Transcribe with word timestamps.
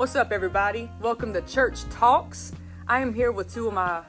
What's 0.00 0.16
up, 0.16 0.32
everybody? 0.32 0.90
Welcome 1.02 1.34
to 1.34 1.42
Church 1.42 1.84
Talks. 1.90 2.52
I 2.88 3.00
am 3.00 3.12
here 3.12 3.32
with 3.32 3.52
two 3.52 3.68
of 3.68 3.74
my 3.74 4.00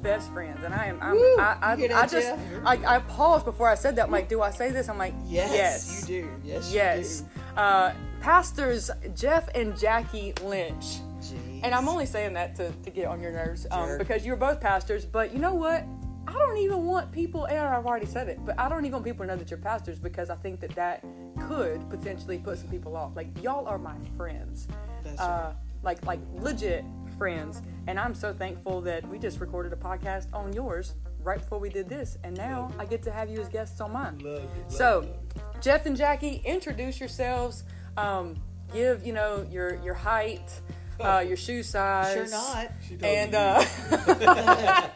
best 0.00 0.30
friends, 0.30 0.62
and 0.62 0.72
I 0.72 0.84
am. 0.84 0.98
I'm, 1.02 1.16
Woo! 1.16 1.36
I, 1.38 1.56
I, 1.60 1.72
I 1.72 2.06
just? 2.06 2.28
I, 2.64 2.78
I 2.86 2.98
paused 3.00 3.44
before 3.44 3.68
I 3.68 3.74
said 3.74 3.96
that. 3.96 4.04
I'm 4.04 4.12
like, 4.12 4.28
do 4.28 4.42
I 4.42 4.52
say 4.52 4.70
this? 4.70 4.88
I'm 4.88 4.96
like, 4.96 5.12
Yes, 5.26 5.52
yes, 5.52 6.08
you 6.08 6.22
do. 6.22 6.28
Yes, 6.44 6.72
yes. 6.72 7.24
you 7.24 7.60
Uh, 7.60 7.92
pastors 8.20 8.92
Jeff 9.16 9.48
and 9.56 9.76
Jackie 9.76 10.34
Lynch. 10.44 10.98
Jeez. 11.18 11.60
and 11.64 11.74
I'm 11.74 11.88
only 11.88 12.06
saying 12.06 12.34
that 12.34 12.54
to, 12.54 12.70
to 12.70 12.90
get 12.90 13.06
on 13.06 13.20
your 13.20 13.32
nerves 13.32 13.66
um, 13.72 13.98
because 13.98 14.24
you're 14.24 14.36
both 14.36 14.60
pastors. 14.60 15.04
But 15.04 15.32
you 15.32 15.40
know 15.40 15.54
what? 15.54 15.84
I 16.28 16.32
don't 16.32 16.58
even 16.58 16.84
want 16.86 17.10
people. 17.10 17.46
And 17.46 17.58
I've 17.58 17.86
already 17.86 18.06
said 18.06 18.28
it, 18.28 18.38
but 18.46 18.56
I 18.56 18.68
don't 18.68 18.84
even 18.84 18.92
want 18.92 19.04
people 19.04 19.26
to 19.26 19.32
know 19.32 19.36
that 19.36 19.50
you're 19.50 19.58
pastors 19.58 19.98
because 19.98 20.30
I 20.30 20.36
think 20.36 20.60
that 20.60 20.76
that 20.76 21.04
could 21.48 21.90
potentially 21.90 22.38
put 22.38 22.58
some 22.58 22.68
people 22.68 22.96
off. 22.96 23.16
Like 23.16 23.26
y'all 23.42 23.66
are 23.66 23.78
my 23.78 23.96
friends 24.16 24.68
That's 25.04 25.20
uh, 25.20 25.52
like 25.82 26.04
like 26.06 26.20
legit 26.34 26.84
friends. 27.18 27.62
And 27.86 27.98
I'm 27.98 28.14
so 28.14 28.32
thankful 28.32 28.80
that 28.82 29.06
we 29.08 29.18
just 29.18 29.40
recorded 29.40 29.72
a 29.72 29.76
podcast 29.76 30.26
on 30.32 30.52
yours 30.52 30.94
right 31.22 31.38
before 31.38 31.58
we 31.58 31.68
did 31.68 31.88
this, 31.88 32.16
and 32.24 32.36
now 32.36 32.70
I 32.78 32.84
get 32.86 33.02
to 33.02 33.10
have 33.10 33.28
you 33.28 33.40
as 33.40 33.48
guests 33.48 33.80
on 33.80 33.92
mine. 33.92 34.18
Love 34.18 34.36
it, 34.42 34.42
love 34.62 34.72
So, 34.72 35.00
it. 35.02 35.62
Jeff 35.62 35.84
and 35.86 35.96
Jackie, 35.96 36.40
introduce 36.44 36.98
yourselves. 37.00 37.64
Um, 37.96 38.36
give 38.72 39.04
you 39.06 39.12
know 39.12 39.44
your 39.50 39.74
your 39.82 39.94
height, 39.94 40.60
uh, 41.00 41.24
your 41.26 41.36
shoe 41.36 41.62
size. 41.62 42.14
Sure 42.14 42.28
not. 42.28 42.70
And 43.02 43.34
uh, 43.34 43.62
I 44.32 44.90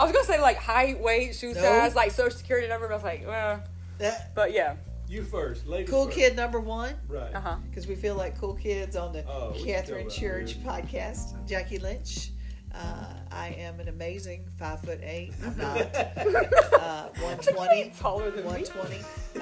was 0.00 0.12
gonna 0.12 0.24
say 0.24 0.40
like 0.40 0.56
height, 0.56 1.00
weight, 1.00 1.34
shoe 1.34 1.54
No. 1.54 1.60
size, 1.60 1.94
like 1.94 2.10
social 2.10 2.36
security 2.38 2.68
number. 2.68 2.86
But 2.88 2.92
I 2.94 2.96
was 2.96 3.04
like, 3.04 3.26
well, 3.26 3.62
That 3.98 4.34
but 4.34 4.52
yeah, 4.52 4.74
you 5.08 5.22
first, 5.24 5.66
ladies 5.66 5.90
cool 5.90 6.06
first. 6.06 6.16
kid 6.16 6.36
number 6.36 6.60
one. 6.60 6.94
Right. 7.08 7.34
uh 7.34 7.40
huh. 7.40 7.56
Because 7.68 7.86
we 7.86 7.94
feel 7.94 8.14
like 8.14 8.38
cool 8.40 8.54
kids 8.54 8.96
on 8.96 9.12
the 9.12 9.24
Oh, 9.28 9.52
we 9.52 9.58
can 9.64 9.66
Catherine 9.74 9.98
tell 10.02 10.08
that, 10.08 10.14
Church 10.20 10.56
yeah. 10.56 10.80
podcast. 10.80 11.46
Jackie 11.48 11.78
Lynch. 11.78 12.30
Uh, 12.74 13.06
I 13.30 13.48
am 13.50 13.78
an 13.78 13.88
amazing 13.88 14.46
five 14.58 14.80
foot 14.80 14.98
eight. 15.02 15.32
I'm 15.44 15.56
not. 15.58 15.94
uh, 15.94 17.08
120. 17.20 17.92
Taller 17.98 18.30
than 18.32 18.44
me. 18.44 18.64
120. 18.64 18.96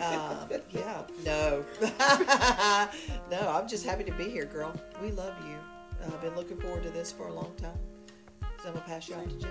Um, 0.05 0.61
yeah. 0.71 1.03
No. 1.25 1.65
no, 3.31 3.49
I'm 3.51 3.67
just 3.67 3.87
happy 3.87 4.05
to 4.05 4.13
be 4.13 4.29
here, 4.29 4.45
girl. 4.45 4.75
We 5.03 5.13
love 5.13 5.35
you. 5.49 5.57
I've 6.05 6.21
been 6.21 6.35
looking 6.35 6.59
forward 6.59 6.83
to 6.83 6.91
this 6.91 7.11
for 7.13 7.29
a 7.29 7.33
long 7.33 7.53
time. 7.57 7.79
So 8.63 8.69
I'm 8.69 8.73
going 8.75 8.85
to 8.85 8.91
pass 8.91 9.09
you 9.09 9.15
off 9.15 9.25
to 9.29 9.39
Jeff. 9.39 9.51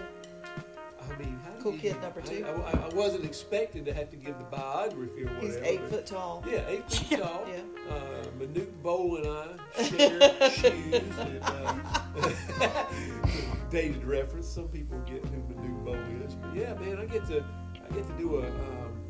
I 1.13 1.17
mean, 1.23 1.39
how 1.43 1.51
Cool 1.61 1.73
kid 1.73 1.95
you- 1.95 2.01
number 2.01 2.21
two. 2.21 2.45
I, 2.45 2.49
I, 2.51 2.85
I 2.85 2.89
wasn't 2.95 3.25
expecting 3.25 3.85
to 3.85 3.93
have 3.93 4.09
to 4.11 4.15
give 4.15 4.37
the 4.37 4.43
biography 4.45 5.23
or 5.23 5.25
whatever. 5.27 5.45
He's 5.45 5.55
eight 5.57 5.81
foot 5.89 6.05
tall. 6.05 6.43
Yeah, 6.49 6.63
eight 6.67 6.91
feet 6.91 7.19
tall. 7.21 7.45
Yeah. 7.47 7.61
Uh, 7.93 8.25
Manute 8.39 8.71
Bol 8.81 9.17
and 9.17 9.27
I 9.27 9.83
share 9.83 10.49
shoes. 10.51 11.17
And, 11.19 11.39
uh, 11.43 12.85
dated 13.69 14.03
reference. 14.03 14.47
Some 14.47 14.67
people 14.69 14.99
get 14.99 15.23
who 15.25 15.37
Manute 15.53 15.85
Bol 15.85 15.95
is. 16.25 16.35
But 16.35 16.55
yeah, 16.55 16.73
man, 16.75 16.97
I 16.99 17.05
get 17.05 17.25
to 17.27 17.43
I 17.75 17.93
get 17.93 18.07
to 18.07 18.13
do 18.17 18.37
a 18.37 18.47
um, 18.47 19.01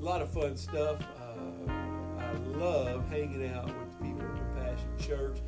lot 0.00 0.20
of 0.22 0.30
fun 0.30 0.56
stuff. 0.56 1.00
Uh, 1.20 1.70
I 2.18 2.32
love 2.58 3.08
hanging 3.08 3.48
out 3.52 3.66
with 3.66 4.00
people 4.02 4.22
at 4.22 4.34
Compassion 4.36 4.88
Church. 4.98 5.38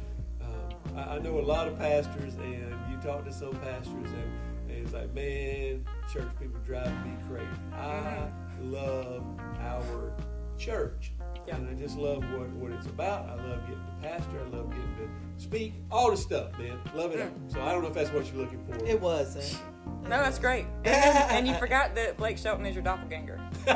Um, 0.40 0.96
I, 0.96 1.16
I 1.16 1.18
know 1.18 1.38
a 1.38 1.42
lot 1.42 1.66
of 1.68 1.78
pastors, 1.78 2.34
and 2.36 2.74
you 2.90 2.96
talk 3.02 3.24
to 3.24 3.32
some 3.32 3.54
pastors, 3.60 3.92
and, 3.92 4.32
and 4.68 4.78
it's 4.78 4.92
like, 4.92 5.12
man, 5.14 5.84
church 6.12 6.28
people 6.40 6.60
drive 6.66 6.92
me 7.06 7.12
crazy. 7.28 7.46
I 7.72 7.76
mm-hmm. 7.78 8.72
love 8.72 9.24
our 9.60 10.12
church. 10.58 11.12
Yeah. 11.46 11.56
And 11.56 11.68
I 11.68 11.74
just 11.74 11.96
love 11.96 12.24
what, 12.32 12.48
what 12.50 12.72
it's 12.72 12.86
about. 12.86 13.28
I 13.28 13.34
love 13.34 13.60
getting 13.66 13.84
to 13.84 14.08
pastor. 14.08 14.40
I 14.40 14.56
love 14.56 14.70
getting 14.70 14.96
to 14.96 15.42
speak. 15.42 15.74
All 15.90 16.10
the 16.10 16.16
stuff, 16.16 16.58
man. 16.58 16.78
Love 16.94 17.12
it. 17.12 17.20
all. 17.20 17.28
Mm. 17.28 17.52
So 17.52 17.62
I 17.62 17.72
don't 17.72 17.82
know 17.82 17.88
if 17.88 17.94
that's 17.94 18.10
what 18.10 18.26
you're 18.26 18.42
looking 18.42 18.64
for. 18.64 18.84
It 18.84 19.00
wasn't. 19.00 19.60
No, 20.02 20.22
that's 20.22 20.38
great. 20.38 20.66
And, 20.84 20.94
and 21.30 21.48
you 21.48 21.54
forgot 21.58 21.94
that 21.96 22.16
Blake 22.16 22.38
Shelton 22.38 22.64
is 22.64 22.74
your 22.74 22.82
doppelganger. 22.82 23.40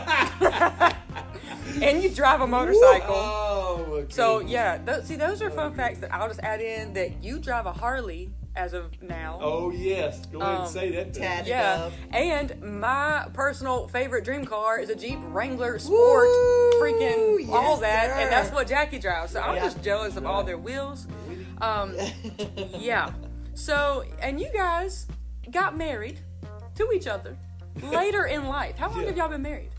and 1.83 2.03
you 2.03 2.11
drive 2.11 2.41
a 2.41 2.47
motorcycle. 2.47 3.15
Oh, 3.15 3.87
my 3.91 4.05
So 4.09 4.41
yeah, 4.41 4.79
th- 4.79 5.05
see, 5.05 5.17
those 5.17 5.43
are 5.43 5.51
fun 5.51 5.75
facts 5.75 5.99
that 6.01 6.13
I'll 6.15 6.29
just 6.29 6.41
add 6.41 6.61
in. 6.61 6.93
That 6.95 7.23
you 7.23 7.39
drive 7.39 7.67
a 7.67 7.73
Harley 7.73 8.31
as 8.57 8.73
of 8.75 9.01
now. 9.03 9.39
Oh 9.41 9.71
yes. 9.71 10.27
Go 10.27 10.41
ahead 10.41 10.55
Um, 10.57 10.63
and 10.63 10.71
say 10.71 10.91
that. 10.91 11.15
Tad. 11.15 11.47
Yeah, 11.47 11.91
and 12.13 12.61
my 12.81 13.29
personal 13.33 13.89
favorite 13.89 14.25
dream 14.25 14.45
car 14.45 14.79
is 14.79 14.91
a 14.91 14.95
Jeep 14.97 15.19
Wrangler 15.29 15.79
Sport, 15.79 16.27
Woo! 16.29 16.71
freaking 16.81 17.49
all 17.51 17.77
that, 17.79 18.11
sir. 18.11 18.17
and 18.21 18.33
that's 18.33 18.51
what 18.53 18.67
Jackie 18.67 18.99
drives. 18.99 19.33
So 19.33 19.41
I'm 19.41 19.57
Yeah. 19.57 19.65
just 19.65 19.83
jealous 19.83 20.17
of 20.17 20.27
all 20.27 20.43
their 20.45 20.59
wheels. 20.59 21.07
Um, 21.61 21.95
yeah. 22.79 23.13
So, 23.55 24.05
and 24.21 24.41
you 24.41 24.49
guys 24.53 25.07
got 25.51 25.77
married 25.77 26.19
to 26.77 26.91
each 26.93 27.07
other 27.07 27.37
later 27.83 28.27
in 28.27 28.47
life. 28.49 28.77
How 28.79 28.89
long 28.89 29.01
Yeah. 29.03 29.07
have 29.09 29.17
y'all 29.17 29.29
been 29.29 29.43
married? 29.43 29.71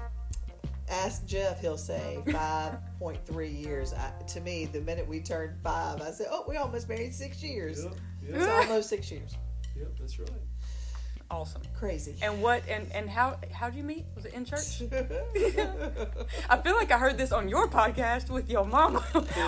Ask 0.89 1.25
Jeff, 1.25 1.61
he'll 1.61 1.77
say 1.77 2.19
5.3 2.25 3.47
years. 3.65 3.93
I, 3.93 4.11
to 4.27 4.41
me, 4.41 4.65
the 4.65 4.81
minute 4.81 5.07
we 5.07 5.21
turned 5.21 5.55
five, 5.63 6.01
I 6.01 6.11
said, 6.11 6.27
oh, 6.29 6.43
we 6.47 6.57
almost 6.57 6.89
married 6.89 7.13
six 7.13 7.41
years. 7.41 7.83
Yep, 7.85 7.93
It's 8.27 8.45
almost 8.47 8.89
six 8.89 9.11
years. 9.11 9.35
yep, 9.75 9.91
that's 9.99 10.19
right. 10.19 10.29
Awesome. 11.29 11.61
Crazy. 11.73 12.15
And 12.21 12.41
what 12.41 12.61
and 12.67 12.91
and 12.93 13.09
how 13.09 13.37
how'd 13.53 13.73
you 13.73 13.83
meet? 13.83 14.05
Was 14.15 14.25
it 14.25 14.33
in 14.33 14.43
church? 14.43 14.81
I 16.49 16.57
feel 16.57 16.75
like 16.75 16.91
I 16.91 16.97
heard 16.97 17.17
this 17.17 17.31
on 17.31 17.47
your 17.47 17.67
podcast 17.69 18.29
with 18.29 18.49
your 18.49 18.65
mama, 18.65 19.01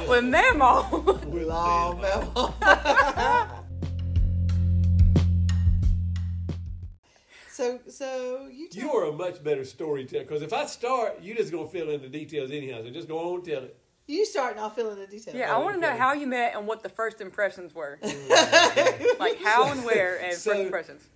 with 0.08 0.24
Mama. 0.24 1.20
With 1.28 1.48
Long 1.48 2.00
them. 2.00 2.30
memo. 2.34 2.54
so, 7.52 7.80
so 7.88 8.48
you 8.52 8.70
tell 8.70 8.82
You 8.84 8.92
are 8.94 9.06
a 9.10 9.12
much 9.12 9.44
better 9.44 9.66
storyteller 9.66 10.24
because 10.24 10.42
if 10.42 10.54
I 10.54 10.66
start, 10.66 11.20
you're 11.22 11.36
just 11.36 11.52
gonna 11.52 11.68
fill 11.68 11.90
in 11.90 12.02
the 12.02 12.08
details 12.10 12.50
anyhow. 12.52 12.82
So 12.84 12.90
just 12.92 13.08
go 13.10 13.20
on 13.20 13.36
and 13.36 13.46
tell 13.46 13.64
it. 13.64 13.78
You 14.08 14.25
start 14.25 14.52
and 14.52 14.59
I'll 14.59 14.69
fill 14.69 14.91
in 14.91 15.00
the 15.00 15.08
details. 15.08 15.36
Yeah, 15.36 15.53
I 15.53 15.58
oh, 15.58 15.62
want 15.62 15.75
to 15.75 15.81
know 15.81 15.96
how 15.96 16.14
you 16.14 16.28
met 16.28 16.56
and 16.56 16.68
what 16.68 16.84
the 16.84 16.90
first 16.90 17.22
impressions 17.22 17.74
were. 17.74 18.00
like 19.19 19.41
how 19.41 19.72
and 19.72 19.84
where 19.86 20.22
and 20.22 20.36
So- 20.36 20.52
first 20.52 20.64
impressions. 20.64 21.09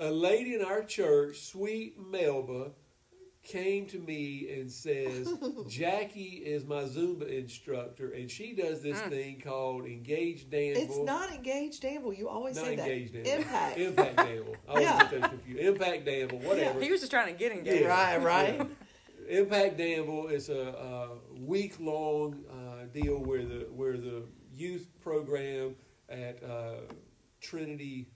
A 0.00 0.10
lady 0.10 0.54
in 0.54 0.62
our 0.62 0.82
church, 0.82 1.40
sweet 1.40 1.96
Melba, 1.98 2.72
came 3.44 3.86
to 3.86 3.98
me 3.98 4.48
and 4.58 4.70
says, 4.70 5.32
Jackie 5.68 6.42
is 6.44 6.64
my 6.64 6.82
Zumba 6.82 7.28
instructor, 7.28 8.10
and 8.10 8.30
she 8.30 8.54
does 8.54 8.82
this 8.82 8.98
mm. 8.98 9.08
thing 9.10 9.40
called 9.40 9.84
Engage 9.84 10.50
Danville. 10.50 10.82
It's 10.82 10.98
not 10.98 11.30
engaged 11.30 11.82
Danville. 11.82 12.12
You 12.12 12.28
always 12.28 12.56
Not 12.56 12.64
say 12.64 12.76
that. 12.76 12.88
Engage 12.88 13.12
Danville. 13.12 13.36
Impact. 13.36 13.78
Impact 13.78 14.16
Danville. 14.16 14.56
I 14.68 14.70
always 14.70 14.84
Yeah. 14.84 14.98
get 14.98 15.10
those 15.10 15.30
confused. 15.30 15.60
Impact 15.60 16.04
Danville, 16.06 16.38
whatever. 16.38 16.80
He 16.80 16.90
was 16.90 17.00
just 17.00 17.12
trying 17.12 17.32
to 17.32 17.38
get 17.38 17.52
engaged. 17.52 17.82
Yeah. 17.82 17.88
Right, 17.88 18.22
right. 18.22 18.70
Impact 19.28 19.78
Danville 19.78 20.28
is 20.28 20.48
a, 20.48 20.54
a 20.54 21.03
week 21.46 21.78
long 21.80 22.44
uh, 22.50 22.84
deal 22.92 23.18
where 23.18 23.44
the 23.44 23.66
where 23.70 23.96
the 23.96 24.24
youth 24.52 24.88
program 25.00 25.74
at 26.08 26.42
uh, 26.42 26.80
Trinity 27.40 28.08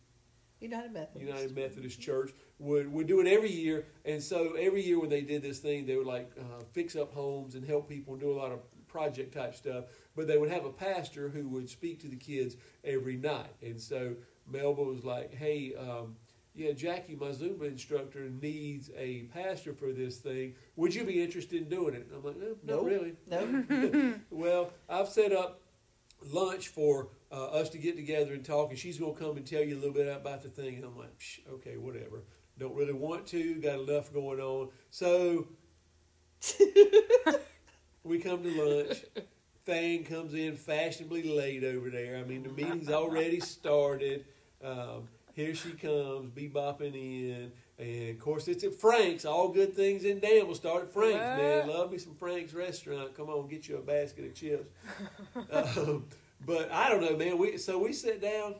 United 0.61 0.93
Methodist. 0.93 1.27
United 1.27 1.55
Methodist 1.55 2.01
Church 2.01 2.33
would 2.59 2.93
would 2.93 3.07
do 3.07 3.21
it 3.21 3.27
every 3.27 3.51
year, 3.51 3.87
and 4.05 4.23
so 4.23 4.55
every 4.55 4.85
year 4.85 4.99
when 5.01 5.11
they 5.11 5.23
did 5.23 5.43
this 5.43 5.59
thing, 5.59 5.87
they 5.87 5.97
would 5.97 6.07
like 6.07 6.31
uh, 6.39 6.63
fix 6.73 6.97
up 6.97 7.13
homes 7.13 7.55
and 7.55 7.65
help 7.65 7.89
people 7.89 8.17
do 8.17 8.33
a 8.33 8.37
lot 8.37 8.53
of 8.53 8.61
project 8.89 9.35
type 9.35 9.55
stuff. 9.55 9.85
But 10.17 10.27
they 10.27 10.39
would 10.39 10.51
have 10.51 10.65
a 10.65 10.73
pastor 10.73 11.29
who 11.29 11.49
would 11.49 11.69
speak 11.69 12.01
to 12.01 12.09
the 12.09 12.17
kids 12.17 12.57
every 12.83 13.17
night, 13.17 13.55
and 13.63 13.81
so 13.81 14.17
Melba 14.47 14.83
was 14.83 15.05
like, 15.05 15.35
"Hey." 15.35 15.75
Um, 15.75 16.17
yeah, 16.59 16.73
Jackie, 16.73 17.15
my 17.15 17.29
Zumba 17.29 17.63
instructor, 17.69 18.29
needs 18.43 18.91
a 18.97 19.23
pastor 19.35 19.73
for 19.73 19.93
this 19.93 20.19
thing. 20.19 20.55
Would 20.77 20.95
you 20.95 21.05
be 21.05 21.23
interested 21.23 21.63
in 21.63 21.69
doing 21.69 21.95
it? 21.95 22.09
I'm 22.15 22.23
like, 22.25 22.37
no, 22.37 22.49
not 22.49 22.83
Nope. 22.83 22.87
really. 22.87 23.15
No. 23.29 24.15
Well, 24.31 24.71
I've 24.89 25.09
set 25.09 25.33
up 25.33 25.61
lunch 26.33 26.69
for 26.69 27.09
uh, 27.31 27.47
us 27.47 27.69
to 27.71 27.79
get 27.79 27.97
together 27.97 28.33
and 28.35 28.45
talk, 28.45 28.71
and 28.71 28.79
she's 28.79 28.99
going 28.99 29.15
to 29.15 29.21
come 29.21 29.37
and 29.37 29.47
tell 29.47 29.63
you 29.63 29.75
a 29.77 29.81
little 29.81 29.95
bit 29.95 30.09
about 30.09 30.43
the 30.43 30.49
thing. 30.49 30.75
And 30.77 30.85
I'm 30.85 30.97
like, 30.99 31.17
Psh, 31.19 31.41
okay, 31.55 31.77
whatever. 31.77 32.25
Don't 32.59 32.75
really 32.75 32.93
want 32.93 33.27
to. 33.29 33.55
Got 33.61 33.81
enough 33.81 34.13
going 34.13 34.41
on. 34.41 34.71
So 34.91 35.47
we 38.05 38.19
come 38.19 38.43
to 38.43 38.51
lunch. 38.85 39.05
Thing 39.65 40.05
comes 40.05 40.35
in 40.35 40.57
fashionably 40.57 41.23
late 41.25 41.63
over 41.63 41.91
there. 41.91 42.17
I 42.17 42.25
mean, 42.25 42.43
the 42.43 42.49
meeting's 42.49 42.89
already 42.91 43.39
started. 43.41 44.25
Um, 44.65 45.09
here 45.39 45.55
she 45.55 45.71
comes, 45.71 46.33
bebopping 46.33 46.95
in. 46.97 47.53
And 47.79 48.11
of 48.11 48.19
course, 48.19 48.49
it's 48.49 48.65
at 48.65 48.75
Frank's. 48.75 49.25
All 49.25 49.49
good 49.51 49.73
things 49.73 50.05
in 50.05 50.19
Danville 50.19 50.57
start 50.57 50.83
at 50.83 50.93
Frank's, 50.93 51.19
man. 51.21 51.69
Love 51.69 51.93
me 51.93 51.99
some 51.99 52.15
Frank's 52.17 52.53
restaurant. 52.53 53.15
Come 53.15 53.29
on, 53.29 53.47
get 53.47 53.69
you 53.69 53.77
a 53.77 53.81
basket 53.81 54.25
of 54.25 54.35
chips. 54.35 54.69
um, 55.53 56.07
but 56.45 56.73
I 56.73 56.89
don't 56.89 57.01
know, 57.03 57.17
man. 57.17 57.39
We 57.39 57.57
so 57.57 57.79
we 57.79 57.93
sit 57.93 58.21
down. 58.21 58.57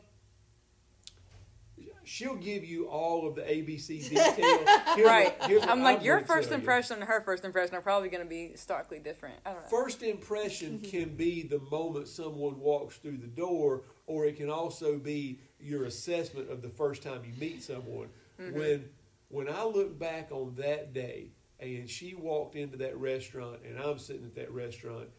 she'll 2.05 2.35
give 2.35 2.63
you 2.63 2.87
all 2.87 3.27
of 3.27 3.35
the 3.35 3.41
ABC 3.41 4.09
details. 4.09 4.67
Right. 5.05 5.37
what- 5.37 5.49
here's 5.49 5.63
I'm 5.63 5.83
like, 5.83 5.97
gonna 5.97 6.05
your 6.05 6.19
first 6.21 6.47
tell 6.47 6.57
you. 6.57 6.61
impression 6.61 6.95
and 6.99 7.05
her 7.05 7.21
first 7.21 7.43
impression 7.43 7.75
are 7.75 7.81
probably 7.81 8.07
going 8.09 8.23
to 8.23 8.29
be 8.29 8.53
starkly 8.55 8.99
different. 8.99 9.35
I 9.45 9.51
don't 9.51 9.61
know. 9.63 9.67
First 9.67 10.01
impression 10.01 10.79
can 10.79 11.15
be 11.15 11.43
the 11.43 11.59
moment 11.71 12.07
someone 12.07 12.57
walks 12.59 12.95
through 12.97 13.17
the 13.17 13.27
door, 13.27 13.83
or 14.07 14.25
it 14.25 14.37
can 14.37 14.49
also 14.49 14.97
be 14.97 15.39
your 15.59 15.85
assessment 15.85 16.49
of 16.49 16.61
the 16.61 16.69
first 16.69 17.03
time 17.03 17.21
you 17.25 17.33
meet 17.39 17.63
someone. 17.63 18.09
Mm-hmm. 18.39 18.57
When 18.57 18.89
when 19.29 19.49
I 19.49 19.63
look 19.63 19.97
back 19.99 20.29
on 20.31 20.55
that 20.57 20.93
day 20.93 21.31
and 21.59 21.89
she 21.89 22.15
walked 22.15 22.55
into 22.55 22.77
that 22.77 22.97
restaurant 22.97 23.59
and 23.67 23.77
I'm 23.77 23.99
sitting 23.99 24.25
at 24.25 24.35
that 24.35 24.51
restaurant, 24.51 25.09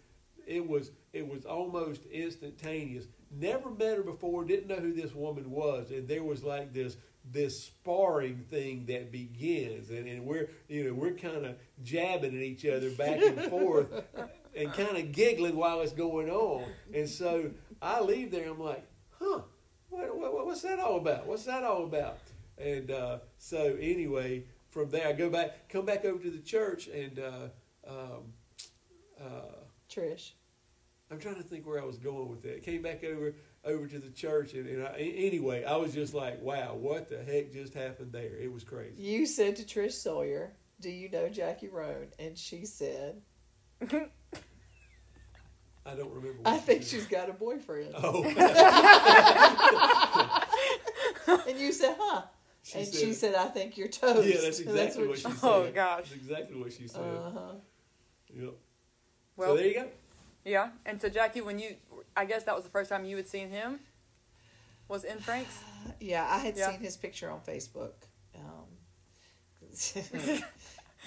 it 0.46 0.66
was 0.66 0.90
it 1.12 1.26
was 1.26 1.44
almost 1.44 2.04
instantaneous. 2.06 3.06
Never 3.31 3.70
met 3.70 3.96
her 3.96 4.02
before, 4.02 4.44
didn't 4.44 4.69
know 4.69 4.82
who 4.82 4.92
this 4.92 5.14
woman 5.14 5.50
was, 5.50 5.90
and 5.90 6.08
there 6.08 6.25
was 6.25 6.42
like 6.42 6.72
this 6.72 6.96
this 7.32 7.64
sparring 7.64 8.44
thing 8.50 8.87
that 8.87 9.12
begins 9.12 9.90
and, 9.90 10.06
and 10.08 10.25
we're 10.25 10.48
you 10.69 10.84
know 10.84 10.94
we're 10.94 11.12
kind 11.12 11.44
of 11.44 11.54
jabbing 11.82 12.34
at 12.34 12.42
each 12.42 12.64
other 12.64 12.90
back 12.90 13.20
and 13.22 13.40
forth 13.50 13.88
and 14.56 14.72
kind 14.72 14.96
of 14.96 15.12
giggling 15.12 15.54
while 15.54 15.81
it's 15.82 15.92
going 15.92 16.31
on 16.31 16.64
and 16.94 17.08
so 17.08 17.50
i 17.82 18.00
leave 18.00 18.31
there 18.31 18.48
i'm 18.48 18.58
like 18.58 18.84
huh 19.19 19.40
what, 19.90 20.16
what, 20.16 20.46
what's 20.46 20.62
that 20.62 20.78
all 20.78 20.96
about 20.96 21.26
what's 21.26 21.44
that 21.44 21.62
all 21.62 21.84
about 21.84 22.19
and 22.58 22.90
uh, 22.90 23.19
so 23.38 23.76
anyway 23.81 24.42
from 24.69 24.90
there 24.90 25.06
i 25.06 25.12
go 25.12 25.28
back 25.28 25.69
come 25.69 25.84
back 25.84 26.04
over 26.04 26.22
to 26.22 26.31
the 26.31 26.38
church 26.38 26.88
and 26.88 27.19
uh, 27.19 27.48
um, 27.88 28.32
uh, 29.20 29.60
Trish. 29.90 30.32
I'm 31.10 31.19
trying 31.19 31.37
to 31.37 31.42
think 31.42 31.66
where 31.66 31.81
I 31.81 31.84
was 31.84 31.98
going 31.98 32.28
with 32.28 32.42
that. 32.42 32.62
Came 32.62 32.82
back 32.82 33.02
over 33.02 33.34
over 33.64 33.87
to 33.87 33.98
the 33.98 34.10
church, 34.10 34.54
and, 34.54 34.66
and 34.66 34.87
I, 34.87 34.94
anyway, 34.98 35.64
I 35.64 35.76
was 35.76 35.92
just 35.92 36.14
like, 36.14 36.40
"Wow, 36.40 36.75
what 36.75 37.08
the 37.08 37.22
heck 37.22 37.52
just 37.52 37.75
happened 37.75 38.12
there?" 38.12 38.37
It 38.37 38.52
was 38.52 38.62
crazy. 38.62 39.02
You 39.02 39.26
said 39.26 39.56
to 39.56 39.64
Trish 39.64 39.92
Sawyer, 39.92 40.52
"Do 40.81 40.88
you 40.88 41.10
know 41.10 41.28
Jackie 41.28 41.69
Roan?" 41.69 42.08
And 42.19 42.38
she 42.38 42.64
said, 42.64 43.20
I 45.86 45.94
don't 45.94 46.12
remember. 46.12 46.42
What 46.42 46.52
"I 46.54 46.58
she 46.58 46.62
think 46.64 46.82
said. 46.82 46.90
she's 46.90 47.06
got 47.06 47.30
a 47.30 47.32
boyfriend." 47.32 47.94
Oh, 47.96 48.22
and 51.48 51.58
you 51.58 51.72
said, 51.72 51.96
"Huh?" 51.98 52.22
she 52.62 52.78
and 52.78 52.86
said 52.86 53.00
she 53.00 53.12
said, 53.14 53.34
"I 53.34 53.46
think 53.46 53.76
you're 53.78 53.88
toast." 53.88 54.28
"Yeah, 54.28 54.40
that's 54.42 54.60
exactly 54.60 55.06
what, 55.06 55.18
she 55.18 55.28
she 55.28 55.34
said." 55.34 55.48
Oh, 55.48 55.70
gosh. 55.74 56.02
that's 56.04 56.14
exactly 56.14 56.56
what 56.60 56.72
she 56.72 56.86
said. 56.86 57.00
Uh 57.02 57.30
huh. 57.32 57.52
Yep. 58.34 58.52
Well, 59.36 59.48
so 59.50 59.56
there 59.56 59.66
you 59.66 59.74
go. 59.74 59.88
yeah. 60.44 60.68
And 60.84 61.00
so, 61.00 61.08
Jackie, 61.08 61.40
when 61.40 61.58
you, 61.58 61.76
I 62.16 62.24
guess 62.26 62.44
that 62.44 62.54
was 62.54 62.64
the 62.64 62.70
first 62.70 62.90
time 62.90 63.04
you 63.04 63.16
had 63.16 63.26
seen 63.28 63.50
him, 63.50 63.80
was 64.88 65.04
in 65.04 65.18
Frank's. 65.18 65.58
Yeah, 65.98 66.26
I 66.30 66.38
had 66.38 66.56
Yeah. 66.58 66.70
seen 66.72 66.80
his 66.80 66.96
picture 66.98 67.30
on 67.30 67.40
Facebook. 67.40 67.92
Um, 68.36 68.66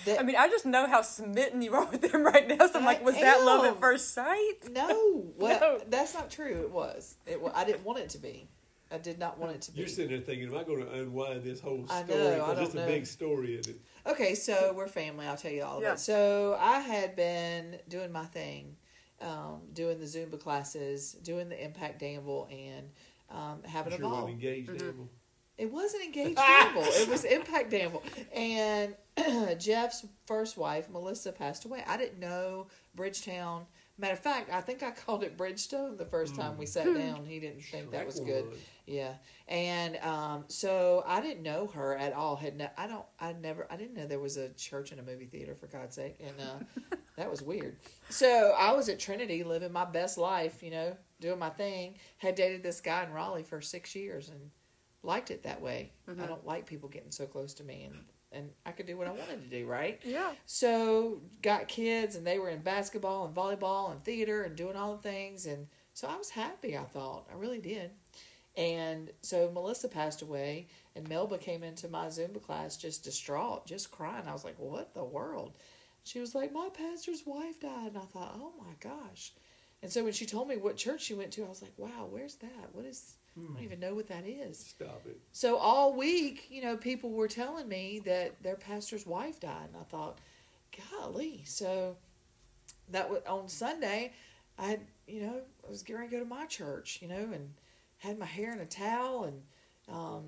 that- 0.06 0.19
I 0.19 0.24
mean, 0.24 0.36
I 0.36 0.48
just 0.50 0.66
know 0.66 0.88
how 0.88 1.01
smitten 1.01 1.62
you 1.62 1.74
are 1.75 1.86
with 1.86 2.04
him 2.13 2.24
right 2.24 2.48
now. 2.48 2.68
So 2.68 2.75
I'm 2.80 2.84
I 2.84 2.86
like, 2.86 3.06
was 3.06 3.16
that 3.16 3.44
love 3.44 3.66
at 3.66 3.80
first 3.80 4.13
sight? 4.13 4.54
no, 4.72 5.31
well, 5.38 5.60
No. 5.60 5.81
that's 5.88 6.13
not 6.13 6.30
true. 6.31 6.62
It 6.63 6.72
was. 6.72 7.16
It. 7.25 7.42
wa- 7.42 7.51
I 7.54 7.63
didn't 7.66 7.84
want 7.84 8.00
it 8.00 8.10
to 8.10 8.18
be. 8.18 8.48
I 8.92 8.98
did 9.00 9.18
not 9.18 9.40
want 9.40 9.56
it 9.56 9.62
to 9.63 9.72
be. 9.72 9.80
You're 9.80 9.88
sitting 9.88 10.12
there 10.12 10.22
thinking, 10.22 10.50
"Am 10.50 10.56
I 10.57 10.63
going 10.63 10.86
to 10.86 10.92
unwind 10.92 11.42
this 11.44 11.60
whole 11.60 11.84
I 11.90 12.04
story?" 12.04 12.19
know, 12.19 12.28
I 12.28 12.36
Because 12.36 12.56
don't 12.57 12.66
it's 12.66 12.74
a 12.75 12.78
know. 12.78 12.86
big 12.88 13.06
story 13.07 13.54
in 13.56 13.60
it. 13.62 13.81
Okay, 14.06 14.36
so 14.36 14.72
we're 14.75 14.88
family. 14.88 15.25
I'll 15.25 15.36
tell 15.38 15.51
you 15.51 15.63
all 15.63 15.78
of 15.78 15.84
Yeah. 15.84 15.94
it. 15.94 16.00
So 16.00 16.56
I 16.60 16.80
had 16.80 17.16
been 17.16 17.80
doing 17.90 18.12
my 18.12 18.25
thing, 18.25 18.75
um, 19.19 19.62
doing 19.74 20.00
the 20.00 20.06
Zumba 20.06 20.40
classes, 20.40 21.13
doing 21.24 21.50
the 21.50 21.63
Impact 21.63 22.00
Danville, 22.01 22.48
and 22.51 22.90
um, 23.31 23.63
having 23.63 23.94
I'm 23.94 24.00
a 24.00 24.01
sure 24.01 24.10
ball. 24.12 24.22
wasn't 24.25 24.34
engaged 24.44 24.69
Mhm. 24.69 24.81
Animal. 24.84 25.10
It 25.57 25.72
wasn't 25.72 26.04
engaged 26.04 26.36
Danville. 26.38 26.84
it 26.84 27.10
was 27.10 27.24
Impact 27.24 27.72
Danville. 27.72 28.04
And 28.31 28.95
Jeff's 29.60 30.06
first 30.25 30.57
wife, 30.57 30.89
Melissa, 30.89 31.31
passed 31.31 31.65
away. 31.65 31.83
I 31.88 31.98
didn't 31.98 32.19
know 32.19 32.68
Bridgetown. 32.95 33.65
Matter 33.98 34.13
of 34.13 34.19
fact, 34.19 34.50
I 34.51 34.62
think 34.62 34.81
I 34.81 34.92
called 35.06 35.24
it 35.24 35.38
Bridgestone 35.38 35.98
the 35.98 36.06
first 36.06 36.36
time 36.36 36.57
we 36.57 36.65
sat 36.65 36.86
down. 36.86 37.25
He 37.25 37.39
didn't 37.39 37.62
think 37.62 37.92
that 37.92 38.06
was 38.06 38.19
good. 38.19 38.45
Yeah, 38.88 39.13
and 39.48 39.98
um, 39.98 40.45
so 40.48 41.04
I 41.07 41.21
didn't 41.21 41.44
know 41.44 41.68
her 41.68 41.95
at 41.95 42.13
all. 42.13 42.36
Had 42.36 42.57
ne- 42.57 42.71
I 42.77 42.88
don't 42.88 43.06
I 43.19 43.33
never 43.33 43.68
I 43.69 43.77
didn't 43.77 43.94
know 43.94 44.07
there 44.07 44.19
was 44.19 44.38
a 44.38 44.50
church 44.50 44.92
and 44.92 45.00
a 45.00 45.04
movie 45.04 45.27
theater 45.27 45.56
for 45.56 45.68
God's 45.68 45.95
sake, 45.95 46.18
and 46.19 46.36
uh, 46.42 46.95
that 47.18 47.30
was 47.30 47.42
weird. 47.42 47.77
So 48.09 48.54
I 48.57 48.74
was 48.74 48.89
at 48.89 49.00
Trinity 49.00 49.44
living 49.44 49.71
my 49.71 49.86
best 49.86 50.18
life, 50.18 50.63
you 50.63 50.71
know, 50.71 50.98
doing 51.21 51.39
my 51.39 51.51
thing. 51.51 51.95
Had 52.18 52.36
dated 52.36 52.63
this 52.63 52.81
guy 52.81 53.04
in 53.04 53.13
Raleigh 53.13 53.44
for 53.44 53.62
six 53.62 53.95
years 53.95 54.30
and 54.30 54.50
liked 55.04 55.30
it 55.31 55.44
that 55.44 55.62
way. 55.62 55.92
I 56.24 56.25
don't 56.25 56.45
like 56.45 56.66
people 56.66 56.89
getting 56.89 57.12
so 57.12 57.25
close 57.25 57.54
to 57.56 57.63
me, 57.63 57.83
and 57.83 58.04
and 58.33 58.50
I 58.65 58.71
could 58.71 58.85
do 58.85 58.97
what 58.97 59.07
I 59.07 59.12
wanted 59.12 59.41
to 59.44 59.59
do, 59.59 59.65
right? 59.65 60.00
Yeah. 60.03 60.31
So 60.45 61.21
got 61.41 61.68
kids 61.68 62.15
and 62.15 62.25
they 62.25 62.39
were 62.39 62.50
in 62.50 62.62
basketball 62.62 63.25
and 63.25 63.35
volleyball 63.35 63.91
and 63.91 64.03
theater 64.03 64.44
and 64.44 64.56
doing 64.56 64.75
all 64.75 64.95
the 64.95 65.01
things 65.01 65.45
and 65.45 65.68
so 65.94 66.07
I 66.07 66.15
was 66.15 66.30
happy 66.30 66.77
I 66.77 66.83
thought. 66.83 67.27
I 67.31 67.38
really 67.38 67.59
did. 67.59 67.91
And 68.56 69.12
so 69.21 69.50
Melissa 69.51 69.88
passed 69.88 70.21
away 70.21 70.68
and 70.95 71.07
Melba 71.09 71.38
came 71.38 71.63
into 71.63 71.88
my 71.88 72.07
Zumba 72.07 72.41
class 72.41 72.77
just 72.77 73.03
distraught, 73.03 73.65
just 73.65 73.91
crying. 73.91 74.27
I 74.27 74.33
was 74.33 74.44
like, 74.44 74.57
What 74.57 74.94
the 74.94 75.03
world? 75.03 75.53
She 76.03 76.19
was 76.19 76.35
like, 76.35 76.51
My 76.51 76.69
pastor's 76.74 77.24
wife 77.25 77.59
died 77.59 77.88
and 77.88 77.97
I 77.97 78.06
thought, 78.06 78.35
Oh 78.38 78.53
my 78.59 78.74
gosh. 78.80 79.31
And 79.81 79.91
so 79.91 80.03
when 80.03 80.13
she 80.13 80.25
told 80.25 80.47
me 80.47 80.57
what 80.57 80.77
church 80.77 81.01
she 81.01 81.13
went 81.13 81.31
to, 81.33 81.45
I 81.45 81.50
was 81.50 81.62
like, 81.62 81.74
Wow, 81.77 82.07
where's 82.09 82.35
that? 82.35 82.69
What 82.74 82.85
is 82.85 83.15
I 83.35 83.53
don't 83.53 83.63
even 83.63 83.80
know 83.80 83.95
what 83.95 84.07
that 84.09 84.25
is. 84.27 84.59
Stop 84.59 85.03
it. 85.07 85.19
So 85.31 85.57
all 85.57 85.94
week, 85.94 86.47
you 86.50 86.62
know, 86.62 86.77
people 86.77 87.12
were 87.12 87.27
telling 87.27 87.68
me 87.68 88.01
that 88.06 88.41
their 88.44 88.56
pastor's 88.56 89.07
wife 89.07 89.39
died, 89.39 89.69
and 89.74 89.77
I 89.80 89.83
thought, 89.83 90.19
golly. 90.91 91.41
So 91.45 91.97
that 92.89 93.09
was 93.09 93.21
on 93.27 93.50
Sunday. 93.50 94.13
I 94.59 94.68
had, 94.68 94.81
you 95.07 95.21
know, 95.21 95.41
I 95.65 95.69
was 95.69 95.81
getting 95.81 96.01
ready 96.01 96.12
to 96.12 96.18
go 96.18 96.24
to 96.24 96.30
my 96.30 96.45
church, 96.45 97.00
you 97.01 97.07
know, 97.07 97.30
and 97.33 97.50
had 97.97 98.19
my 98.19 98.25
hair 98.25 98.53
in 98.53 98.59
a 98.59 98.65
towel, 98.65 99.24
and 99.24 99.41
um, 99.89 100.25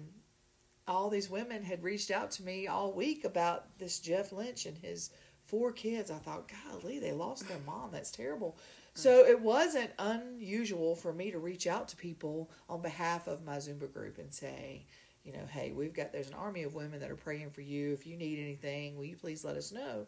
all 0.88 1.10
these 1.10 1.30
women 1.30 1.64
had 1.64 1.84
reached 1.84 2.10
out 2.10 2.32
to 2.32 2.44
me 2.44 2.68
all 2.68 2.92
week 2.92 3.24
about 3.24 3.78
this 3.78 4.00
Jeff 4.00 4.32
Lynch 4.32 4.66
and 4.66 4.78
his 4.78 5.12
four 5.44 5.72
kids. 5.72 6.10
I 6.10 6.16
thought, 6.16 6.52
golly, 6.72 7.00
they 7.00 7.12
lost 7.12 7.48
their 7.48 7.60
mom. 7.66 7.90
That's 7.92 8.12
terrible. 8.12 8.58
Mm. 8.96 9.00
So 9.00 9.26
it 9.26 9.40
wasn't 9.40 9.92
unusual 10.00 10.96
for 10.96 11.14
me 11.14 11.32
to 11.32 11.40
reach 11.40 11.68
out 11.68 11.88
to 11.90 11.96
people 11.96 12.50
on 12.70 12.82
behalf 12.82 13.28
of 13.28 13.44
my 13.46 13.58
Zumba 13.58 13.92
group 13.92 14.18
and 14.18 14.34
say, 14.34 14.86
you 15.24 15.34
know, 15.34 15.46
hey, 15.50 15.72
we've 15.72 15.94
got 15.94 16.12
there's 16.12 16.30
an 16.30 16.36
army 16.36 16.64
of 16.64 16.76
women 16.76 17.00
that 17.00 17.12
are 17.12 17.16
praying 17.16 17.52
for 17.52 17.62
you. 17.62 17.94
If 17.94 18.06
you 18.06 18.16
need 18.16 18.40
anything, 18.40 18.96
will 18.96 19.06
you 19.06 19.16
please 19.16 19.44
let 19.44 19.56
us 19.56 19.72
know? 19.72 20.06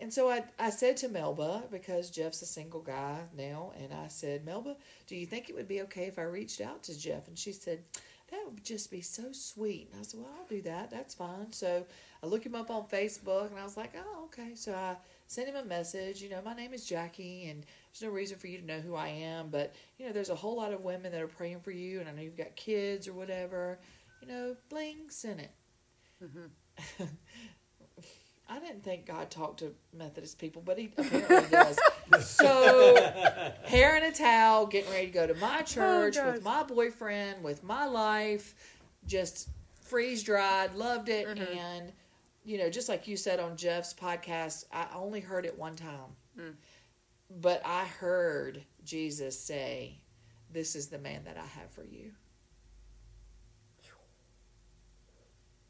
And 0.00 0.12
so 0.12 0.28
I, 0.28 0.42
I 0.58 0.70
said 0.70 0.96
to 0.98 1.08
Melba, 1.08 1.64
because 1.70 2.10
Jeff's 2.10 2.42
a 2.42 2.46
single 2.46 2.80
guy 2.80 3.20
now, 3.36 3.72
and 3.80 3.92
I 3.94 4.08
said, 4.08 4.44
Melba, 4.44 4.76
do 5.06 5.14
you 5.14 5.24
think 5.24 5.48
it 5.48 5.54
would 5.54 5.68
be 5.68 5.82
okay 5.82 6.06
if 6.06 6.18
I 6.18 6.22
reached 6.22 6.60
out 6.60 6.82
to 6.84 6.98
Jeff? 6.98 7.28
And 7.28 7.38
she 7.38 7.52
said, 7.52 7.80
that 8.30 8.42
would 8.46 8.64
just 8.64 8.90
be 8.90 9.00
so 9.00 9.30
sweet. 9.30 9.88
And 9.92 10.00
I 10.00 10.02
said, 10.02 10.18
well, 10.18 10.30
I'll 10.36 10.46
do 10.48 10.62
that. 10.62 10.90
That's 10.90 11.14
fine. 11.14 11.52
So 11.52 11.86
I 12.22 12.26
looked 12.26 12.46
him 12.46 12.56
up 12.56 12.70
on 12.70 12.88
Facebook, 12.88 13.50
and 13.50 13.58
I 13.58 13.62
was 13.62 13.76
like, 13.76 13.94
oh, 13.96 14.24
okay. 14.24 14.54
So 14.56 14.74
I 14.74 14.96
sent 15.28 15.48
him 15.48 15.56
a 15.56 15.64
message. 15.64 16.20
You 16.20 16.30
know, 16.30 16.42
my 16.44 16.54
name 16.54 16.74
is 16.74 16.84
Jackie, 16.84 17.46
and 17.48 17.64
there's 17.94 18.10
no 18.10 18.14
reason 18.14 18.38
for 18.38 18.48
you 18.48 18.58
to 18.58 18.66
know 18.66 18.80
who 18.80 18.96
I 18.96 19.08
am, 19.08 19.50
but 19.50 19.72
you 19.98 20.06
know, 20.06 20.12
there's 20.12 20.30
a 20.30 20.34
whole 20.34 20.56
lot 20.56 20.72
of 20.72 20.80
women 20.80 21.12
that 21.12 21.20
are 21.20 21.28
praying 21.28 21.60
for 21.60 21.70
you, 21.70 22.00
and 22.00 22.08
I 22.08 22.12
know 22.12 22.22
you've 22.22 22.36
got 22.36 22.56
kids 22.56 23.06
or 23.06 23.12
whatever. 23.12 23.78
You 24.20 24.28
know, 24.28 24.56
bling, 24.68 25.10
send 25.10 25.40
it. 25.40 25.50
Mm-hmm. 26.22 27.04
I 28.48 28.58
didn't 28.58 28.82
think 28.82 29.06
God 29.06 29.30
talked 29.30 29.60
to 29.60 29.72
Methodist 29.96 30.38
people, 30.38 30.60
but 30.64 30.78
he 30.78 30.92
apparently 30.96 31.50
does. 31.50 31.78
so, 32.26 33.12
hair 33.64 33.96
in 33.96 34.02
a 34.02 34.12
towel, 34.12 34.66
getting 34.66 34.90
ready 34.90 35.06
to 35.06 35.12
go 35.12 35.26
to 35.26 35.34
my 35.34 35.60
oh, 35.60 35.62
church 35.62 36.16
gosh. 36.16 36.34
with 36.34 36.44
my 36.44 36.62
boyfriend, 36.64 37.44
with 37.44 37.62
my 37.62 37.86
life, 37.86 38.54
just 39.06 39.48
freeze 39.82 40.22
dried, 40.22 40.74
loved 40.74 41.08
it, 41.08 41.28
mm-hmm. 41.28 41.58
and 41.58 41.92
you 42.44 42.58
know, 42.58 42.68
just 42.68 42.88
like 42.88 43.08
you 43.08 43.16
said 43.16 43.40
on 43.40 43.56
Jeff's 43.56 43.94
podcast, 43.94 44.64
I 44.72 44.86
only 44.94 45.20
heard 45.20 45.46
it 45.46 45.58
one 45.58 45.76
time, 45.76 46.10
mm. 46.38 46.52
But 47.40 47.62
I 47.64 47.84
heard 47.84 48.64
Jesus 48.84 49.38
say, 49.38 49.98
"This 50.52 50.76
is 50.76 50.88
the 50.88 50.98
man 50.98 51.24
that 51.24 51.36
I 51.36 51.46
have 51.60 51.70
for 51.70 51.84
you." 51.84 52.12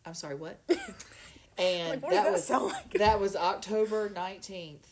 I'm 0.07 0.15
sorry, 0.15 0.35
what? 0.35 0.59
and 1.59 2.03
Like, 2.03 2.03
what 2.03 2.13
that 2.13 2.25
that 2.25 2.33
was 2.33 2.51
like? 2.51 2.93
that 2.95 3.21
was 3.21 3.37
October 3.37 4.11
19th. 4.11 4.87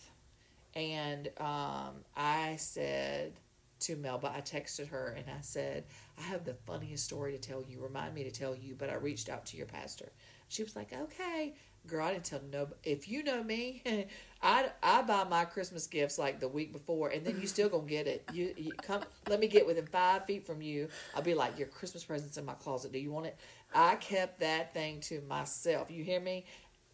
And 0.75 1.29
um, 1.39 2.05
I 2.17 2.57
said 2.57 3.35
to 3.81 3.97
Melba, 3.97 4.33
I 4.35 4.41
texted 4.41 4.89
her 4.89 5.15
and 5.17 5.27
I 5.29 5.43
said, 5.43 5.85
I 6.19 6.23
have 6.23 6.45
the 6.45 6.55
funniest 6.55 7.05
story 7.05 7.33
to 7.33 7.39
tell 7.39 7.63
you. 7.63 7.81
Remind 7.81 8.15
me 8.15 8.25
to 8.25 8.31
tell 8.31 8.57
you, 8.57 8.75
but 8.79 8.89
I 8.89 8.95
reached 8.95 9.29
out 9.29 9.45
to 9.47 9.57
your 9.57 9.67
pastor. 9.67 10.11
She 10.49 10.63
was 10.63 10.75
like, 10.75 10.93
okay. 10.93 11.55
Girl, 11.87 12.07
I 12.07 12.13
didn't 12.13 12.25
tell 12.25 12.41
no. 12.53 12.69
If 12.85 13.09
you 13.09 13.25
know 13.25 13.43
me, 13.43 13.83
I, 13.87 14.07
I 14.43 14.99
I 15.01 15.03
buy 15.03 15.25
my 15.25 15.45
Christmas 15.45 15.87
gifts 15.87 16.19
like 16.19 16.41
the 16.41 16.49
week 16.49 16.73
before, 16.73 17.09
and 17.09 17.27
then 17.27 17.41
you 17.41 17.47
still 17.47 17.69
gonna 17.69 17.87
get 17.87 18.07
it. 18.07 18.25
You, 18.33 18.55
you 18.57 18.73
come, 18.83 19.03
let 19.29 19.41
me 19.41 19.49
get 19.49 19.67
within 19.67 19.87
five 19.87 20.25
feet 20.27 20.47
from 20.47 20.63
you. 20.63 20.89
I'll 21.15 21.23
be 21.23 21.35
like, 21.35 21.59
your 21.59 21.69
Christmas 21.69 22.05
present's 22.05 22.37
in 22.37 22.45
my 22.45 22.55
closet. 22.55 22.93
Do 22.93 22.99
you 22.99 23.11
want 23.11 23.27
it? 23.27 23.37
I 23.75 23.97
kept 23.97 24.41
that 24.41 24.75
thing 24.75 25.01
to 25.03 25.21
myself. 25.23 25.91
You 25.91 26.05
hear 26.05 26.21
me? 26.21 26.45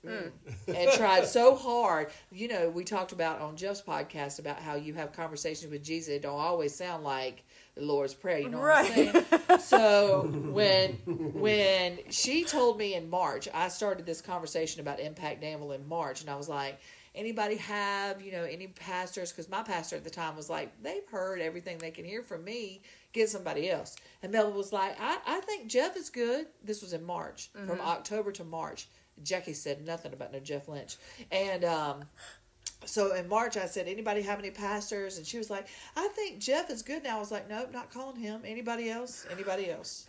Mm. 0.06 0.30
and 0.68 0.92
tried 0.92 1.26
so 1.26 1.56
hard. 1.56 2.10
You 2.30 2.48
know, 2.48 2.70
we 2.70 2.84
talked 2.84 3.12
about 3.12 3.40
on 3.40 3.56
Jeff's 3.56 3.82
podcast 3.82 4.38
about 4.38 4.60
how 4.60 4.76
you 4.76 4.94
have 4.94 5.12
conversations 5.12 5.72
with 5.72 5.82
Jesus. 5.82 6.14
It 6.14 6.22
don't 6.22 6.38
always 6.38 6.74
sound 6.74 7.02
like 7.02 7.44
the 7.78 7.84
Lord's 7.84 8.14
Prayer. 8.14 8.38
You 8.38 8.48
know 8.50 8.60
Right. 8.60 9.14
what 9.14 9.30
I'm 9.30 9.34
saying? 9.36 9.60
so 9.60 10.22
when 10.52 10.92
when 11.34 11.98
she 12.10 12.44
told 12.44 12.78
me 12.78 12.94
in 12.94 13.08
March, 13.08 13.48
I 13.54 13.68
started 13.68 14.06
this 14.06 14.20
conversation 14.20 14.80
about 14.80 15.00
Impact 15.00 15.40
Danville 15.40 15.72
in 15.72 15.88
March, 15.88 16.20
and 16.20 16.30
I 16.30 16.36
was 16.36 16.48
like, 16.48 16.78
anybody 17.14 17.56
have 17.56 18.20
you 18.22 18.32
know 18.32 18.44
any 18.44 18.68
pastors? 18.68 19.30
Because 19.32 19.48
my 19.48 19.62
pastor 19.62 19.96
at 19.96 20.04
the 20.04 20.10
time 20.10 20.36
was 20.36 20.50
like, 20.50 20.82
they've 20.82 21.06
heard 21.10 21.40
everything 21.40 21.78
they 21.78 21.90
can 21.90 22.04
hear 22.04 22.22
from 22.22 22.44
me. 22.44 22.82
Get 23.12 23.30
somebody 23.30 23.70
else. 23.70 23.96
And 24.22 24.30
Melvin 24.32 24.54
was 24.54 24.72
like, 24.72 24.96
I, 25.00 25.18
I 25.26 25.40
think 25.40 25.68
Jeff 25.68 25.96
is 25.96 26.10
good. 26.10 26.46
This 26.62 26.82
was 26.82 26.92
in 26.92 27.04
March, 27.04 27.50
from 27.66 27.80
October 27.80 28.32
to 28.32 28.44
March. 28.44 28.86
Jackie 29.24 29.54
said 29.54 29.84
nothing 29.84 30.12
about 30.12 30.32
no 30.32 30.38
Jeff 30.40 30.68
Lynch, 30.68 30.96
and 31.32 31.64
um, 31.64 32.04
so 32.84 33.14
in 33.14 33.28
March, 33.28 33.56
I 33.56 33.66
said, 33.66 33.88
anybody 33.88 34.22
have 34.22 34.38
any 34.38 34.50
pastors? 34.50 35.18
And 35.18 35.26
she 35.26 35.38
was 35.38 35.50
like, 35.50 35.66
I 35.96 36.08
think 36.08 36.38
Jeff 36.38 36.70
is 36.70 36.82
good 36.82 37.02
now. 37.02 37.16
I 37.16 37.20
was 37.20 37.30
like, 37.30 37.48
nope, 37.48 37.70
not 37.72 37.92
calling 37.92 38.16
him. 38.16 38.42
Anybody 38.44 38.90
else? 38.90 39.26
Anybody 39.30 39.70
else? 39.70 40.08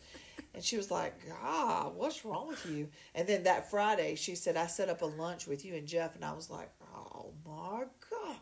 And 0.54 0.64
she 0.64 0.78
was 0.78 0.90
like, 0.90 1.14
God, 1.28 1.96
what's 1.96 2.26
wrong 2.26 2.48
with 2.48 2.66
you? 2.66 2.90
And 3.16 3.28
then 3.28 3.44
that 3.44 3.70
Friday, 3.70 4.16
she 4.16 4.36
said, 4.36 4.58
I 4.58 4.68
set 4.68 4.90
up 4.90 5.02
a 5.02 5.06
lunch 5.06 5.48
with 5.48 5.66
you 5.66 5.76
and 5.76 5.88
Jeff. 5.88 6.16
And 6.16 6.24
I 6.24 6.34
was 6.34 6.50
like, 6.50 6.70
oh 6.96 7.32
my 7.46 7.84
God. 8.10 8.38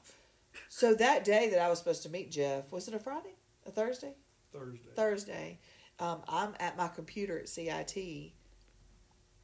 So 0.70 0.94
that 0.96 1.24
day 1.24 1.50
that 1.50 1.60
I 1.60 1.70
was 1.70 1.80
supposed 1.80 2.04
to 2.04 2.10
meet 2.10 2.32
Jeff, 2.32 2.72
was 2.72 2.88
it 2.88 2.94
a 2.94 3.00
Friday? 3.00 3.36
A 3.66 3.72
Thursday? 3.72 4.14
Thursday. 4.54 4.90
Thursday, 4.96 5.60
um, 6.00 6.22
I'm 6.28 6.56
at 6.60 6.78
my 6.78 6.88
computer 6.88 7.40
at 7.40 7.50
CIT 7.50 8.32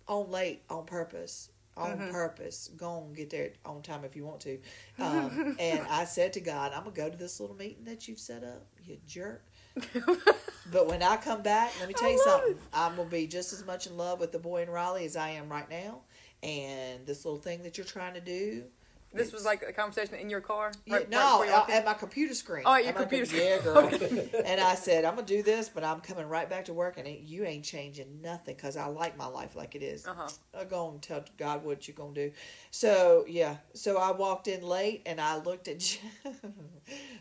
on 0.07 0.31
late 0.31 0.63
on 0.69 0.85
purpose. 0.85 1.49
On 1.75 1.97
purpose. 2.11 2.69
Go 2.77 3.03
and 3.03 3.15
get 3.15 3.29
there 3.29 3.51
on 3.65 3.81
time 3.81 4.03
if 4.05 4.15
you 4.15 4.25
want 4.25 4.41
to. 4.41 4.59
Um, 4.99 5.55
and 5.59 5.85
I 5.89 6.05
said 6.05 6.33
to 6.33 6.39
God, 6.39 6.71
I'm 6.71 6.83
going 6.83 6.95
to 6.95 7.01
go 7.01 7.09
to 7.09 7.17
this 7.17 7.39
little 7.39 7.55
meeting 7.55 7.83
that 7.85 8.07
you've 8.07 8.19
set 8.19 8.43
up, 8.43 8.67
you 8.85 8.97
jerk. 9.07 9.43
but 10.71 10.87
when 10.87 11.01
I 11.01 11.17
come 11.17 11.41
back, 11.41 11.73
let 11.79 11.87
me 11.87 11.95
tell 11.95 12.11
you 12.11 12.21
something. 12.23 12.51
it. 12.51 12.57
I'm 12.73 12.95
going 12.95 13.07
to 13.07 13.11
be 13.11 13.25
just 13.25 13.53
as 13.53 13.65
much 13.65 13.87
in 13.87 13.97
love 13.97 14.19
with 14.19 14.31
the 14.31 14.37
boy 14.37 14.61
in 14.61 14.69
Raleigh 14.69 15.05
as 15.05 15.15
I 15.15 15.31
am 15.31 15.49
right 15.49 15.67
now. 15.69 16.01
And 16.43 17.05
this 17.07 17.25
little 17.25 17.39
thing 17.39 17.63
that 17.63 17.77
you're 17.77 17.85
trying 17.85 18.13
to 18.13 18.21
do. 18.21 18.65
This 19.13 19.31
was 19.31 19.45
like 19.45 19.63
a 19.67 19.71
conversation 19.71 20.15
in 20.15 20.29
your 20.29 20.41
car. 20.41 20.71
Right- 20.87 21.01
right 21.01 21.09
no, 21.09 21.45
walked 21.49 21.69
in? 21.69 21.75
at 21.77 21.85
my 21.85 21.93
computer 21.93 22.33
screen. 22.33 22.63
Oh, 22.65 22.73
at 22.73 22.83
your 22.83 22.93
my 22.93 22.99
computer 23.01 23.25
com- 23.25 23.39
Yeah, 23.39 23.59
girl. 23.59 24.41
and 24.45 24.59
I 24.59 24.75
said, 24.75 25.05
I'm 25.05 25.15
gonna 25.15 25.27
do 25.27 25.43
this, 25.43 25.69
but 25.69 25.83
I'm 25.83 25.99
coming 26.01 26.27
right 26.27 26.49
back 26.49 26.65
to 26.65 26.73
work, 26.73 26.97
and 26.97 27.07
it, 27.07 27.19
you 27.21 27.45
ain't 27.45 27.63
changing 27.63 28.21
nothing 28.21 28.55
because 28.55 28.75
I 28.75 28.87
like 28.87 29.17
my 29.17 29.27
life 29.27 29.55
like 29.55 29.75
it 29.75 29.83
is. 29.83 30.05
Uh-huh. 30.07 30.27
I'm 30.59 30.67
going 30.67 30.99
to 30.99 31.07
tell 31.07 31.23
God 31.37 31.63
what 31.63 31.87
you're 31.87 31.95
gonna 31.95 32.13
do. 32.13 32.31
So 32.71 33.25
yeah, 33.27 33.57
so 33.73 33.97
I 33.97 34.11
walked 34.11 34.47
in 34.47 34.61
late, 34.63 35.03
and 35.05 35.21
I 35.21 35.37
looked 35.37 35.67
at 35.67 35.79
Jeff. 35.79 36.01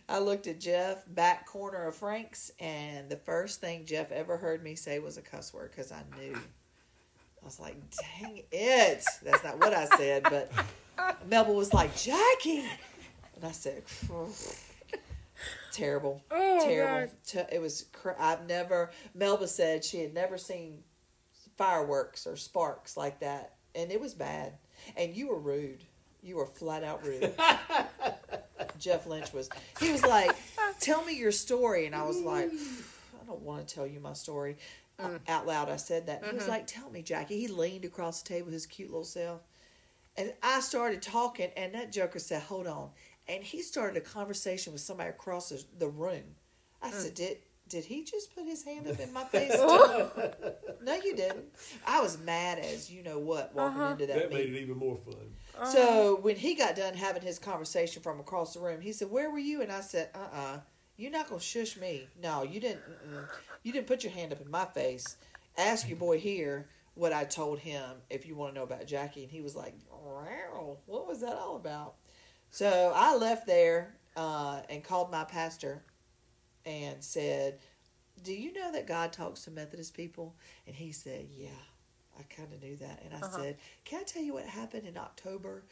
I 0.08 0.18
looked 0.18 0.46
at 0.46 0.58
Jeff 0.60 1.04
back 1.06 1.46
corner 1.46 1.86
of 1.86 1.94
Frank's, 1.94 2.50
and 2.58 3.08
the 3.08 3.16
first 3.16 3.60
thing 3.60 3.84
Jeff 3.84 4.10
ever 4.12 4.36
heard 4.36 4.62
me 4.62 4.74
say 4.74 4.98
was 4.98 5.16
a 5.16 5.22
cuss 5.22 5.52
word 5.54 5.70
because 5.70 5.92
I 5.92 6.02
knew. 6.18 6.34
I 6.34 7.44
was 7.44 7.58
like, 7.58 7.76
"Dang 8.20 8.42
it!" 8.52 9.04
That's 9.22 9.42
not 9.42 9.58
what 9.58 9.74
I 9.74 9.86
said, 9.96 10.22
but 10.24 10.50
Melba 11.26 11.52
was 11.52 11.72
like, 11.72 11.96
"Jackie," 11.96 12.64
and 13.36 13.44
I 13.44 13.52
said, 13.52 13.82
"Terrible, 15.72 16.22
Oh, 16.30 16.60
terrible." 16.64 17.12
Te- 17.26 17.54
It 17.54 17.60
was. 17.60 17.86
Cr- 17.92 18.10
I've 18.18 18.46
never. 18.46 18.90
Melba 19.14 19.48
said 19.48 19.84
she 19.84 20.00
had 20.00 20.12
never 20.14 20.36
seen 20.38 20.82
fireworks 21.56 22.26
or 22.26 22.36
sparks 22.36 22.96
like 22.96 23.20
that, 23.20 23.54
and 23.74 23.90
it 23.90 24.00
was 24.00 24.14
bad. 24.14 24.54
And 24.96 25.14
you 25.14 25.28
were 25.28 25.38
rude. 25.38 25.82
You 26.22 26.36
were 26.36 26.46
flat 26.46 26.84
out 26.84 27.04
rude. 27.04 27.34
Jeff 28.78 29.06
Lynch 29.06 29.32
was. 29.32 29.48
He 29.80 29.90
was 29.92 30.02
like, 30.04 30.34
"Tell 30.80 31.04
me 31.04 31.16
your 31.16 31.32
story," 31.32 31.86
and 31.86 31.94
I 31.94 32.04
was 32.04 32.18
like, 32.20 32.50
"I 32.52 33.24
don't 33.26 33.42
want 33.42 33.66
to 33.66 33.74
tell 33.74 33.86
you 33.86 34.00
my 34.00 34.12
story." 34.12 34.56
Uh, 34.98 35.18
Out 35.26 35.46
loud, 35.46 35.68
I 35.70 35.76
said 35.76 36.06
that. 36.06 36.22
He 36.24 36.34
was 36.34 36.46
like, 36.48 36.66
"Tell 36.66 36.90
me, 36.90 37.02
Jackie." 37.02 37.38
He 37.40 37.48
leaned 37.48 37.84
across 37.84 38.22
the 38.22 38.28
table, 38.28 38.50
his 38.52 38.66
cute 38.66 38.90
little 38.90 39.04
self, 39.04 39.40
and 40.16 40.32
I 40.42 40.60
started 40.60 41.02
talking, 41.02 41.50
and 41.56 41.74
that 41.74 41.92
joker 41.92 42.18
said, 42.18 42.42
"Hold 42.42 42.66
on," 42.66 42.90
and 43.28 43.42
he 43.42 43.62
started 43.62 43.96
a 43.96 44.00
conversation 44.04 44.72
with 44.72 44.82
somebody 44.82 45.10
across 45.10 45.48
the- 45.50 45.64
the 45.78 45.88
room. 45.88 46.36
I 46.82 46.90
said, 46.90 47.14
"Did 47.14 47.38
did 47.68 47.84
he 47.86 48.04
just 48.04 48.34
put 48.34 48.44
his 48.44 48.62
hand 48.64 48.86
up 48.88 48.98
in 49.00 49.12
my 49.12 49.24
face?" 49.32 49.52
no, 50.82 50.94
you 50.94 51.14
didn't. 51.16 51.46
I 51.86 52.00
was 52.00 52.18
mad 52.18 52.58
as 52.58 52.90
you 52.90 53.02
know 53.02 53.18
what 53.18 53.54
walking 53.54 53.80
Uh-huh. 53.80 53.92
into 53.92 54.06
that, 54.06 54.14
That 54.14 54.30
meeting. 54.30 54.52
made 54.52 54.58
it 54.60 54.62
even 54.62 54.76
more 54.76 54.96
fun. 54.96 55.34
So 55.70 56.16
when 56.20 56.36
he 56.36 56.54
got 56.54 56.76
done 56.76 56.94
having 56.94 57.22
his 57.22 57.38
conversation 57.38 58.02
from 58.02 58.20
across 58.20 58.54
the 58.54 58.60
room, 58.60 58.80
he 58.80 58.92
said, 58.92 59.10
"Where 59.10 59.30
were 59.30 59.38
you?" 59.38 59.62
And 59.62 59.70
I 59.72 59.80
said, 59.80 60.10
"Uh, 60.14 60.18
uh-uh. 60.18 60.40
uh, 60.56 60.60
you 60.96 61.08
are 61.08 61.12
not 61.12 61.28
gonna 61.28 61.40
shush 61.40 61.76
me. 61.76 62.08
No, 62.20 62.42
you 62.42 62.60
didn't. 62.60 62.84
Mm-mm. 62.88 63.26
You 63.62 63.72
didn't 63.72 63.86
put 63.86 64.02
your 64.04 64.12
hand 64.12 64.32
up 64.32 64.40
in 64.40 64.50
my 64.50 64.64
face. 64.66 65.16
Ask 65.56 65.88
your 65.88 65.98
boy 65.98 66.18
here 66.18 66.68
what 66.94 67.12
I 67.12 67.24
told 67.24 67.58
him 67.58 67.96
if 68.10 68.26
you 68.26 68.34
want 68.36 68.52
to 68.54 68.58
know 68.60 68.64
about 68.64 68.86
Jackie." 68.86 69.22
And 69.22 69.30
he 69.32 69.40
was 69.40 69.56
like, 69.56 69.74
"Wow, 69.90 70.78
what 70.86 71.06
was 71.06 71.20
that 71.20 71.36
all 71.36 71.56
about?" 71.56 71.94
So 72.50 72.92
I 72.94 73.16
left 73.16 73.46
there 73.46 73.94
uh, 74.16 74.62
and 74.68 74.84
called 74.84 75.10
my 75.10 75.24
pastor 75.24 75.82
and 76.66 77.02
said, 77.02 77.58
"Do 78.22 78.32
you 78.32 78.52
know 78.52 78.72
that 78.72 78.86
God 78.86 79.12
talks 79.12 79.42
to 79.44 79.50
Methodist 79.50 79.94
people?" 79.94 80.36
And 80.66 80.76
he 80.76 80.92
said, 80.92 81.28
"Yeah." 81.30 81.48
I 82.18 82.24
kind 82.24 82.52
of 82.52 82.62
knew 82.62 82.76
that. 82.76 83.00
And 83.04 83.14
I 83.14 83.20
Uh-huh. 83.20 83.38
said, 83.38 83.56
Can 83.86 84.00
I 84.00 84.04
tell 84.04 84.22
you 84.22 84.34
what 84.34 84.44
happened 84.44 84.86
in 84.86 84.98
October? 84.98 85.64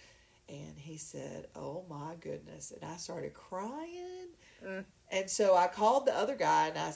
And 0.48 0.78
he 0.78 0.96
said, 0.96 1.48
Oh 1.54 1.84
my 1.88 2.14
goodness. 2.18 2.70
And 2.72 2.82
I 2.90 2.96
started 2.96 3.34
crying. 3.34 4.29
Mm. 4.66 4.84
And 5.12 5.28
so 5.28 5.56
I 5.56 5.66
called 5.66 6.06
the 6.06 6.16
other 6.16 6.36
guy, 6.36 6.68
and 6.68 6.78
I 6.78 6.92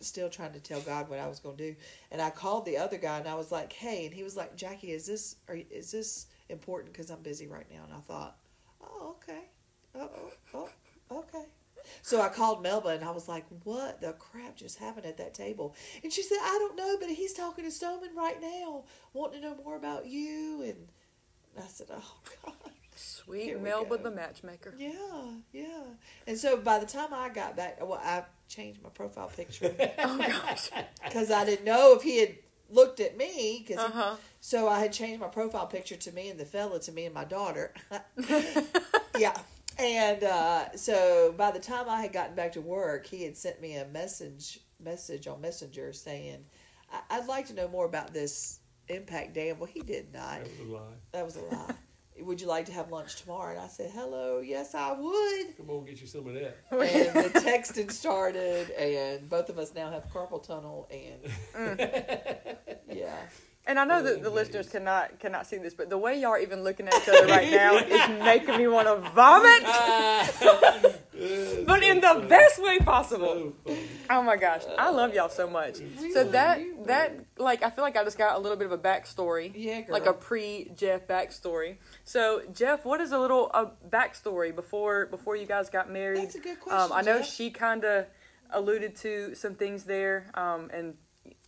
still 0.00 0.28
trying 0.28 0.52
to 0.52 0.60
tell 0.60 0.80
God 0.80 1.08
what 1.08 1.20
I 1.20 1.28
was 1.28 1.38
going 1.38 1.56
to 1.56 1.72
do. 1.72 1.76
And 2.10 2.20
I 2.20 2.30
called 2.30 2.64
the 2.64 2.76
other 2.76 2.98
guy, 2.98 3.18
and 3.18 3.28
I 3.28 3.34
was 3.34 3.52
like, 3.52 3.72
"Hey," 3.72 4.04
and 4.06 4.14
he 4.14 4.24
was 4.24 4.36
like, 4.36 4.56
"Jackie, 4.56 4.90
is 4.90 5.06
this 5.06 5.36
are, 5.48 5.58
is 5.70 5.92
this 5.92 6.26
important? 6.48 6.92
Because 6.92 7.10
I'm 7.10 7.22
busy 7.22 7.46
right 7.46 7.66
now." 7.70 7.84
And 7.84 7.92
I 7.94 8.00
thought, 8.00 8.38
"Oh, 8.82 9.16
okay, 9.16 9.44
oh, 9.94 10.10
oh, 10.54 10.68
oh, 11.10 11.18
okay." 11.18 11.44
So 12.02 12.20
I 12.20 12.28
called 12.28 12.64
Melba, 12.64 12.88
and 12.88 13.04
I 13.04 13.12
was 13.12 13.28
like, 13.28 13.44
"What 13.62 14.00
the 14.00 14.14
crap 14.14 14.56
just 14.56 14.78
happened 14.78 15.06
at 15.06 15.18
that 15.18 15.34
table?" 15.34 15.76
And 16.02 16.12
she 16.12 16.22
said, 16.22 16.38
"I 16.42 16.58
don't 16.58 16.76
know, 16.76 16.96
but 16.98 17.10
he's 17.10 17.32
talking 17.32 17.64
to 17.64 17.70
Stoneman 17.70 18.16
right 18.16 18.40
now, 18.40 18.84
wanting 19.12 19.42
to 19.42 19.48
know 19.48 19.56
more 19.62 19.76
about 19.76 20.06
you." 20.06 20.62
And 20.62 20.88
I 21.56 21.68
said, 21.68 21.88
"Oh 21.92 22.14
God." 22.44 22.72
Sweet 22.96 23.44
Here 23.44 23.58
we 23.58 23.64
Melba 23.64 23.96
go. 23.98 24.02
the 24.04 24.10
matchmaker. 24.10 24.74
Yeah, 24.78 24.92
yeah. 25.52 25.82
And 26.26 26.36
so 26.38 26.56
by 26.56 26.78
the 26.78 26.86
time 26.86 27.12
I 27.12 27.28
got 27.28 27.56
back, 27.56 27.78
well, 27.80 28.00
I 28.02 28.24
changed 28.48 28.82
my 28.82 28.88
profile 28.90 29.28
picture 29.34 29.74
Oh 29.98 30.18
gosh. 30.18 30.70
because 31.04 31.30
I 31.30 31.44
didn't 31.44 31.64
know 31.64 31.94
if 31.96 32.02
he 32.02 32.18
had 32.20 32.36
looked 32.70 33.00
at 33.00 33.16
me. 33.16 33.64
Cause 33.68 33.78
Uh 33.78 33.90
huh. 33.90 34.16
so 34.40 34.68
I 34.68 34.80
had 34.80 34.92
changed 34.92 35.20
my 35.20 35.28
profile 35.28 35.66
picture 35.66 35.96
to 35.96 36.12
me 36.12 36.30
and 36.30 36.38
the 36.40 36.44
fella 36.46 36.80
to 36.80 36.92
me 36.92 37.04
and 37.06 37.14
my 37.14 37.24
daughter. 37.24 37.72
yeah. 39.18 39.36
And 39.78 40.24
uh, 40.24 40.74
so 40.76 41.34
by 41.36 41.50
the 41.50 41.58
time 41.58 41.88
I 41.88 42.00
had 42.00 42.12
gotten 42.12 42.34
back 42.34 42.52
to 42.52 42.60
work, 42.60 43.06
he 43.06 43.24
had 43.24 43.36
sent 43.36 43.60
me 43.60 43.76
a 43.76 43.84
message 43.86 44.60
message 44.82 45.26
on 45.26 45.40
Messenger 45.40 45.92
saying, 45.92 46.44
I- 46.92 47.02
"I'd 47.18 47.26
like 47.26 47.46
to 47.48 47.54
know 47.54 47.68
more 47.68 47.84
about 47.84 48.12
this 48.14 48.60
impact 48.88 49.34
dam." 49.34 49.58
Well, 49.58 49.68
he 49.72 49.80
did 49.80 50.12
not. 50.14 50.38
That 50.44 50.48
was 50.48 50.60
a 50.60 50.72
lie. 50.72 50.94
That 51.12 51.24
was 51.26 51.36
a 51.36 51.40
lie. 51.42 51.74
Would 52.20 52.40
you 52.40 52.46
like 52.46 52.66
to 52.66 52.72
have 52.72 52.90
lunch 52.90 53.20
tomorrow? 53.22 53.52
And 53.52 53.60
I 53.60 53.66
said, 53.68 53.90
"Hello, 53.94 54.40
yes, 54.40 54.74
I 54.74 54.92
would." 54.92 55.56
Come 55.56 55.70
on, 55.70 55.84
get 55.84 56.00
you 56.00 56.06
some 56.06 56.26
of 56.26 56.34
that. 56.34 56.56
and 56.70 57.24
the 57.24 57.40
texting 57.40 57.90
started, 57.90 58.70
and 58.70 59.28
both 59.28 59.48
of 59.48 59.58
us 59.58 59.74
now 59.74 59.90
have 59.90 60.08
carpal 60.10 60.42
tunnel, 60.42 60.88
and 60.90 61.78
mm. 61.78 62.56
yeah, 62.92 63.16
And 63.66 63.78
I 63.78 63.84
know 63.84 64.02
that 64.02 64.22
the 64.22 64.30
Oh, 64.30 64.32
listeners 64.32 64.68
cannot 64.68 65.18
cannot 65.18 65.46
see 65.46 65.58
this, 65.58 65.74
but 65.74 65.90
the 65.90 65.98
way 65.98 66.20
y'all 66.20 66.30
are 66.30 66.38
even 66.38 66.62
looking 66.64 66.88
at 66.88 66.94
each 66.94 67.08
other 67.08 67.26
right 67.26 67.50
now 67.50 67.76
is 67.76 68.08
making 68.24 68.56
me 68.58 68.66
want 68.68 68.86
to 68.88 68.96
vomit, 69.10 69.62
but 71.76 71.88
in 71.88 72.00
the 72.00 72.26
best 72.28 72.62
way 72.62 72.78
possible. 72.78 73.52
So. 73.66 73.76
Oh 74.10 74.22
my 74.22 74.36
gosh, 74.36 74.62
I 74.78 74.90
love 74.90 75.14
y'all 75.14 75.28
so 75.28 75.48
much. 75.48 75.76
So 76.12 76.24
that 76.24 76.60
that 76.86 77.18
like 77.38 77.62
I 77.62 77.70
feel 77.70 77.82
like 77.84 77.96
I 77.96 78.04
just 78.04 78.18
got 78.18 78.36
a 78.36 78.38
little 78.38 78.56
bit 78.56 78.66
of 78.66 78.72
a 78.72 78.78
backstory, 78.78 79.52
yeah, 79.54 79.82
girl. 79.82 79.92
like 79.92 80.06
a 80.06 80.12
pre 80.12 80.70
Jeff 80.76 81.06
backstory. 81.06 81.76
So 82.04 82.42
Jeff, 82.52 82.84
what 82.84 83.00
is 83.00 83.12
a 83.12 83.18
little 83.18 83.50
a 83.52 83.70
backstory 83.88 84.54
before 84.54 85.06
before 85.06 85.36
you 85.36 85.46
guys 85.46 85.70
got 85.70 85.90
married? 85.90 86.22
That's 86.22 86.34
a 86.36 86.40
good 86.40 86.60
question. 86.60 86.92
Um, 86.92 86.92
I 86.96 87.02
know 87.02 87.18
Jeff. 87.18 87.32
she 87.32 87.50
kind 87.50 87.84
of 87.84 88.06
alluded 88.50 88.96
to 88.96 89.34
some 89.34 89.54
things 89.54 89.84
there, 89.84 90.30
um, 90.34 90.70
and 90.72 90.94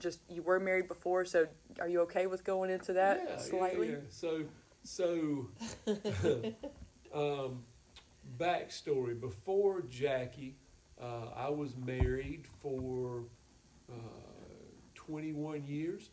just 0.00 0.20
you 0.28 0.42
were 0.42 0.61
married 0.61 0.88
before, 0.88 1.25
so 1.25 1.47
are 1.80 1.88
you 1.88 2.00
okay 2.00 2.26
with 2.26 2.44
going 2.44 2.70
into 2.70 2.92
that 2.94 3.20
Yeah, 3.25 3.30
yeah, 3.30 3.38
slightly? 3.38 3.90
yeah. 3.90 3.97
So, 4.11 4.44
so, 4.82 5.49
um, 7.14 7.64
backstory 8.38 9.18
before 9.21 9.83
Jackie, 9.83 10.57
uh, 11.00 11.30
I 11.37 11.49
was 11.49 11.76
married 11.76 12.47
for 12.62 13.25
uh, 13.90 13.95
21 14.95 15.64
years, 15.64 16.11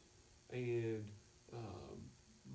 and 0.52 1.06
um, 1.54 2.00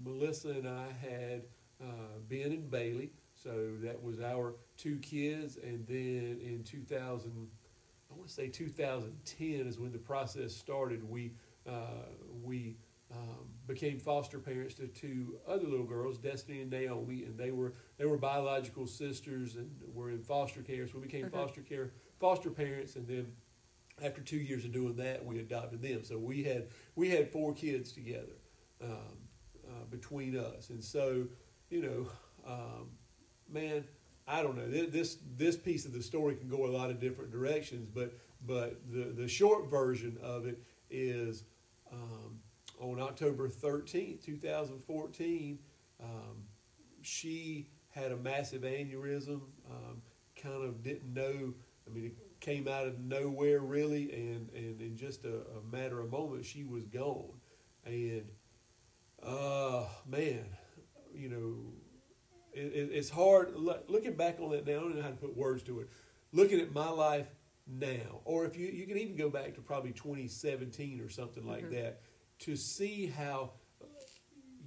Melissa 0.05 0.51
and 0.51 0.69
I 0.69 0.87
had 1.01 1.43
uh, 1.83 2.19
Ben 2.29 2.53
and 2.53 2.71
Bailey. 2.71 3.13
So 3.35 3.71
that 3.83 4.03
was 4.03 4.21
our 4.21 4.55
two 4.77 4.99
kids, 4.99 5.57
and 5.57 5.87
then 5.87 6.39
in 6.43 6.63
2000, 6.65 7.49
I 8.11 8.15
want 8.15 8.29
to 8.29 8.35
say 8.35 8.49
2010 8.49 9.67
is 9.67 9.79
when 9.79 9.93
the 9.93 9.99
process 9.99 10.55
started. 10.55 11.09
We 11.09 11.33
uh, 11.67 12.09
we 12.43 12.77
um, 13.13 13.49
became 13.67 13.99
foster 13.99 14.39
parents 14.39 14.75
to 14.75 14.87
two 14.87 15.39
other 15.47 15.67
little 15.67 15.87
girls, 15.87 16.19
Destiny 16.19 16.61
and 16.61 16.71
Naomi, 16.71 17.25
and 17.25 17.37
they 17.39 17.51
were 17.51 17.75
they 17.99 18.07
were 18.07 18.17
biological 18.17 18.87
sisters 18.87 19.57
and 19.57 19.71
were 19.93 20.11
in 20.11 20.23
foster 20.23 20.63
care. 20.63 20.87
So 20.87 20.99
we 20.99 21.07
became 21.07 21.27
Mhm. 21.27 21.33
foster 21.33 21.63
care 21.63 21.93
foster 22.19 22.51
parents, 22.51 22.97
and 22.97 23.07
then 23.07 23.35
after 24.03 24.21
two 24.23 24.39
years 24.39 24.65
of 24.65 24.73
doing 24.73 24.97
that, 24.97 25.25
we 25.25 25.39
adopted 25.41 25.83
them. 25.83 26.05
So 26.05 26.19
we 26.19 26.43
had 26.45 26.69
we 26.95 27.11
had 27.11 27.31
four 27.31 27.53
kids 27.55 27.93
together 27.93 28.37
um, 28.81 29.29
uh, 29.69 29.85
between 29.91 30.37
us, 30.37 30.71
and 30.71 30.83
so 30.83 31.27
you 31.69 31.83
know, 31.83 32.09
um, 32.47 32.91
man, 33.49 33.85
I 34.27 34.43
don't 34.43 34.57
know. 34.57 34.69
This 34.69 35.19
this 35.37 35.57
piece 35.57 35.85
of 35.85 35.93
the 35.93 36.03
story 36.03 36.37
can 36.37 36.49
go 36.49 36.67
a 36.67 36.71
lot 36.71 36.91
of 36.91 37.01
different 37.01 37.31
directions, 37.33 37.89
but 37.89 38.13
but 38.47 38.81
the 38.91 39.05
the 39.07 39.29
short 39.29 39.69
version 39.69 40.17
of 40.23 40.47
it 40.47 40.63
is 40.91 41.45
um, 41.93 42.41
on 42.81 43.01
October 43.01 43.49
thirteenth, 43.49 44.25
two 44.25 44.37
thousand 44.37 44.81
fourteen. 44.85 45.59
Um, 46.03 46.45
she 47.03 47.69
had 47.91 48.13
a 48.13 48.17
massive 48.17 48.63
aneurysm. 48.63 49.41
Um, 49.71 50.03
kind 50.41 50.65
of 50.65 50.83
didn't 50.83 51.13
know. 51.13 51.55
I 51.87 51.91
mean, 51.93 52.07
it 52.07 52.17
came 52.41 52.67
out 52.69 52.87
of 52.87 52.99
nowhere 53.01 53.61
really, 53.61 54.13
and 54.13 54.49
and 54.55 54.81
in 54.81 54.97
just 54.97 55.25
a, 55.25 55.43
a 55.59 55.63
matter 55.77 56.01
of 56.01 56.11
moments, 56.11 56.49
she 56.49 56.65
was 56.65 56.87
gone. 56.87 57.33
And 57.85 58.25
uh, 59.23 59.85
man, 60.07 60.45
you 61.15 61.29
know, 61.29 61.57
it, 62.53 62.73
it, 62.73 62.91
it's 62.93 63.11
hard 63.11 63.55
lo- 63.55 63.83
looking 63.89 64.15
back 64.15 64.39
on 64.41 64.51
that 64.53 64.67
now. 64.67 64.73
I 64.73 64.81
don't 64.81 64.97
know 64.97 65.03
how 65.03 65.09
to 65.09 65.15
put 65.17 65.37
words 65.37 65.63
to 65.65 65.81
it. 65.81 65.89
Looking 66.33 66.61
at 66.61 66.73
my 66.73 66.89
life 66.89 67.27
now, 67.67 68.21
or 68.25 68.45
if 68.47 68.57
you 68.57 68.69
you 68.69 68.87
can 68.87 68.97
even 68.99 69.17
go 69.17 69.29
back 69.31 69.55
to 69.55 69.61
probably 69.61 69.93
2017 69.93 71.01
or 71.01 71.09
something 71.09 71.47
like 71.47 71.65
Mhm. 71.65 71.73
that, 71.73 72.01
to 72.41 72.57
see 72.57 73.07
how 73.07 73.53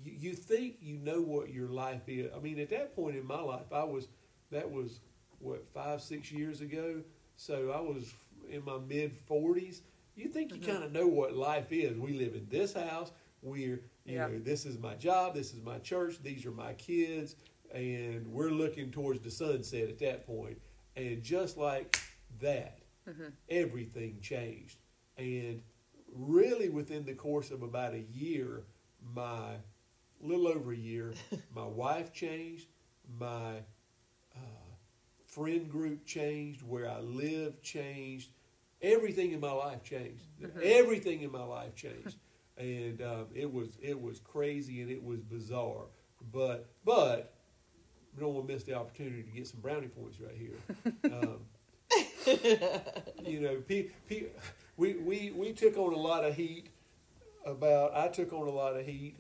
you, 0.03 0.11
you 0.11 0.33
think 0.33 0.77
you 0.81 0.97
know 0.97 1.21
what 1.21 1.49
your 1.51 1.67
life 1.69 2.07
is. 2.07 2.31
I 2.35 2.39
mean, 2.39 2.59
at 2.59 2.69
that 2.69 2.95
point 2.95 3.15
in 3.15 3.25
my 3.25 3.41
life, 3.41 3.71
I 3.71 3.83
was 3.83 4.07
that 4.51 4.69
was 4.69 4.99
what 5.39 5.65
five 5.73 6.01
six 6.01 6.31
years 6.31 6.61
ago. 6.61 7.01
So 7.35 7.71
I 7.71 7.79
was 7.81 8.13
in 8.49 8.63
my 8.65 8.77
mid 8.77 9.13
40s. 9.27 9.81
You 10.15 10.27
think 10.29 10.51
you 10.53 10.59
Mhm. 10.61 10.65
kind 10.67 10.83
of 10.83 10.91
know 10.91 11.07
what 11.07 11.35
life 11.35 11.71
is. 11.71 11.97
We 11.97 12.13
live 12.13 12.35
in 12.35 12.47
this 12.49 12.73
house. 12.73 13.11
We're 13.41 13.81
you 14.05 14.15
Yeah. 14.15 14.27
know 14.27 14.39
this 14.39 14.65
is 14.65 14.77
my 14.77 14.95
job. 14.95 15.33
This 15.33 15.53
is 15.53 15.61
my 15.61 15.79
church. 15.79 16.21
These 16.21 16.45
are 16.45 16.51
my 16.51 16.73
kids, 16.75 17.35
and 17.73 18.27
we're 18.27 18.51
looking 18.51 18.91
towards 18.91 19.21
the 19.21 19.31
sunset 19.31 19.89
at 19.89 19.99
that 19.99 20.25
point. 20.27 20.61
And 20.95 21.23
just 21.23 21.57
like 21.57 21.97
that, 22.39 22.79
hmm 23.05 23.29
everything 23.49 24.19
changed. 24.21 24.77
And 25.17 25.61
really, 26.15 26.70
within 26.70 27.05
the 27.05 27.13
course 27.13 27.51
of 27.51 27.63
about 27.63 27.93
a 27.93 28.03
year, 28.13 28.63
my 29.15 29.55
little 30.22 30.48
over 30.48 30.72
a 30.72 30.77
year, 30.77 31.13
my 31.55 31.65
wife 31.65 32.13
changed, 32.13 32.67
my 33.20 33.58
uh, 34.36 34.39
friend 35.25 35.70
group 35.70 36.05
changed, 36.05 36.62
where 36.62 36.89
I 36.89 37.00
live 37.00 37.62
changed, 37.62 38.29
everything 38.82 39.32
in 39.32 39.39
my 39.39 39.51
life 39.51 39.84
changed. 39.84 40.24
Mhm. 40.41 40.62
Everything 40.62 41.22
in 41.22 41.32
my 41.32 41.43
life 41.43 41.75
changed, 41.75 42.17
and 42.58 43.01
um, 43.01 43.27
it 43.34 43.51
was 43.51 43.77
it 43.82 44.00
was 44.00 44.20
crazy 44.20 44.82
and 44.82 44.91
it 44.91 45.03
was 45.03 45.22
bizarre. 45.22 45.86
But 46.32 46.70
but 46.86 47.34
we 48.15 48.22
don't 48.22 48.34
want 48.34 48.48
to 48.48 48.53
miss 48.53 48.63
the 48.63 48.74
opportunity 48.75 49.24
to 49.24 49.29
get 49.32 49.48
some 49.48 49.60
brownie 49.62 49.88
points 49.88 50.20
right 50.20 50.36
here. 50.38 50.58
Um, 51.13 51.39
you 53.25 53.39
know, 53.41 53.58
pe- 53.67 53.89
pe- 54.08 54.28
we, 54.77 54.93
we, 54.95 55.31
we 55.36 55.53
took 55.53 55.77
on 55.77 55.93
a 55.93 55.97
lot 55.97 56.23
of 56.25 56.36
heat 56.36 56.67
about, 57.45 57.95
I 57.95 58.07
took 58.07 58.33
on 58.33 58.47
a 58.47 58.51
lot 58.51 58.75
of 58.75 58.86
heat 58.86 59.15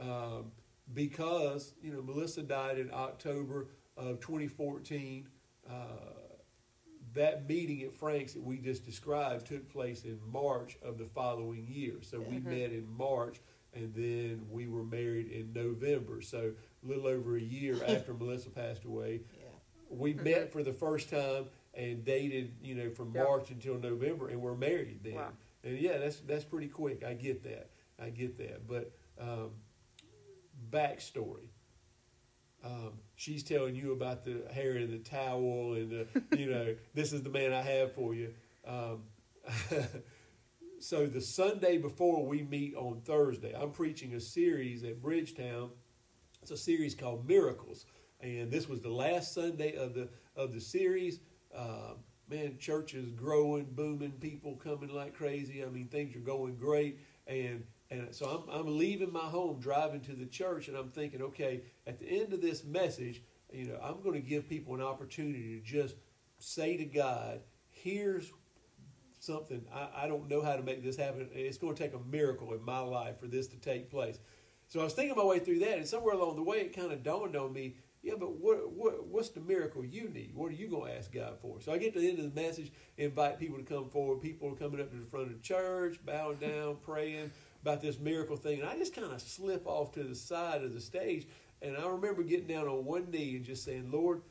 um, 0.00 0.50
because, 0.94 1.74
you 1.82 1.92
know, 1.92 2.02
Melissa 2.02 2.42
died 2.42 2.78
in 2.78 2.90
October 2.92 3.68
of 3.96 4.20
2014. 4.20 5.26
Uh, 5.68 5.72
that 7.14 7.48
meeting 7.48 7.82
at 7.82 7.92
Frank's 7.94 8.34
that 8.34 8.42
we 8.42 8.58
just 8.58 8.84
described 8.84 9.46
took 9.46 9.68
place 9.70 10.04
in 10.04 10.18
March 10.30 10.76
of 10.82 10.98
the 10.98 11.06
following 11.06 11.66
year. 11.68 11.94
So 12.02 12.20
we 12.20 12.36
Mhm. 12.36 12.44
met 12.44 12.72
in 12.72 12.86
March 12.96 13.40
and 13.74 13.92
then 13.94 14.46
we 14.50 14.66
were 14.68 14.84
married 14.84 15.28
in 15.28 15.52
November. 15.52 16.20
So 16.20 16.52
a 16.84 16.86
little 16.86 17.06
over 17.06 17.36
a 17.36 17.40
year 17.40 17.76
after 17.86 18.12
Melissa 18.12 18.50
passed 18.50 18.84
away, 18.84 19.20
Yeah. 19.34 19.48
we 19.88 20.14
Mhm. 20.14 20.24
met 20.24 20.52
for 20.52 20.62
the 20.62 20.72
first 20.74 21.08
time 21.08 21.46
and 21.76 22.04
dated, 22.04 22.54
you 22.62 22.74
know, 22.74 22.90
from 22.90 23.14
Yep. 23.14 23.24
March 23.24 23.50
until 23.50 23.78
November, 23.78 24.28
and 24.28 24.40
we're 24.40 24.56
married 24.56 25.00
then. 25.02 25.14
Wow. 25.14 25.32
And 25.62 25.78
yeah, 25.78 25.98
that's 25.98 26.20
that's 26.20 26.44
pretty 26.44 26.68
quick. 26.68 27.04
I 27.04 27.14
get 27.14 27.42
that. 27.44 27.70
I 27.98 28.10
get 28.10 28.36
that. 28.38 28.66
But 28.66 28.92
um, 29.20 29.50
backstory. 30.70 31.48
Um, 32.64 32.94
she's 33.14 33.42
telling 33.42 33.76
you 33.76 33.92
about 33.92 34.24
the 34.24 34.42
hair 34.52 34.72
and 34.76 34.92
the 34.92 34.98
towel, 34.98 35.74
and 35.74 35.90
the, 35.90 36.06
you 36.36 36.50
know, 36.50 36.74
this 36.94 37.12
is 37.12 37.22
the 37.22 37.30
man 37.30 37.52
I 37.52 37.62
have 37.62 37.92
for 37.92 38.14
you. 38.14 38.32
Um, 38.66 39.02
so 40.80 41.06
the 41.06 41.20
Sunday 41.20 41.78
before 41.78 42.24
we 42.26 42.42
meet 42.42 42.74
on 42.74 43.02
Thursday, 43.04 43.54
I'm 43.54 43.70
preaching 43.70 44.14
a 44.14 44.20
series 44.20 44.82
at 44.84 45.00
Bridgetown. 45.00 45.70
It's 46.42 46.50
a 46.50 46.56
series 46.56 46.94
called 46.94 47.26
Miracles, 47.28 47.86
and 48.20 48.50
this 48.50 48.68
was 48.68 48.80
the 48.80 48.90
last 48.90 49.34
Sunday 49.34 49.74
of 49.76 49.94
the 49.94 50.08
of 50.34 50.52
the 50.52 50.60
series. 50.60 51.20
Um, 51.56 51.96
man, 52.28 52.58
church 52.58 52.94
is 52.94 53.10
growing, 53.10 53.66
booming, 53.72 54.12
people 54.12 54.56
coming 54.56 54.90
like 54.90 55.14
crazy. 55.14 55.64
I 55.64 55.68
mean, 55.68 55.88
things 55.88 56.14
are 56.16 56.20
going 56.20 56.56
great, 56.56 57.00
and 57.26 57.64
and 57.90 58.14
so 58.14 58.26
I'm 58.26 58.60
I'm 58.60 58.78
leaving 58.78 59.12
my 59.12 59.20
home, 59.20 59.60
driving 59.60 60.00
to 60.02 60.12
the 60.12 60.26
church, 60.26 60.68
and 60.68 60.76
I'm 60.76 60.90
thinking, 60.90 61.22
okay, 61.22 61.62
at 61.86 61.98
the 61.98 62.06
end 62.06 62.32
of 62.32 62.40
this 62.40 62.64
message, 62.64 63.22
you 63.52 63.66
know, 63.66 63.78
I'm 63.82 64.02
going 64.02 64.14
to 64.14 64.28
give 64.28 64.48
people 64.48 64.74
an 64.74 64.82
opportunity 64.82 65.58
to 65.58 65.64
just 65.64 65.96
say 66.38 66.76
to 66.76 66.84
God, 66.84 67.40
here's 67.70 68.32
something 69.18 69.64
I, 69.72 70.04
I 70.04 70.08
don't 70.08 70.28
know 70.28 70.42
how 70.42 70.56
to 70.56 70.62
make 70.62 70.84
this 70.84 70.96
happen. 70.96 71.28
It's 71.32 71.58
going 71.58 71.74
to 71.74 71.82
take 71.82 71.94
a 71.94 72.10
miracle 72.10 72.52
in 72.54 72.62
my 72.62 72.80
life 72.80 73.18
for 73.18 73.26
this 73.26 73.46
to 73.48 73.56
take 73.56 73.90
place. 73.90 74.18
So 74.68 74.80
I 74.80 74.84
was 74.84 74.94
thinking 74.94 75.16
my 75.16 75.24
way 75.24 75.38
through 75.38 75.60
that, 75.60 75.78
and 75.78 75.86
somewhere 75.86 76.14
along 76.14 76.36
the 76.36 76.42
way, 76.42 76.58
it 76.58 76.74
kind 76.74 76.92
of 76.92 77.02
dawned 77.02 77.36
on 77.36 77.52
me. 77.52 77.76
Yeah, 78.06 78.14
but 78.20 78.36
what, 78.36 78.70
what 78.70 79.08
what's 79.08 79.30
the 79.30 79.40
miracle 79.40 79.84
you 79.84 80.08
need? 80.08 80.30
What 80.32 80.52
are 80.52 80.54
you 80.54 80.68
going 80.68 80.92
to 80.92 80.96
ask 80.96 81.12
God 81.12 81.40
for? 81.42 81.60
So 81.60 81.72
I 81.72 81.78
get 81.78 81.92
to 81.94 81.98
the 81.98 82.08
end 82.08 82.20
of 82.20 82.32
the 82.32 82.40
message, 82.40 82.70
invite 82.96 83.40
people 83.40 83.58
to 83.58 83.64
come 83.64 83.88
forward. 83.88 84.20
People 84.20 84.48
are 84.48 84.54
coming 84.54 84.80
up 84.80 84.92
to 84.92 84.96
the 84.96 85.04
front 85.04 85.26
of 85.26 85.32
the 85.32 85.42
church, 85.42 85.98
bowing 86.06 86.36
down, 86.36 86.76
praying 86.86 87.32
about 87.62 87.82
this 87.82 87.98
miracle 87.98 88.36
thing, 88.36 88.60
and 88.60 88.68
I 88.68 88.76
just 88.76 88.94
kind 88.94 89.10
of 89.10 89.20
slip 89.20 89.66
off 89.66 89.90
to 89.94 90.04
the 90.04 90.14
side 90.14 90.62
of 90.62 90.72
the 90.72 90.80
stage. 90.80 91.26
And 91.60 91.76
I 91.76 91.88
remember 91.88 92.22
getting 92.22 92.46
down 92.46 92.68
on 92.68 92.84
one 92.84 93.10
knee 93.10 93.34
and 93.34 93.44
just 93.44 93.64
saying, 93.64 93.90
"Lord, 93.90 94.22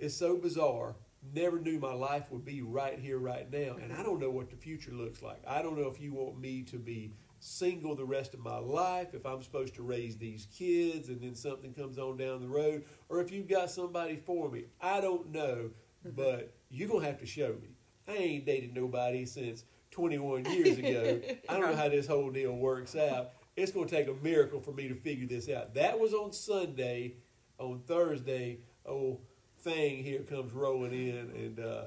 it's 0.00 0.16
so 0.16 0.36
bizarre. 0.36 0.96
Never 1.32 1.60
knew 1.60 1.78
my 1.78 1.94
life 1.94 2.32
would 2.32 2.44
be 2.44 2.62
right 2.62 2.98
here, 2.98 3.18
right 3.18 3.48
now. 3.48 3.76
And 3.80 3.92
I 3.92 4.02
don't 4.02 4.18
know 4.18 4.30
what 4.30 4.50
the 4.50 4.56
future 4.56 4.90
looks 4.90 5.22
like. 5.22 5.40
I 5.46 5.62
don't 5.62 5.78
know 5.78 5.86
if 5.86 6.00
you 6.00 6.14
want 6.14 6.40
me 6.40 6.62
to 6.64 6.78
be 6.78 7.12
single 7.46 7.94
the 7.94 8.04
rest 8.04 8.34
of 8.34 8.40
my 8.40 8.58
life, 8.58 9.14
if 9.14 9.24
I'm 9.24 9.42
supposed 9.42 9.74
to 9.76 9.82
raise 9.82 10.16
these 10.16 10.46
kids 10.56 11.08
and 11.08 11.20
then 11.20 11.34
something 11.34 11.72
comes 11.72 11.98
on 11.98 12.16
down 12.16 12.40
the 12.40 12.48
road, 12.48 12.84
or 13.08 13.20
if 13.20 13.30
you've 13.30 13.48
got 13.48 13.70
somebody 13.70 14.16
for 14.16 14.50
me. 14.50 14.64
I 14.80 15.00
don't 15.00 15.32
know, 15.32 15.70
but 16.04 16.52
you're 16.70 16.88
going 16.88 17.00
to 17.02 17.06
have 17.06 17.20
to 17.20 17.26
show 17.26 17.54
me. 17.62 17.68
I 18.08 18.12
ain't 18.16 18.46
dated 18.46 18.74
nobody 18.74 19.24
since 19.26 19.64
21 19.92 20.44
years 20.46 20.78
ago. 20.78 21.20
I 21.48 21.58
don't 21.58 21.70
know 21.70 21.76
how 21.76 21.88
this 21.88 22.06
whole 22.06 22.30
deal 22.30 22.52
works 22.56 22.94
out. 22.96 23.30
It's 23.56 23.72
going 23.72 23.88
to 23.88 23.94
take 23.96 24.08
a 24.08 24.14
miracle 24.24 24.60
for 24.60 24.72
me 24.72 24.88
to 24.88 24.94
figure 24.94 25.26
this 25.26 25.48
out. 25.48 25.74
That 25.74 25.98
was 25.98 26.12
on 26.12 26.32
Sunday. 26.32 27.14
On 27.58 27.80
Thursday, 27.86 28.58
oh, 28.84 29.18
thing 29.60 30.04
here 30.04 30.20
comes 30.20 30.52
rolling 30.52 30.92
in, 30.92 31.16
and 31.34 31.58
uh, 31.58 31.84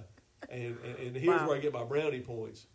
and, 0.50 0.76
and 0.84 0.96
and 0.98 1.16
here's 1.16 1.42
Wow. 1.42 1.48
where 1.50 1.58
I 1.58 1.60
get 1.60 1.72
my 1.74 1.84
brownie 1.84 2.22
points. 2.22 2.66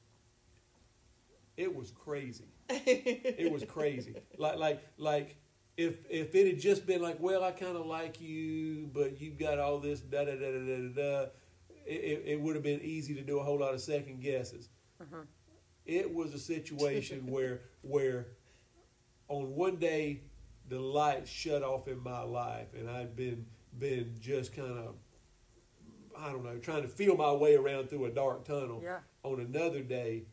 It 1.57 1.75
was 1.75 1.91
crazy. 1.91 2.54
It 2.87 3.53
was 3.53 3.65
crazy. 3.65 4.17
like 4.39 4.59
like 4.59 4.83
like 4.97 5.37
if 5.77 5.97
if 6.09 6.35
it 6.35 6.47
had 6.47 6.61
just 6.61 6.87
been 6.87 7.03
like, 7.03 7.19
well, 7.21 7.43
I 7.43 7.51
kind 7.51 7.77
of 7.77 7.87
like 7.87 8.21
you, 8.21 8.89
but 8.93 9.21
you've 9.21 9.39
got 9.39 9.59
all 9.59 9.79
this 9.79 10.01
da 10.01 10.25
da 10.25 10.33
da 10.37 10.53
da 10.53 10.59
da 10.59 10.89
da. 10.95 11.27
it, 11.85 12.23
it, 12.25 12.41
would 12.41 12.55
have 12.55 12.63
been 12.63 12.81
easy 12.81 13.15
to 13.15 13.23
do 13.23 13.41
a 13.41 13.43
whole 13.43 13.59
lot 13.59 13.75
of 13.75 13.81
second 13.81 14.21
guesses. 14.21 14.69
Mhm. 15.03 15.27
It 15.85 16.15
was 16.15 16.33
a 16.33 16.39
situation 16.39 17.27
where 17.31 17.63
where 17.83 18.29
on 19.29 19.55
one 19.55 19.77
day 19.77 20.23
the 20.69 20.79
lights 20.79 21.31
shut 21.31 21.63
off 21.63 21.89
in 21.89 22.03
my 22.03 22.23
life, 22.23 22.69
and 22.75 22.89
I'd 22.89 23.17
been 23.17 23.47
been 23.79 24.15
just 24.21 24.55
kind 24.55 24.79
of 24.79 24.95
I 26.17 26.31
don't 26.31 26.45
know, 26.45 26.59
trying 26.59 26.83
to 26.83 26.89
feel 26.89 27.17
my 27.17 27.33
way 27.33 27.57
around 27.57 27.91
through 27.91 28.05
a 28.05 28.11
dark 28.11 28.45
tunnel. 28.45 28.81
Yeah. 28.83 28.99
On 29.25 29.41
another 29.41 29.81
day, 29.81 30.27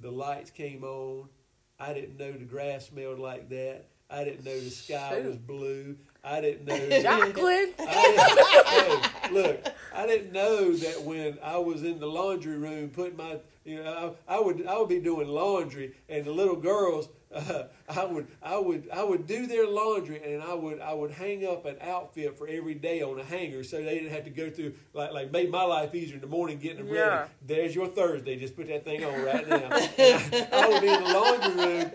the 0.00 0.10
lights 0.10 0.50
came 0.50 0.82
on. 0.82 1.28
I 1.78 1.92
didn't 1.92 2.18
know 2.18 2.32
the 2.32 2.44
grass 2.44 2.86
smelled 2.88 3.18
like 3.18 3.48
that. 3.50 3.86
I 4.10 4.24
didn't 4.24 4.44
know 4.44 4.58
the 4.58 4.70
sky 4.70 5.16
Shoot. 5.16 5.24
was 5.26 5.36
blue. 5.36 5.96
I 6.22 6.40
didn't 6.40 6.66
know. 6.66 6.76
Jacqueline. 7.02 7.74
I 7.78 9.02
didn't, 9.02 9.24
hey, 9.26 9.32
look, 9.34 9.66
I 9.94 10.06
didn't 10.06 10.32
know 10.32 10.72
that 10.72 11.02
when 11.02 11.38
I 11.42 11.58
was 11.58 11.82
in 11.82 11.98
the 12.00 12.06
laundry 12.06 12.56
room 12.56 12.90
putting 12.90 13.16
my, 13.16 13.38
you 13.64 13.82
know, 13.82 14.14
I, 14.28 14.36
I 14.36 14.40
would 14.40 14.66
I 14.66 14.78
would 14.78 14.88
be 14.88 15.00
doing 15.00 15.28
laundry, 15.28 15.94
and 16.08 16.24
the 16.24 16.32
little 16.32 16.56
girls, 16.56 17.08
uh, 17.34 17.64
I 17.88 18.04
would 18.04 18.26
I 18.42 18.58
would 18.58 18.88
I 18.92 19.02
would 19.04 19.26
do 19.26 19.46
their 19.46 19.66
laundry, 19.66 20.20
and 20.22 20.42
I 20.42 20.54
would 20.54 20.80
I 20.80 20.92
would 20.94 21.10
hang 21.10 21.46
up 21.46 21.64
an 21.66 21.76
outfit 21.80 22.38
for 22.38 22.46
every 22.48 22.74
day 22.74 23.02
on 23.02 23.18
a 23.18 23.24
hanger, 23.24 23.64
so 23.64 23.76
they 23.82 23.94
didn't 23.94 24.10
have 24.12 24.24
to 24.24 24.30
go 24.30 24.50
through 24.50 24.74
like 24.92 25.12
like 25.12 25.32
made 25.32 25.50
my 25.50 25.64
life 25.64 25.94
easier 25.94 26.14
in 26.16 26.20
the 26.20 26.26
morning 26.26 26.58
getting 26.58 26.78
them 26.86 26.94
Yeah. 26.94 27.18
ready. 27.20 27.30
There's 27.46 27.74
your 27.74 27.88
Thursday. 27.88 28.36
Just 28.36 28.56
put 28.56 28.68
that 28.68 28.84
thing 28.84 29.04
on 29.04 29.24
right 29.24 29.48
now. 29.48 29.68
I, 29.72 30.48
I 30.52 30.68
would 30.68 30.80
be 30.80 30.88
in 30.88 31.02
the 31.02 31.10
laundry 31.10 31.64
room 31.66 31.90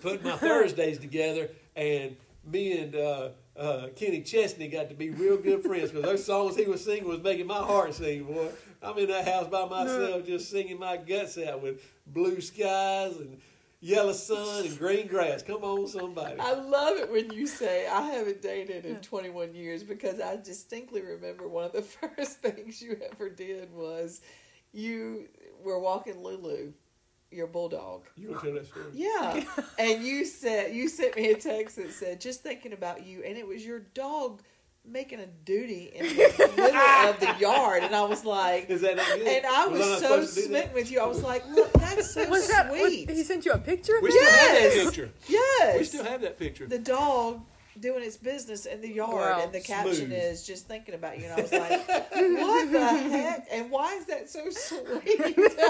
putting 0.00 0.22
my 0.24 0.36
Thursdays 0.36 0.98
together, 0.98 1.48
and 1.76 2.16
me 2.50 2.78
and 2.78 2.94
uh, 2.96 3.28
uh, 3.56 3.88
Kenny 3.94 4.22
Chesney 4.22 4.68
got 4.68 4.88
to 4.88 4.94
be 4.94 5.10
real 5.10 5.36
good 5.36 5.62
friends 5.62 5.90
because 5.92 6.04
those 6.04 6.24
songs 6.24 6.56
he 6.56 6.64
was 6.66 6.82
singing 6.84 7.06
was 7.06 7.22
making 7.22 7.46
my 7.46 7.58
heart 7.58 7.94
sing, 7.94 8.24
boy. 8.24 8.48
I'm 8.82 8.98
in 8.98 9.08
that 9.10 9.28
house 9.28 9.46
by 9.46 9.64
myself 9.66 10.26
just 10.26 10.50
singing 10.50 10.78
my 10.80 10.96
guts 10.96 11.38
out 11.38 11.62
with 11.62 11.80
blue 12.08 12.40
skies 12.40 13.14
and 13.16 13.40
yellow 13.82 14.12
sun 14.12 14.64
and 14.64 14.78
green 14.78 15.06
grass. 15.08 15.42
Come 15.42 15.64
on, 15.64 15.86
somebody. 15.88 16.38
I 16.38 16.54
love 16.54 16.98
it 16.98 17.10
when 17.10 17.30
you 17.32 17.46
say 17.46 17.86
I 17.86 18.02
haven't 18.02 18.40
dated 18.40 18.86
in 18.86 18.96
21 18.96 19.54
years 19.54 19.82
because 19.82 20.20
I 20.20 20.36
distinctly 20.36 21.02
remember 21.02 21.48
one 21.48 21.64
of 21.64 21.72
the 21.72 21.82
first 22.16 22.38
things 22.38 22.80
you 22.80 22.96
ever 23.12 23.28
did 23.28 23.74
was 23.74 24.22
you 24.72 25.28
were 25.62 25.78
walking 25.78 26.22
Lulu, 26.22 26.72
your 27.30 27.48
bulldog. 27.48 28.04
You 28.16 28.30
want 28.30 28.40
to 28.42 28.46
tell 28.46 28.54
that 28.54 28.66
story? 28.66 28.86
Yeah, 28.94 29.44
and 29.78 30.02
you 30.02 30.24
said 30.24 30.74
you 30.74 30.88
sent 30.88 31.16
me 31.16 31.30
a 31.30 31.36
text 31.36 31.76
that 31.76 31.92
said 31.92 32.20
just 32.20 32.42
thinking 32.42 32.72
about 32.72 33.04
you, 33.04 33.22
and 33.24 33.36
it 33.36 33.46
was 33.46 33.66
your 33.66 33.80
dog 33.80 34.42
making 34.84 35.20
a 35.20 35.26
duty 35.26 35.92
in 35.94 36.04
the 36.06 36.14
middle 36.56 36.76
of 36.76 37.20
the 37.20 37.34
yard, 37.38 37.82
and 37.84 37.94
I 37.94 38.04
was 38.04 38.24
like, 38.24 38.68
Is 38.68 38.80
that 38.80 38.96
not 38.96 39.06
good? 39.06 39.26
and 39.26 39.46
I 39.46 39.66
was, 39.68 39.80
not 39.80 39.86
so 40.00 40.00
supposed 40.00 40.34
to 40.34 40.34
do 40.34 40.40
that? 40.40 40.48
smitten 40.48 40.74
with 40.74 40.90
you. 40.90 41.00
I 41.00 41.06
was 41.06 41.22
like, 41.22 41.46
look, 41.48 41.72
that's 41.74 42.12
so 42.14 42.28
Was 42.28 42.48
that? 42.48 42.68
what- 42.70 42.80
sweet. 42.80 43.08
he 43.10 43.22
sent 43.22 43.44
you 43.44 43.52
a 43.52 43.58
picture 43.58 43.96
of 43.96 44.02
We 44.02 44.08
it? 44.08 44.12
still 44.12 44.30
have 44.30 44.52
that 44.52 44.62
Yes. 44.74 44.84
picture. 44.86 45.10
yes, 45.28 45.78
We 45.78 45.84
still 45.84 46.04
have 46.04 46.20
that 46.22 46.38
picture. 46.38 46.66
the 46.66 46.78
dog 46.78 47.42
doing 47.80 48.02
its 48.04 48.16
business 48.18 48.66
in 48.66 48.80
the 48.82 48.88
yard, 48.92 49.12
Wow. 49.14 49.40
and 49.44 49.52
the 49.52 49.60
caption 49.60 49.94
Smooth. 50.08 50.12
is 50.12 50.46
just 50.46 50.66
thinking 50.68 50.94
about 50.94 51.18
you. 51.18 51.24
And 51.26 51.32
I 51.34 51.40
was 51.40 51.52
like, 51.52 51.88
what 51.88 52.72
the 52.72 52.86
heck? 52.86 53.46
And 53.50 53.70
why 53.70 53.94
is 53.94 54.04
that 54.06 54.28
so 54.28 54.50
sweet? 54.50 55.38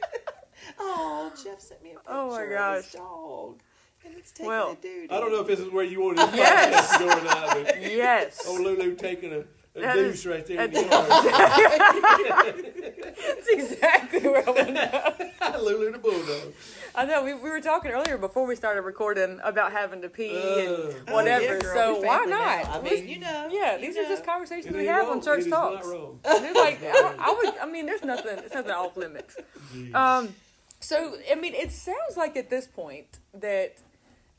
oh, 0.78 1.32
Jeff 1.42 1.60
sent 1.60 1.82
me 1.82 1.90
a 1.90 1.94
picture 1.94 2.04
Oh, 2.08 2.30
my 2.30 2.42
of 2.42 2.48
his 2.84 2.92
gosh. 2.92 2.92
dog, 2.92 3.60
and 4.04 4.14
it's 4.16 4.32
taking 4.32 4.46
Well, 4.46 4.72
a 4.72 4.76
duty. 4.76 5.10
I 5.10 5.20
don't 5.20 5.32
know 5.32 5.40
if 5.40 5.46
this 5.46 5.60
is 5.60 5.70
where 5.70 5.84
you 5.84 6.00
wanted 6.02 6.30
to 6.30 6.30
Yes. 6.36 6.92
podcast 6.92 6.98
to 6.98 7.04
go 7.04 7.10
or 7.10 7.24
not, 7.24 7.64
but 7.66 7.80
Yes. 7.82 8.42
Oh, 8.46 8.54
Lulu 8.54 8.94
taking 8.96 9.32
a, 9.32 9.38
a 9.38 9.44
That 9.80 9.94
deuce 9.94 10.20
is- 10.20 10.26
right 10.26 10.46
there 10.46 10.60
in 10.62 10.72
the 10.72 10.82
yard. 10.82 10.90
That's 13.26 13.48
exactly 13.48 14.20
where 14.28 14.46
I 14.48 14.50
want 14.50 14.68
to 14.68 15.30
go. 15.52 15.62
Lulu 15.62 15.92
the 15.92 15.98
bulldog. 15.98 16.52
I 16.94 17.04
know 17.04 17.22
we, 17.22 17.34
we 17.34 17.50
were 17.50 17.60
talking 17.60 17.90
earlier 17.92 18.18
before 18.18 18.46
we 18.46 18.56
started 18.56 18.82
recording 18.82 19.38
about 19.44 19.72
having 19.72 20.02
to 20.02 20.08
pee 20.08 20.36
Uh. 20.36 20.58
and 20.58 20.94
Oh, 21.08 21.14
whatever. 21.14 21.54
yeah, 21.62 21.74
so 21.74 22.00
why 22.00 22.24
not? 22.24 22.28
now. 22.28 22.72
I 22.72 22.78
Let's- 22.80 23.00
mean, 23.00 23.08
you 23.08 23.18
know. 23.20 23.48
yeah, 23.50 23.76
you 23.76 23.86
these 23.86 23.96
know. 23.96 24.04
are 24.04 24.08
just 24.08 24.24
conversations 24.24 24.74
It 24.74 24.78
we 24.78 24.86
have 24.86 25.06
wrong. 25.06 25.18
on 25.18 25.22
church 25.22 25.40
It 25.40 25.46
is 25.46 25.52
talks. 25.52 25.86
not 25.86 25.92
wrong. 25.94 26.18
They're 26.24 26.54
like 26.54 26.80
I, 26.82 27.14
I 27.18 27.34
would. 27.36 27.58
I 27.58 27.66
mean, 27.66 27.86
there's 27.86 28.04
nothing. 28.04 28.38
It's 28.38 28.54
nothing 28.54 28.70
off 28.72 28.96
limits. 28.96 29.36
Jeez. 29.74 29.94
Um, 29.94 30.34
so 30.80 31.14
I 31.30 31.34
mean, 31.36 31.54
it 31.54 31.70
sounds 31.72 32.16
like 32.16 32.36
at 32.36 32.50
this 32.50 32.66
point 32.66 33.18
that, 33.34 33.76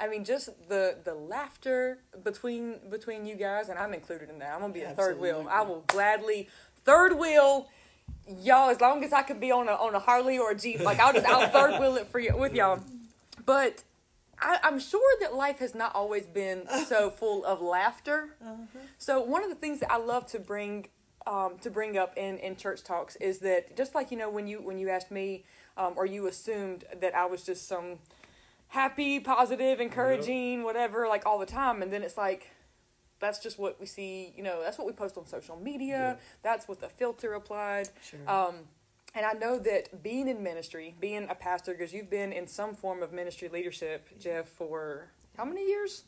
I 0.01 0.07
mean, 0.07 0.25
just 0.25 0.49
the 0.67 0.97
the 1.03 1.13
laughter 1.13 1.99
between 2.23 2.79
between 2.89 3.25
you 3.27 3.35
guys, 3.35 3.69
and 3.69 3.77
I'm 3.77 3.93
included 3.93 4.29
in 4.29 4.39
that. 4.39 4.53
I'm 4.53 4.61
gonna 4.61 4.73
be 4.73 4.81
a 4.81 4.93
third 4.93 5.19
wheel. 5.19 5.47
I 5.49 5.61
will 5.61 5.83
gladly 5.87 6.49
third 6.83 7.17
wheel 7.19 7.69
y'all 8.27 8.69
as 8.69 8.81
long 8.81 9.03
as 9.03 9.13
I 9.13 9.21
could 9.21 9.39
be 9.39 9.51
on 9.51 9.67
a 9.67 9.73
on 9.73 9.93
a 9.93 9.99
Harley 9.99 10.39
or 10.39 10.51
a 10.51 10.55
Jeep. 10.55 10.79
Like 10.79 10.99
I'll 10.99 11.13
just 11.13 11.27
I'll 11.27 11.49
third 11.49 11.79
wheel 11.79 11.95
it 11.97 12.07
for 12.07 12.19
you 12.19 12.35
with 12.35 12.55
y'all. 12.55 12.79
But 13.45 13.83
I, 14.39 14.57
I'm 14.63 14.79
sure 14.79 15.19
that 15.19 15.35
life 15.35 15.59
has 15.59 15.75
not 15.75 15.93
always 15.93 16.25
been 16.25 16.67
so 16.87 17.09
full 17.19 17.45
of 17.45 17.61
laughter. 17.61 18.35
So 18.97 19.21
one 19.21 19.43
of 19.43 19.49
the 19.49 19.55
things 19.55 19.81
that 19.81 19.91
I 19.91 19.97
love 19.97 20.25
to 20.27 20.39
bring 20.39 20.87
um, 21.27 21.59
to 21.61 21.69
bring 21.69 21.97
up 21.97 22.17
in, 22.17 22.39
in 22.39 22.55
church 22.55 22.83
talks 22.83 23.15
is 23.17 23.39
that 23.39 23.77
just 23.77 23.93
like 23.93 24.09
you 24.09 24.17
know 24.17 24.31
when 24.31 24.47
you 24.47 24.63
when 24.63 24.79
you 24.79 24.89
asked 24.89 25.11
me 25.11 25.45
um, 25.77 25.93
or 25.95 26.07
you 26.07 26.25
assumed 26.25 26.85
that 26.99 27.13
I 27.13 27.25
was 27.27 27.43
just 27.43 27.67
some 27.67 27.99
happy, 28.71 29.19
positive, 29.19 29.81
encouraging, 29.81 30.63
whatever, 30.63 31.07
like 31.07 31.25
all 31.25 31.37
the 31.37 31.45
time, 31.45 31.81
and 31.81 31.91
then 31.91 32.03
it's 32.03 32.17
like 32.17 32.49
that's 33.19 33.37
just 33.39 33.59
what 33.59 33.79
we 33.79 33.85
see. 33.85 34.33
You 34.35 34.43
know, 34.43 34.61
that's 34.63 34.77
what 34.77 34.87
we 34.87 34.93
post 34.93 35.17
on 35.17 35.27
social 35.27 35.57
media. 35.57 35.87
Yeah. 35.87 36.15
That's 36.41 36.67
what 36.67 36.79
the 36.79 36.89
filter 36.89 37.33
applied. 37.33 37.89
Sure. 38.01 38.27
Um, 38.27 38.55
and 39.13 39.25
I 39.25 39.33
know 39.33 39.59
that 39.59 40.01
being 40.01 40.27
in 40.29 40.41
ministry, 40.41 40.95
being 40.99 41.27
a 41.29 41.35
pastor, 41.35 41.73
because 41.73 41.93
you've 41.93 42.09
been 42.09 42.31
in 42.31 42.47
some 42.47 42.73
form 42.73 43.03
of 43.03 43.11
ministry 43.11 43.49
leadership, 43.49 44.07
Jeff, 44.19 44.47
for 44.47 45.11
how 45.37 45.43
many 45.43 45.67
years? 45.67 46.05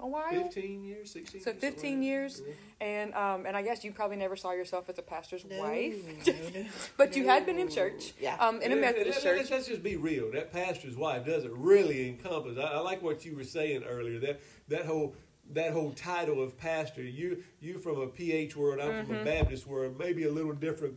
A 0.00 0.06
while. 0.08 0.28
15 0.30 0.82
years, 0.84 1.12
16 1.12 1.40
So 1.42 1.50
years, 1.50 1.60
15 1.60 1.70
something 1.70 1.98
like 2.00 2.04
years. 2.06 2.42
And 2.80 3.14
um, 3.14 3.46
and 3.46 3.56
I 3.56 3.62
guess 3.62 3.84
you 3.84 3.92
probably 3.92 4.16
never 4.16 4.34
saw 4.34 4.50
yourself 4.52 4.88
as 4.88 4.98
a 4.98 5.02
pastor's 5.02 5.44
No, 5.48 5.58
wife, 5.60 5.94
no, 6.26 6.32
no. 6.62 6.66
but 6.96 7.14
you 7.16 7.26
had 7.28 7.46
been 7.46 7.58
in 7.58 7.68
church, 7.68 8.12
Yeah. 8.20 8.36
um, 8.40 8.60
in 8.60 8.72
a 8.72 8.74
Yeah, 8.74 8.80
Methodist 8.80 9.24
let- 9.24 9.36
let- 9.36 9.40
church. 9.42 9.50
Let's 9.52 9.68
just 9.68 9.82
be 9.84 9.96
real. 9.96 10.32
That 10.32 10.52
pastor's 10.52 10.96
wife 10.96 11.24
doesn't 11.24 11.52
really 11.56 12.08
encompass. 12.08 12.58
I, 12.58 12.62
I 12.62 12.78
like 12.80 13.02
what 13.02 13.24
you 13.24 13.36
were 13.36 13.44
saying 13.44 13.84
earlier. 13.84 14.18
That 14.18 14.40
that 14.68 14.84
whole 14.86 15.14
that 15.52 15.72
whole 15.72 15.92
title 15.92 16.42
of 16.42 16.58
pastor. 16.58 17.02
You 17.02 17.44
you 17.60 17.78
from 17.78 18.00
a 18.00 18.08
PH 18.08 18.56
world. 18.56 18.80
I'm 18.80 19.06
from 19.06 19.14
Mm-hmm. 19.16 19.26
a 19.28 19.30
Baptist 19.42 19.66
world. 19.66 19.96
Maybe 19.98 20.24
a 20.24 20.32
little 20.32 20.54
different 20.54 20.94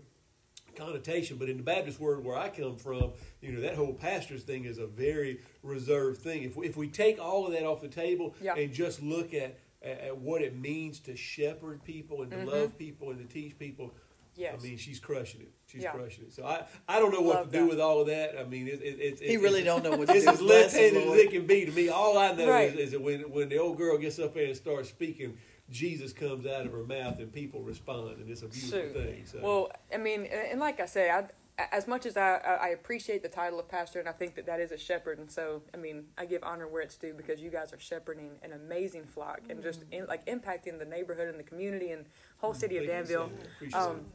connotation, 0.78 1.38
but 1.38 1.50
in 1.50 1.58
the 1.58 1.64
Baptist 1.64 2.00
world 2.00 2.24
where 2.24 2.38
I 2.38 2.50
come 2.50 2.78
from, 2.78 3.12
you 3.42 3.52
know 3.52 3.62
that 3.62 3.76
whole 3.76 3.94
pastor's 3.94 4.44
thing 4.44 4.66
is 4.66 4.78
a 4.78 4.88
very 4.88 5.40
reserved 5.64 6.22
thing. 6.22 6.44
If 6.44 6.56
we, 6.56 6.68
if 6.68 6.78
we 6.78 6.88
take 6.88 7.20
all 7.20 7.46
of 7.46 7.54
that 7.54 7.64
off 7.66 7.82
the 7.82 7.88
table 7.88 8.36
Yeah. 8.42 8.56
and 8.56 8.72
just 8.72 9.02
look 9.02 9.34
at, 9.34 9.58
at 9.82 10.00
at 10.00 10.18
what 10.18 10.42
it 10.42 10.56
means 10.56 11.00
to 11.02 11.16
shepherd 11.16 11.84
people 11.84 12.22
and 12.22 12.32
to 12.32 12.38
Mhm. 12.38 12.46
love 12.46 12.78
people 12.78 13.10
and 13.12 13.20
to 13.20 13.34
teach 13.34 13.58
people, 13.58 13.94
Yes. 14.36 14.60
I 14.60 14.64
mean, 14.68 14.78
she's 14.78 15.00
crushing 15.00 15.42
it. 15.42 15.52
She's 15.66 15.82
Yeah. 15.82 15.94
crushing 15.94 16.26
it. 16.26 16.32
So 16.32 16.46
I, 16.46 16.64
I 16.88 17.00
don't 17.00 17.12
know 17.12 17.22
what 17.22 17.38
Love 17.38 17.46
to 17.48 17.52
do 17.54 17.60
that. 17.64 17.70
with 17.70 17.80
all 17.80 18.02
of 18.02 18.08
that. 18.08 18.38
I 18.38 18.44
mean, 18.44 18.68
it, 18.68 18.84
it, 18.84 19.00
it's 19.00 19.20
He 19.20 19.30
it's- 19.30 19.42
really 19.42 19.64
don't 19.64 19.84
know 19.84 19.98
what 19.98 20.08
to 20.10 20.14
It's 20.14 20.26
do. 20.26 20.32
as 20.32 20.38
Bless 20.38 20.74
him, 20.76 20.80
left-handed 20.84 21.02
as 21.02 21.08
Lord. 21.08 21.20
it 21.20 21.32
can 21.32 21.48
be 21.48 21.66
to 21.66 21.72
me. 21.72 21.90
All 21.90 22.20
I 22.20 22.34
know 22.36 22.48
Right. 22.48 22.72
is, 22.72 22.76
is 22.80 22.92
that 22.92 23.02
when 23.02 23.32
when 23.32 23.50
the 23.50 23.58
old 23.58 23.78
girl 23.80 23.98
gets 23.98 24.20
up 24.20 24.36
there 24.36 24.46
and 24.46 24.56
starts 24.56 24.90
speaking, 24.90 25.40
Jesus 25.70 26.14
comes 26.14 26.46
out 26.46 26.66
of 26.66 26.72
her 26.72 26.84
mouth 26.84 27.20
and 27.20 27.32
people 27.32 27.62
respond, 27.62 28.18
and 28.18 28.30
it's 28.30 28.42
a 28.42 28.48
beautiful 28.48 28.80
Shoot. 28.80 28.94
thing. 28.94 29.26
So. 29.26 29.40
Well, 29.42 29.72
I 29.94 29.98
mean, 29.98 30.26
and 30.26 30.60
like 30.60 30.80
I 30.80 30.86
say, 30.86 31.10
I, 31.10 31.26
as 31.72 31.88
much 31.88 32.06
as 32.06 32.16
I, 32.16 32.36
I 32.36 32.70
appreciate 32.70 33.24
the 33.24 33.30
title 33.30 33.60
of 33.60 33.68
pastor, 33.68 34.00
and 34.00 34.08
I 34.08 34.12
think 34.12 34.36
that 34.36 34.46
that 34.46 34.60
is 34.60 34.72
a 34.72 34.78
shepherd, 34.78 35.20
and 35.20 35.30
so 35.30 35.64
I 35.74 35.78
mean, 35.78 36.06
I 36.18 36.26
give 36.26 36.44
honor 36.44 36.68
where 36.68 36.82
it's 36.82 36.96
due 36.96 37.14
because 37.14 37.42
you 37.42 37.50
guys 37.50 37.74
are 37.74 37.80
shepherding 37.80 38.32
an 38.44 38.54
amazing 38.54 39.06
flock 39.06 39.42
and 39.50 39.62
just 39.62 39.84
in, 39.92 40.06
like 40.06 40.26
impacting 40.28 40.80
the 40.80 40.86
neighborhood 40.86 41.28
and 41.28 41.40
the 41.40 41.44
community 41.44 41.92
and 41.92 42.06
whole 42.38 42.54
city 42.54 42.78
of 42.78 42.86
Thank 42.86 43.10
you, 43.10 43.18
Danville. 43.18 43.32
Um, 43.74 44.06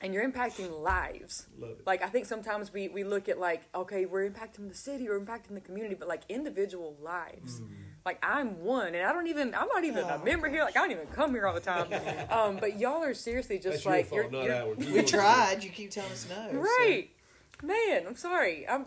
and 0.00 0.14
you're 0.14 0.28
impacting 0.28 0.80
lives. 0.80 1.46
Like 1.86 2.02
I 2.02 2.08
think 2.08 2.26
sometimes 2.26 2.72
we, 2.72 2.88
we 2.88 3.04
look 3.04 3.28
at 3.28 3.38
like 3.38 3.62
okay 3.74 4.06
we're 4.06 4.28
impacting 4.28 4.68
the 4.68 4.74
city 4.74 5.08
or 5.08 5.18
impacting 5.18 5.54
the 5.54 5.60
community, 5.60 5.94
but 5.98 6.08
like 6.08 6.22
individual 6.28 6.96
lives. 7.02 7.60
Mm. 7.60 7.68
Like 8.08 8.24
I'm 8.24 8.64
one, 8.64 8.94
and 8.94 9.04
I 9.06 9.12
don't 9.12 9.26
even 9.26 9.54
I'm 9.54 9.68
not 9.68 9.84
even 9.84 10.02
a 10.02 10.18
Oh, 10.18 10.24
member 10.24 10.48
here. 10.48 10.64
Like 10.64 10.78
I 10.78 10.80
don't 10.80 10.92
even 10.92 11.08
come 11.08 11.32
here 11.34 11.46
all 11.46 11.52
the 11.52 11.60
time. 11.60 11.88
um, 12.30 12.56
but 12.56 12.78
y'all 12.78 13.02
are 13.02 13.12
seriously 13.12 13.58
just 13.58 13.84
That's 13.84 13.86
like 13.86 14.10
your 14.10 14.30
fault, 14.30 14.44
you're, 14.44 14.54
not 14.54 14.78
you're- 14.80 14.92
We 15.02 15.02
tried. 15.02 15.62
You 15.62 15.68
keep 15.68 15.90
telling 15.90 16.10
us 16.10 16.26
no. 16.26 16.48
so 16.50 16.56
right, 16.58 17.10
man. 17.62 18.04
I'm 18.06 18.16
sorry. 18.16 18.66
I'm, 18.66 18.86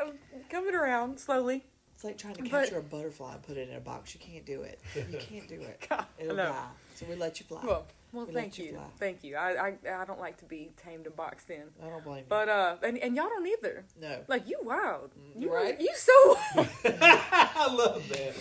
I'm 0.00 0.12
coming 0.48 0.72
around 0.76 1.18
slowly. 1.18 1.64
It's 1.96 2.04
like 2.04 2.16
trying 2.16 2.36
to 2.36 2.42
But- 2.42 2.50
capture 2.52 2.78
a 2.78 2.82
butterfly 2.82 3.32
and 3.32 3.42
put 3.42 3.56
it 3.56 3.68
in 3.68 3.74
a 3.74 3.80
box. 3.80 4.14
You 4.14 4.20
can't 4.20 4.46
do 4.46 4.62
it. 4.62 4.78
You 4.94 5.18
can't 5.18 5.48
do 5.48 5.56
it. 5.60 5.84
God, 5.90 6.06
It'll 6.16 6.34
I 6.40 6.44
know. 6.44 6.50
die. 6.50 6.66
So 6.94 7.06
we 7.10 7.16
let 7.16 7.40
you 7.40 7.46
fly. 7.46 7.60
Well, 7.64 7.86
well, 8.14 8.26
We 8.26 8.32
let 8.34 8.40
thank 8.42 8.58
you 8.58 8.64
you, 8.66 8.80
thank 8.98 9.24
you. 9.24 9.36
I, 9.36 9.68
I 9.84 10.00
I 10.00 10.04
don't 10.04 10.20
like 10.20 10.36
to 10.38 10.44
be 10.44 10.70
tamed 10.82 11.06
and 11.06 11.16
boxed 11.16 11.50
in, 11.50 11.64
I 11.82 11.88
don't 11.88 12.04
blame 12.04 12.18
you. 12.18 12.24
but 12.28 12.48
uh, 12.48 12.76
and, 12.82 12.96
and 12.98 13.16
y'all 13.16 13.28
don't 13.28 13.46
either. 13.46 13.84
no. 14.00 14.20
Like 14.28 14.48
you 14.48 14.58
wild, 14.62 15.10
you 15.36 15.52
Right? 15.52 15.80
You 15.80 15.90
so. 15.94 16.12
I 16.84 17.68
love 17.72 18.08
that. 18.08 18.34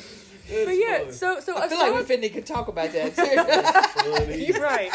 It's 0.45 0.65
but 0.65 0.71
yeah, 0.77 0.97
fun. 1.05 1.13
so 1.13 1.39
so 1.39 1.57
I 1.57 1.67
feel 1.67 1.79
like 1.79 1.93
aside- 1.93 2.21
we 2.21 2.27
finna 2.29 2.33
could 2.33 2.45
talk 2.45 2.67
about 2.67 2.91
that 2.93 3.15
too. 4.27 4.37
You're 4.37 4.61
right. 4.61 4.91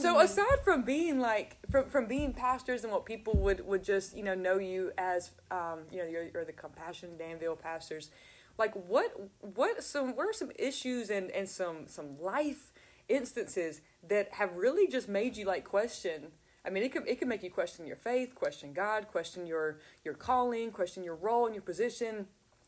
So 0.00 0.18
aside 0.20 0.60
from 0.64 0.82
being 0.82 1.20
like 1.20 1.56
from 1.70 1.88
from 1.88 2.06
being 2.06 2.32
pastors 2.34 2.84
and 2.84 2.92
what 2.92 3.06
people 3.06 3.34
would 3.38 3.66
would 3.66 3.82
just 3.82 4.16
you 4.16 4.22
know 4.24 4.34
know 4.34 4.58
you 4.58 4.92
as 4.98 5.30
um, 5.50 5.80
you 5.90 5.98
know 5.98 6.04
you're, 6.04 6.24
you're 6.34 6.44
the 6.44 6.52
compassion 6.52 7.16
Danville 7.16 7.56
pastors, 7.56 8.10
like 8.58 8.74
what 8.74 9.10
what 9.40 9.82
some 9.82 10.14
what 10.14 10.26
are 10.28 10.32
some 10.34 10.50
issues 10.58 11.08
and 11.08 11.30
and 11.30 11.48
some 11.48 11.86
some 11.86 12.20
life 12.20 12.72
instances 13.08 13.80
that 14.08 14.32
have 14.34 14.54
really 14.54 14.88
just 14.88 15.08
made 15.08 15.36
you 15.36 15.44
like 15.44 15.64
question. 15.64 16.32
I 16.64 16.70
mean, 16.70 16.82
it 16.82 16.92
could 16.92 17.06
it 17.06 17.18
could 17.18 17.28
make 17.28 17.42
you 17.42 17.50
question 17.50 17.86
your 17.86 17.96
faith, 17.96 18.34
question 18.34 18.72
God, 18.72 19.08
question 19.08 19.46
your 19.46 19.78
your 20.04 20.14
calling, 20.14 20.70
question 20.70 21.04
your 21.04 21.14
role 21.14 21.46
and 21.46 21.54
your 21.54 21.62
position, 21.62 22.26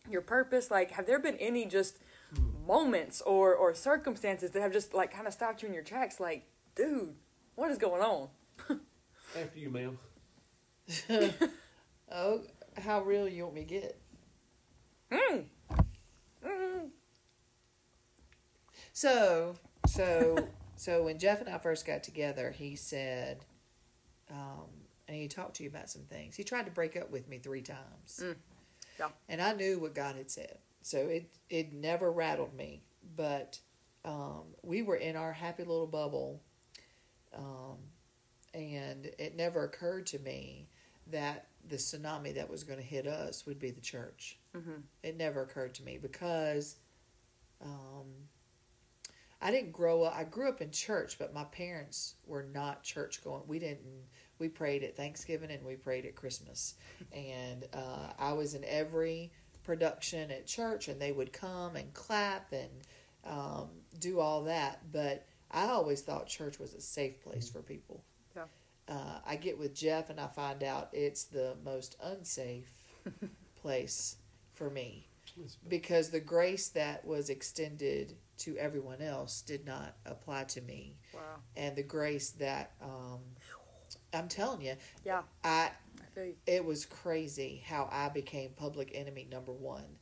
your 0.09 0.23
purpose. 0.23 0.71
Like, 0.71 0.93
have 0.93 1.07
there 1.07 1.19
been 1.19 1.37
any 1.37 1.65
just 1.65 1.99
moments 2.67 3.21
or 3.23 3.55
or 3.55 3.75
circumstances 3.75 4.53
that 4.53 4.61
have 4.61 4.73
just 4.73 4.95
like 4.95 5.13
kind 5.13 5.27
of 5.27 5.33
stopped 5.33 5.63
you 5.63 5.69
in 5.69 5.75
your 5.75 5.83
tracks? 5.83 6.21
Like, 6.21 6.47
dude, 6.75 7.15
what 7.55 7.71
is 7.71 7.79
going 7.79 8.03
on? 8.03 8.29
After 9.37 9.59
you, 9.59 9.71
ma'am. 9.71 9.99
Oh, 12.11 12.41
how 12.79 13.03
real 13.03 13.29
you 13.29 13.45
want 13.45 13.55
me 13.55 13.65
to 13.65 13.67
get? 13.67 14.01
Hmm. 15.13 15.39
Mm. 16.45 16.89
So, 18.93 19.57
so, 19.89 20.49
so 20.77 21.03
when 21.05 21.19
Jeff 21.19 21.41
and 21.41 21.49
I 21.49 21.59
first 21.59 21.87
got 21.87 22.03
together, 22.03 22.51
he 22.51 22.77
said, 22.77 23.45
um, 24.31 24.67
and 25.07 25.17
he 25.17 25.29
talked 25.29 25.57
to 25.57 25.63
you 25.63 25.69
about 25.69 25.89
some 25.91 26.03
things. 26.03 26.37
He 26.37 26.45
tried 26.45 26.67
to 26.67 26.71
break 26.73 26.97
up 26.97 27.11
with 27.11 27.29
me 27.29 27.39
three 27.39 27.63
times, 27.63 28.21
Mm. 28.23 28.37
Yeah. 28.99 29.09
and 29.29 29.41
I 29.41 29.53
knew 29.55 29.79
what 29.79 29.95
God 29.95 30.17
had 30.17 30.31
said, 30.31 30.59
so 30.83 30.99
it 30.99 31.31
it 31.49 31.73
never 31.73 32.11
rattled 32.11 32.53
me. 32.55 32.83
But 33.17 33.59
um, 34.05 34.43
we 34.63 34.83
were 34.83 34.97
in 34.97 35.17
our 35.17 35.33
happy 35.33 35.63
little 35.65 35.87
bubble, 35.87 36.43
um, 37.35 37.77
and 38.55 39.07
it 39.19 39.37
never 39.37 39.65
occurred 39.65 40.07
to 40.09 40.19
me 40.19 40.69
that 41.07 41.47
the 41.69 41.77
tsunami 41.77 42.35
that 42.35 42.51
was 42.51 42.65
going 42.65 42.79
to 42.79 42.85
hit 42.85 43.07
us 43.07 43.47
would 43.47 43.59
be 43.59 43.71
the 43.71 43.81
church. 43.81 44.39
Mhm. 44.55 44.83
It 45.03 45.17
never 45.17 45.43
occurred 45.43 45.75
to 45.77 45.83
me 45.85 45.97
because 45.99 46.77
um, 47.63 48.07
I 49.41 49.51
didn't 49.51 49.73
grow 49.73 50.03
up. 50.03 50.15
I 50.17 50.25
grew 50.25 50.49
up 50.49 50.61
in 50.61 50.71
church, 50.71 51.19
but 51.19 51.33
my 51.33 51.45
parents 51.45 52.15
were 52.27 52.43
not 52.43 52.83
church 52.83 53.23
going. 53.23 53.43
We 53.47 53.59
didn't. 53.59 54.07
We 54.39 54.49
prayed 54.49 54.83
at 54.85 54.97
Thanksgiving 54.97 55.51
and 55.51 55.65
we 55.65 55.75
prayed 55.75 56.07
at 56.07 56.15
Christmas, 56.15 56.75
and 57.13 57.67
uh, 57.73 58.13
I 58.19 58.33
was 58.33 58.55
in 58.55 58.65
every 58.65 59.33
production 59.65 60.31
at 60.31 60.47
church, 60.47 60.89
and 60.89 61.01
they 61.01 61.13
would 61.13 61.33
come 61.33 61.77
and 61.77 61.93
clap 61.95 62.53
and 62.53 62.71
um, 63.25 63.69
do 63.99 64.21
all 64.21 64.45
that. 64.45 64.81
But 64.93 65.27
I 65.51 65.67
always 65.67 66.03
thought 66.03 66.27
church 66.27 66.59
was 66.59 66.75
a 66.75 66.81
safe 66.81 67.21
place 67.21 67.49
for 67.49 67.63
people. 67.63 68.03
Yeah. 68.37 68.45
Uh, 68.89 69.19
I 69.27 69.37
get 69.37 69.59
with 69.59 69.75
Jeff, 69.75 70.11
and 70.11 70.19
I 70.19 70.27
find 70.29 70.65
out 70.65 70.89
it's 70.93 71.25
the 71.25 71.57
most 71.65 71.97
unsafe 72.03 72.71
place 73.61 74.17
for 74.55 74.71
me 74.71 75.07
because 75.69 76.11
the 76.11 76.21
grace 76.21 76.69
that 76.71 77.05
was 77.05 77.31
extended 77.31 78.17
to 78.39 78.57
everyone 78.57 79.01
else 79.03 79.43
did 79.43 79.67
not 79.67 79.97
apply 80.07 80.45
to 80.45 80.61
me 80.61 80.97
Wow. 81.13 81.21
and 81.57 81.77
the 81.77 81.83
grace 81.83 82.31
that 82.33 82.73
um, 82.83 83.21
i'm 84.13 84.29
telling 84.29 84.61
you 84.61 84.75
Yeah. 85.05 85.23
i 85.45 85.71
I 86.17 86.21
you. 86.21 86.35
it 86.47 86.65
was 86.65 86.85
crazy 86.87 87.63
how 87.67 87.89
i 87.93 88.09
became 88.09 88.51
public 88.57 88.91
enemy 88.95 89.27
number 89.31 89.53
one 89.53 89.99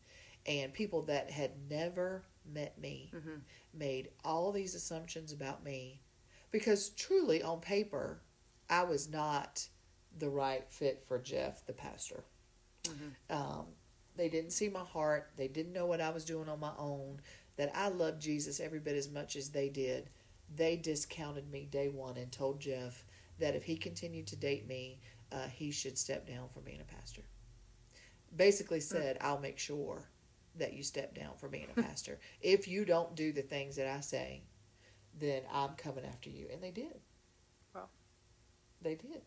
and 0.46 0.72
people 0.72 1.02
that 1.02 1.30
had 1.30 1.52
never 1.68 2.22
met 2.52 2.78
me 2.78 3.10
Mhm. 3.14 3.40
made 3.74 4.10
all 4.24 4.52
these 4.52 4.74
assumptions 4.74 5.32
about 5.32 5.64
me 5.64 6.00
because 6.50 6.90
truly 6.90 7.42
on 7.42 7.60
paper 7.60 8.20
i 8.70 8.82
was 8.82 9.08
not 9.10 9.66
the 10.18 10.28
right 10.30 10.70
fit 10.70 11.02
for 11.02 11.18
jeff 11.18 11.64
the 11.66 11.72
pastor 11.72 12.24
um, 13.30 13.66
they 14.16 14.28
didn't 14.28 14.52
see 14.52 14.68
my 14.68 14.84
heart. 14.84 15.30
They 15.36 15.48
didn't 15.48 15.72
know 15.72 15.86
what 15.86 16.00
I 16.00 16.10
was 16.10 16.24
doing 16.24 16.48
on 16.48 16.60
my 16.60 16.70
own. 16.78 17.20
That 17.56 17.72
I 17.74 17.88
loved 17.88 18.20
Jesus 18.20 18.60
every 18.60 18.80
bit 18.80 18.96
as 18.96 19.10
much 19.10 19.36
as 19.36 19.48
they 19.50 19.68
did. 19.68 20.10
They 20.54 20.76
discounted 20.76 21.50
me 21.50 21.66
day 21.70 21.88
one 21.88 22.16
and 22.16 22.30
told 22.30 22.60
Jeff 22.60 23.04
that 23.38 23.54
if 23.54 23.64
he 23.64 23.76
continued 23.76 24.26
to 24.28 24.36
date 24.36 24.66
me, 24.66 25.00
uh, 25.32 25.46
he 25.48 25.70
should 25.70 25.98
step 25.98 26.26
down 26.26 26.48
from 26.48 26.62
being 26.64 26.80
a 26.80 26.94
pastor. 26.96 27.22
Basically 28.34 28.80
said, 28.80 29.18
I'll 29.20 29.40
make 29.40 29.58
sure 29.58 30.08
that 30.56 30.72
you 30.74 30.82
step 30.82 31.14
down 31.14 31.36
from 31.38 31.50
being 31.50 31.68
a 31.76 31.80
pastor. 31.82 32.18
if 32.40 32.68
you 32.68 32.84
don't 32.84 33.14
do 33.14 33.32
the 33.32 33.42
things 33.42 33.76
that 33.76 33.86
I 33.88 34.00
say, 34.00 34.42
then 35.18 35.42
I'm 35.52 35.74
coming 35.76 36.04
after 36.04 36.28
you. 36.30 36.46
And 36.52 36.62
they 36.62 36.70
did. 36.70 37.00
Wow. 37.74 37.88
They 38.82 38.94
did. 38.94 39.22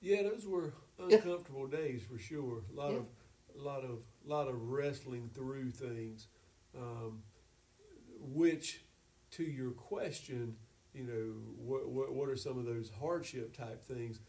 Yeah, 0.00 0.22
those 0.22 0.46
were 0.46 0.72
uncomfortable 0.98 1.66
days 1.66 2.02
for 2.02 2.18
sure. 2.18 2.62
A 2.72 2.76
lot 2.76 2.90
Yeah. 2.92 2.98
of, 2.98 3.06
a 3.58 3.62
lot 3.62 3.84
of, 3.84 4.06
lot 4.24 4.48
of 4.48 4.70
wrestling 4.70 5.30
through 5.34 5.70
things, 5.72 6.28
um, 6.76 7.22
which, 8.18 8.84
to 9.32 9.42
your 9.42 9.70
question, 9.70 10.56
you 10.94 11.04
know, 11.04 11.52
what, 11.56 11.88
what, 11.88 12.12
what 12.12 12.28
are 12.28 12.36
some 12.36 12.58
of 12.58 12.64
those 12.64 12.90
hardship 13.00 13.56
type 13.56 13.84
things? 13.84 14.20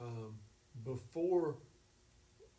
Um, 0.00 0.36
before, 0.84 1.56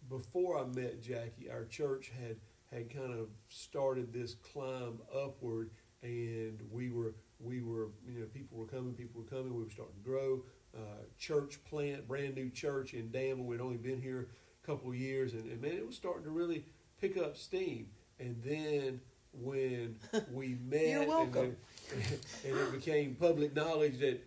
before 0.09 0.59
I 0.59 0.65
met 0.65 1.01
Jackie, 1.01 1.49
our 1.49 1.65
church 1.65 2.11
had 2.19 2.37
had 2.71 2.93
kind 2.93 3.13
of 3.13 3.27
started 3.47 4.11
this 4.11 4.35
climb 4.35 4.99
upward, 5.13 5.69
and 6.01 6.59
we 6.71 6.89
were 6.89 7.15
we 7.39 7.61
were 7.61 7.89
you 8.07 8.19
know 8.19 8.25
people 8.25 8.57
were 8.57 8.65
coming, 8.65 8.93
people 8.93 9.21
were 9.21 9.27
coming, 9.27 9.53
we 9.53 9.63
were 9.63 9.69
starting 9.69 9.95
to 9.95 10.09
grow 10.09 10.41
uh, 10.75 11.03
church 11.17 11.63
plant, 11.65 12.07
brand 12.07 12.35
new 12.35 12.49
church 12.49 12.93
in 12.93 13.11
Danville. 13.11 13.45
We'd 13.45 13.61
only 13.61 13.77
been 13.77 14.01
here 14.01 14.27
a 14.63 14.67
couple 14.67 14.93
years, 14.93 15.33
and, 15.33 15.49
and 15.49 15.61
man, 15.61 15.73
it 15.73 15.85
was 15.85 15.95
starting 15.95 16.23
to 16.23 16.29
really 16.29 16.65
pick 16.99 17.17
up 17.17 17.37
steam. 17.37 17.87
And 18.19 18.41
then 18.43 19.01
when 19.33 19.95
we 20.33 20.57
met, 20.69 20.87
You're 20.87 21.07
welcome. 21.07 21.55
And, 21.93 22.01
it, 22.01 22.25
and 22.47 22.57
it 22.57 22.71
became 22.71 23.15
public 23.15 23.55
knowledge 23.55 23.99
that 23.99 24.23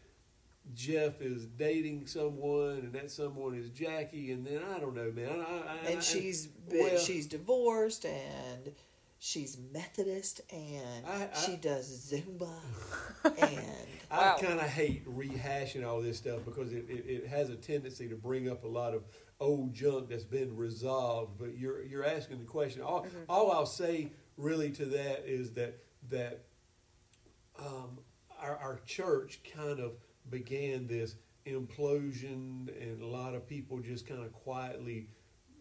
Jeff 0.75 1.23
is 1.23 1.47
dating 1.47 2.07
someone, 2.07 2.79
and 2.81 2.93
that 2.93 3.11
someone 3.11 3.55
is 3.55 3.71
Jackie, 3.71 4.33
and 4.33 4.47
then 4.47 4.61
I 4.75 4.79
don't 4.79 4.95
know, 4.95 5.11
man. 5.11 5.31
I, 5.31 5.35
I, 5.35 5.89
I, 5.89 5.91
and 5.93 6.03
she's 6.03 6.47
been, 6.47 6.85
well- 6.85 6.99
she's 6.99 7.27
divorced 7.27 8.05
and 8.05 8.73
she's 9.19 9.57
Methodist 9.73 10.43
and 10.53 11.07
I- 11.07 11.29
I- 11.35 11.39
she 11.47 11.57
does 11.57 12.13
Zumba 12.13 12.51
and 13.39 13.65
Wow. 14.11 14.37
I 14.39 14.41
kind 14.43 14.59
of 14.59 14.67
hate 14.67 15.07
rehashing 15.07 15.87
all 15.87 16.01
this 16.01 16.17
stuff 16.17 16.41
because 16.47 16.73
it, 16.73 16.87
it, 16.89 17.05
it 17.07 17.27
has 17.27 17.51
a 17.51 17.57
tendency 17.57 18.09
to 18.09 18.15
bring 18.15 18.49
up 18.49 18.65
a 18.65 18.69
lot 18.69 18.95
of 18.95 19.03
old 19.41 19.73
junk 19.75 20.09
that's 20.09 20.25
been 20.25 20.57
resolved. 20.57 21.39
But 21.39 21.57
you're 21.57 21.83
you're 21.85 22.05
asking 22.05 22.39
the 22.39 22.45
question. 22.45 22.83
All, 22.83 23.07
all 23.29 23.51
I'll 23.53 23.67
say 23.67 24.13
really 24.37 24.71
to 24.73 24.85
that 24.87 25.25
is 25.27 25.53
that 25.53 25.79
that 26.11 26.45
um, 27.59 27.99
our, 28.41 28.57
our 28.57 28.81
church 28.87 29.41
kind 29.55 29.81
of 29.81 29.93
began 30.31 30.87
this 30.87 31.17
implosion, 31.47 32.69
and 32.81 33.03
a 33.03 33.07
lot 33.07 33.35
of 33.35 33.47
people 33.47 33.79
just 33.81 34.07
kind 34.07 34.23
of 34.25 34.33
quietly 34.33 35.09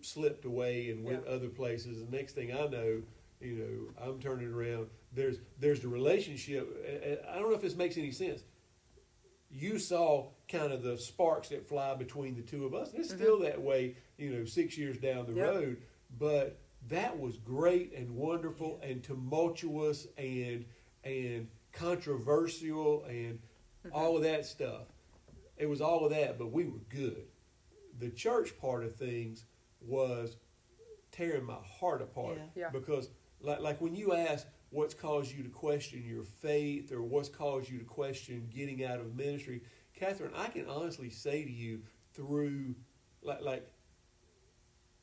slipped 0.01 0.45
away 0.45 0.89
and 0.91 1.03
went 1.03 1.23
Yeah. 1.25 1.33
other 1.33 1.49
places. 1.49 2.03
The 2.05 2.15
next 2.15 2.33
thing 2.33 2.51
I 2.53 2.67
know, 2.67 3.01
you 3.41 3.55
know, 3.55 4.03
I'm 4.05 4.19
turning 4.19 4.53
around. 4.53 4.87
There's 5.13 5.37
there's 5.59 5.79
the 5.79 5.87
relationship. 5.87 7.21
I 7.31 7.35
don't 7.39 7.49
know 7.49 7.55
if 7.55 7.61
this 7.61 7.75
makes 7.75 7.97
any 7.97 8.11
sense. 8.11 8.43
You 9.49 9.79
saw 9.79 10.27
kind 10.47 10.71
of 10.71 10.81
the 10.83 10.97
sparks 10.97 11.49
that 11.49 11.67
fly 11.67 11.93
between 11.95 12.35
the 12.35 12.41
two 12.41 12.65
of 12.65 12.73
us, 12.73 12.91
and 12.91 12.99
it's 12.99 13.09
mm-hmm. 13.09 13.21
still 13.21 13.39
that 13.39 13.61
way. 13.61 13.95
You 14.17 14.31
know, 14.31 14.45
six 14.45 14.77
years 14.77 14.97
down 14.97 15.25
the 15.25 15.33
Yep. 15.33 15.47
road, 15.47 15.77
but 16.17 16.59
that 16.89 17.19
was 17.19 17.37
great 17.37 17.93
and 17.93 18.15
wonderful 18.15 18.79
and 18.81 19.03
tumultuous 19.03 20.07
and 20.17 20.65
and 21.03 21.47
controversial 21.71 23.03
and 23.05 23.39
mm-hmm. 23.39 23.89
all 23.93 24.17
of 24.17 24.23
that 24.23 24.45
stuff. 24.45 24.87
It 25.57 25.67
was 25.67 25.81
all 25.81 26.05
of 26.05 26.11
that, 26.11 26.37
but 26.37 26.51
we 26.51 26.65
were 26.65 26.79
good. 26.89 27.25
The 27.99 28.09
church 28.09 28.57
part 28.59 28.83
of 28.83 28.95
things 28.95 29.45
was 29.81 30.37
tearing 31.11 31.45
my 31.45 31.57
heart 31.79 32.01
apart 32.01 32.37
Yeah. 32.37 32.63
Yeah. 32.63 32.69
because 32.69 33.09
like 33.41 33.61
like 33.61 33.81
when 33.81 33.95
you 33.95 34.13
ask 34.13 34.47
what's 34.69 34.93
caused 34.93 35.35
you 35.35 35.43
to 35.43 35.49
question 35.49 36.03
your 36.05 36.23
faith 36.23 36.91
or 36.91 37.01
what's 37.01 37.29
caused 37.29 37.69
you 37.69 37.79
to 37.79 37.85
question 37.85 38.47
getting 38.53 38.83
out 38.83 38.99
of 38.99 39.15
ministry, 39.15 39.61
Catherine, 39.97 40.31
I 40.35 40.47
can 40.47 40.67
honestly 40.67 41.09
say 41.09 41.43
to 41.43 41.51
you 41.51 41.81
through 42.13 42.75
like 43.21 43.41
like 43.41 43.67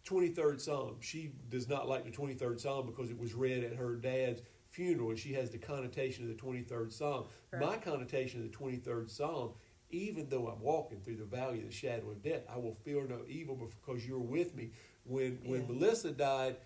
23rd 0.07 0.61
Psalm. 0.61 0.97
She 1.01 1.33
does 1.49 1.69
not 1.69 1.89
like 1.89 2.05
the 2.05 2.11
23rd 2.11 2.61
Psalm 2.61 2.87
because 2.87 3.11
it 3.11 3.19
was 3.19 3.35
read 3.35 3.65
at 3.65 3.75
her 3.75 3.97
dad's 3.97 4.43
funeral 4.69 5.11
and 5.11 5.19
she 5.19 5.33
has 5.33 5.51
the 5.51 5.59
connotation 5.59 6.31
of 6.31 6.37
the 6.37 6.43
23rd 6.43 6.93
Psalm. 6.93 7.25
Right. 7.53 7.63
My 7.63 7.77
connotation 7.77 8.45
of 8.45 8.51
the 8.51 8.57
23rd 8.57 9.11
Psalm, 9.11 9.53
even 9.91 10.29
though 10.29 10.49
I'm 10.49 10.61
walking 10.61 11.01
through 11.01 11.17
the 11.17 11.25
valley 11.25 11.61
of 11.61 11.67
the 11.67 11.73
shadow 11.73 12.11
of 12.11 12.23
death, 12.23 12.43
I 12.53 12.59
will 12.59 12.75
fear 12.75 13.07
no 13.09 13.21
evil 13.29 13.57
because 13.57 14.07
you're 14.07 14.19
with 14.19 14.55
me. 14.55 14.71
When 15.05 15.39
when 15.45 15.67
Melissa 15.67 16.11
died, 16.11 16.57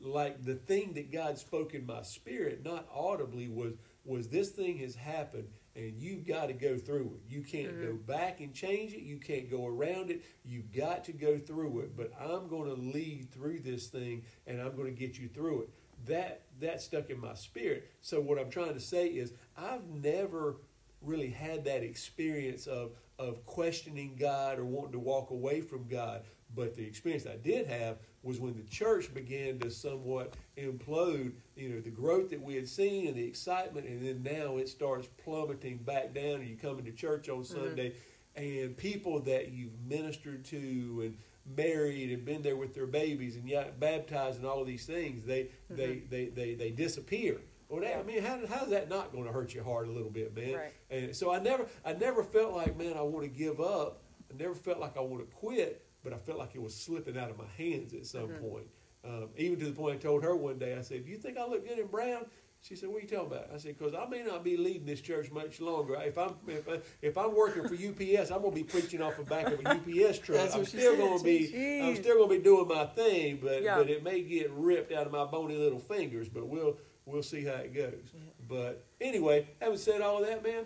like 0.00 0.44
the 0.44 0.54
thing 0.54 0.94
that 0.94 1.12
God 1.12 1.38
spoke 1.38 1.74
in 1.74 1.86
my 1.86 2.02
spirit, 2.02 2.64
not 2.64 2.88
audibly, 2.92 3.48
was 3.48 3.74
was 4.04 4.28
this 4.28 4.50
thing 4.50 4.78
has 4.78 4.94
happened 4.94 5.48
and 5.76 5.98
you've 5.98 6.26
got 6.26 6.46
to 6.46 6.52
go 6.52 6.78
through 6.78 7.16
it. 7.16 7.32
You 7.32 7.42
can't 7.42 7.80
go 7.80 7.88
mm-hmm. 7.88 8.12
back 8.12 8.40
and 8.40 8.54
change 8.54 8.92
it. 8.92 9.02
You 9.02 9.18
can't 9.18 9.50
go 9.50 9.66
around 9.66 10.10
it. 10.10 10.22
You've 10.44 10.72
got 10.72 11.04
to 11.04 11.12
go 11.12 11.38
through 11.38 11.80
it. 11.80 11.96
But 11.96 12.12
I'm 12.20 12.48
going 12.48 12.68
to 12.74 12.80
lead 12.80 13.32
through 13.32 13.60
this 13.60 13.88
thing 13.88 14.24
and 14.46 14.60
I'm 14.60 14.76
going 14.76 14.94
to 14.94 14.98
get 14.98 15.18
you 15.18 15.28
through 15.28 15.62
it. 15.62 15.68
that 16.06 16.42
that 16.60 16.80
stuck 16.80 17.10
in 17.10 17.20
my 17.20 17.34
spirit. 17.34 17.90
So 18.00 18.20
what 18.20 18.38
I'm 18.38 18.50
trying 18.50 18.74
to 18.74 18.80
say 18.80 19.08
is 19.08 19.32
I've 19.56 19.86
never 19.88 20.58
really 21.02 21.30
had 21.30 21.64
that 21.64 21.82
experience 21.82 22.66
of 22.66 22.92
of 23.18 23.44
questioning 23.44 24.16
God 24.18 24.58
or 24.58 24.64
wanting 24.64 24.92
to 24.92 24.98
walk 24.98 25.30
away 25.30 25.60
from 25.60 25.88
God. 25.88 26.22
But 26.54 26.76
the 26.76 26.84
experience 26.84 27.26
I 27.26 27.36
did 27.36 27.66
have 27.66 27.98
was 28.24 28.40
when 28.40 28.56
the 28.56 28.62
church 28.64 29.12
began 29.12 29.58
to 29.60 29.70
somewhat 29.70 30.34
implode, 30.56 31.32
you 31.56 31.68
know, 31.68 31.80
the 31.80 31.90
growth 31.90 32.30
that 32.30 32.42
we 32.42 32.54
had 32.54 32.68
seen 32.68 33.06
and 33.06 33.16
the 33.16 33.26
excitement, 33.26 33.86
and 33.86 34.04
then 34.04 34.22
now 34.22 34.56
it 34.56 34.68
starts 34.68 35.08
plummeting 35.22 35.78
back 35.78 36.14
down, 36.14 36.40
and 36.40 36.48
you 36.48 36.56
come 36.56 36.78
into 36.78 36.92
church 36.92 37.28
on 37.28 37.42
mm-hmm. 37.42 37.54
Sunday, 37.54 37.92
and 38.36 38.76
people 38.76 39.20
that 39.20 39.52
you've 39.52 39.78
ministered 39.86 40.44
to 40.46 40.56
and 41.04 41.16
married 41.56 42.10
and 42.10 42.24
been 42.24 42.42
there 42.42 42.56
with 42.56 42.74
their 42.74 42.86
babies 42.86 43.36
and 43.36 43.48
yet 43.48 43.78
baptized 43.78 44.38
and 44.38 44.46
all 44.46 44.60
of 44.60 44.66
these 44.66 44.86
things, 44.86 45.24
they 45.24 45.42
mm-hmm. 45.42 45.76
they, 45.76 46.02
they, 46.08 46.26
they, 46.26 46.54
they 46.54 46.70
disappear. 46.70 47.40
Well, 47.68 47.80
that, 47.82 47.98
I 47.98 48.02
mean, 48.02 48.22
how, 48.22 48.38
how's 48.48 48.70
that 48.70 48.88
not 48.88 49.12
going 49.12 49.24
to 49.24 49.32
hurt 49.32 49.54
your 49.54 49.64
heart 49.64 49.88
a 49.88 49.90
little 49.90 50.10
bit, 50.10 50.36
man? 50.36 50.54
Right. 50.54 50.72
And 50.90 51.16
so 51.16 51.32
I 51.32 51.38
never, 51.40 51.66
I 51.84 51.94
never 51.94 52.22
felt 52.22 52.54
like, 52.54 52.76
man, 52.76 52.94
I 52.96 53.02
want 53.02 53.24
to 53.24 53.30
give 53.30 53.60
up. 53.60 54.02
I 54.30 54.36
never 54.36 54.54
felt 54.54 54.80
like 54.80 54.96
I 54.96 55.00
want 55.00 55.28
to 55.28 55.36
quit, 55.36 55.84
but 56.04 56.12
I 56.12 56.18
felt 56.18 56.38
like 56.38 56.54
it 56.54 56.62
was 56.62 56.74
slipping 56.74 57.18
out 57.18 57.30
of 57.30 57.38
my 57.38 57.46
hands 57.58 57.94
at 57.94 58.06
some 58.06 58.28
point. 58.28 58.66
Um, 59.04 59.28
even 59.36 59.58
to 59.58 59.64
the 59.66 59.72
point 59.72 59.96
I 59.96 59.98
told 59.98 60.22
her 60.22 60.36
one 60.36 60.58
day, 60.58 60.76
I 60.78 60.82
said, 60.82 61.04
"Do 61.04 61.10
you 61.10 61.16
think 61.18 61.36
I 61.36 61.46
look 61.46 61.66
good 61.66 61.78
in 61.78 61.86
brown?" 61.88 62.26
She 62.62 62.76
said, 62.76 62.88
"What 62.88 62.98
are 62.98 63.00
you 63.02 63.08
talking 63.08 63.26
about?" 63.26 63.50
I 63.54 63.58
said, 63.58 63.76
"Because 63.78 63.92
I 63.94 64.06
may 64.08 64.22
not 64.22 64.42
be 64.42 64.56
leading 64.56 64.86
this 64.86 65.02
church 65.02 65.30
much 65.30 65.60
longer. 65.60 65.94
If 66.00 66.16
I'm 66.16 66.34
if, 66.48 66.66
I, 66.68 66.78
if 67.02 67.18
I'm 67.18 67.34
working 67.36 67.64
for 67.68 67.74
UPS, 67.74 68.30
I'm 68.30 68.40
going 68.40 68.52
to 68.52 68.56
be 68.56 68.62
preaching 68.64 69.02
off 69.02 69.16
the 69.18 69.24
back 69.24 69.46
of 69.48 69.60
a 69.60 69.68
UPS 70.08 70.20
truck. 70.20 70.54
I'm 70.54 70.64
still 70.64 70.96
going 70.96 71.18
to 71.18 71.24
be 71.24 71.80
I'm 71.82 71.96
still 71.96 72.16
going 72.16 72.30
to 72.30 72.36
be 72.38 72.42
doing 72.42 72.66
my 72.68 72.86
thing, 72.86 73.40
but 73.42 73.62
Yeah. 73.62 73.76
but 73.76 73.90
it 73.90 74.02
may 74.02 74.22
get 74.22 74.50
ripped 74.52 74.92
out 74.92 75.04
of 75.06 75.12
my 75.12 75.24
bony 75.26 75.56
little 75.56 75.80
fingers. 75.80 76.28
But 76.30 76.46
we'll 76.48 76.78
we'll 77.04 77.22
see 77.22 77.44
how 77.44 77.56
it 77.56 77.74
goes. 77.74 78.12
But 78.48 78.84
anyway, 79.00 79.46
having 79.60 79.76
said 79.78 80.00
all 80.00 80.22
of 80.22 80.26
that, 80.28 80.42
man, 80.42 80.64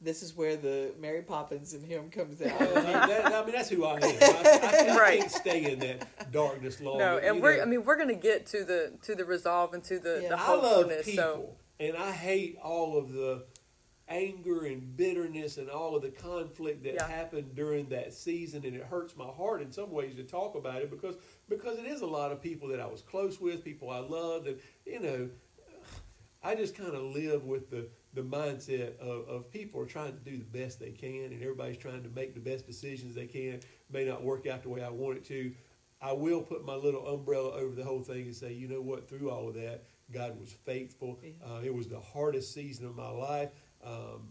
This 0.00 0.22
is 0.22 0.36
where 0.36 0.56
the 0.56 0.92
Mary 1.00 1.22
Poppins 1.22 1.74
in 1.74 1.82
him 1.82 2.08
comes 2.08 2.40
out. 2.40 2.52
Oh, 2.60 2.72
I 2.74 2.82
mean, 2.82 2.84
that, 2.84 3.26
I 3.34 3.42
mean 3.44 3.52
that's 3.52 3.68
who 3.68 3.84
I 3.84 3.94
am. 3.94 4.02
I, 4.02 4.06
I, 4.62 4.88
I 4.92 4.96
Right. 4.98 5.18
can't 5.20 5.30
stay 5.30 5.72
in 5.72 5.80
that 5.80 6.30
darkness 6.30 6.80
long. 6.80 6.98
No, 6.98 7.18
and 7.18 7.42
we're 7.42 7.56
know. 7.56 7.62
I 7.62 7.66
mean 7.66 7.84
we're 7.84 7.96
gonna 7.96 8.14
get 8.14 8.46
to 8.46 8.64
the 8.64 8.92
to 9.02 9.14
the 9.16 9.24
resolve 9.24 9.74
and 9.74 9.82
to 9.84 9.98
the, 9.98 10.20
Yeah. 10.22 10.28
the 10.30 10.40
I 10.40 10.48
love 10.52 10.62
hopefulness. 10.62 11.04
people, 11.06 11.24
So 11.24 11.56
and 11.80 11.96
I 11.96 12.12
hate 12.12 12.58
all 12.62 12.96
of 12.96 13.12
the 13.12 13.44
anger 14.08 14.64
and 14.66 14.96
bitterness 14.96 15.58
and 15.58 15.68
all 15.68 15.94
of 15.96 16.02
the 16.02 16.10
conflict 16.10 16.84
that 16.84 16.94
Yeah. 16.94 17.06
happened 17.08 17.54
during 17.56 17.88
that 17.90 18.14
season, 18.14 18.64
and 18.64 18.74
it 18.76 18.82
hurts 18.84 19.16
my 19.16 19.26
heart 19.26 19.60
in 19.62 19.70
some 19.72 19.90
ways 19.90 20.14
to 20.14 20.22
talk 20.24 20.54
about 20.54 20.80
it 20.80 20.90
because 20.90 21.16
because 21.48 21.76
it 21.78 21.86
is 21.86 22.02
a 22.02 22.06
lot 22.06 22.30
of 22.30 22.40
people 22.40 22.68
that 22.68 22.78
I 22.80 22.86
was 22.86 23.02
close 23.02 23.40
with, 23.40 23.64
people 23.64 23.90
I 23.90 23.98
loved, 23.98 24.46
and 24.46 24.60
you 24.86 25.00
know, 25.00 25.28
I 26.42 26.54
just 26.54 26.76
kind 26.76 26.94
of 26.94 27.02
live 27.02 27.44
with 27.44 27.68
the 27.70 27.88
the 28.14 28.22
mindset 28.22 28.98
of, 28.98 29.28
of 29.28 29.50
people 29.50 29.80
are 29.80 29.86
trying 29.86 30.12
to 30.12 30.20
do 30.30 30.36
the 30.38 30.44
best 30.44 30.80
they 30.80 30.90
can, 30.90 31.32
and 31.32 31.42
everybody's 31.42 31.76
trying 31.76 32.02
to 32.02 32.08
make 32.10 32.34
the 32.34 32.40
best 32.40 32.66
decisions 32.66 33.14
they 33.14 33.26
can. 33.26 33.60
May 33.90 34.04
not 34.04 34.22
work 34.22 34.46
out 34.46 34.62
the 34.62 34.68
way 34.68 34.82
I 34.82 34.90
want 34.90 35.18
it 35.18 35.24
to. 35.26 35.52
I 36.00 36.12
will 36.12 36.42
put 36.42 36.64
my 36.64 36.74
little 36.74 37.06
umbrella 37.06 37.52
over 37.54 37.74
the 37.74 37.84
whole 37.84 38.02
thing 38.02 38.22
and 38.22 38.34
say, 38.34 38.52
you 38.52 38.68
know 38.68 38.80
what? 38.80 39.08
Through 39.08 39.30
all 39.30 39.48
of 39.48 39.54
that, 39.54 39.84
God 40.12 40.38
was 40.38 40.52
faithful. 40.52 41.18
Yeah. 41.22 41.30
Uh, 41.44 41.60
it 41.62 41.74
was 41.74 41.88
the 41.88 42.00
hardest 42.00 42.54
season 42.54 42.86
of 42.86 42.96
my 42.96 43.10
life, 43.10 43.50
um, 43.84 44.28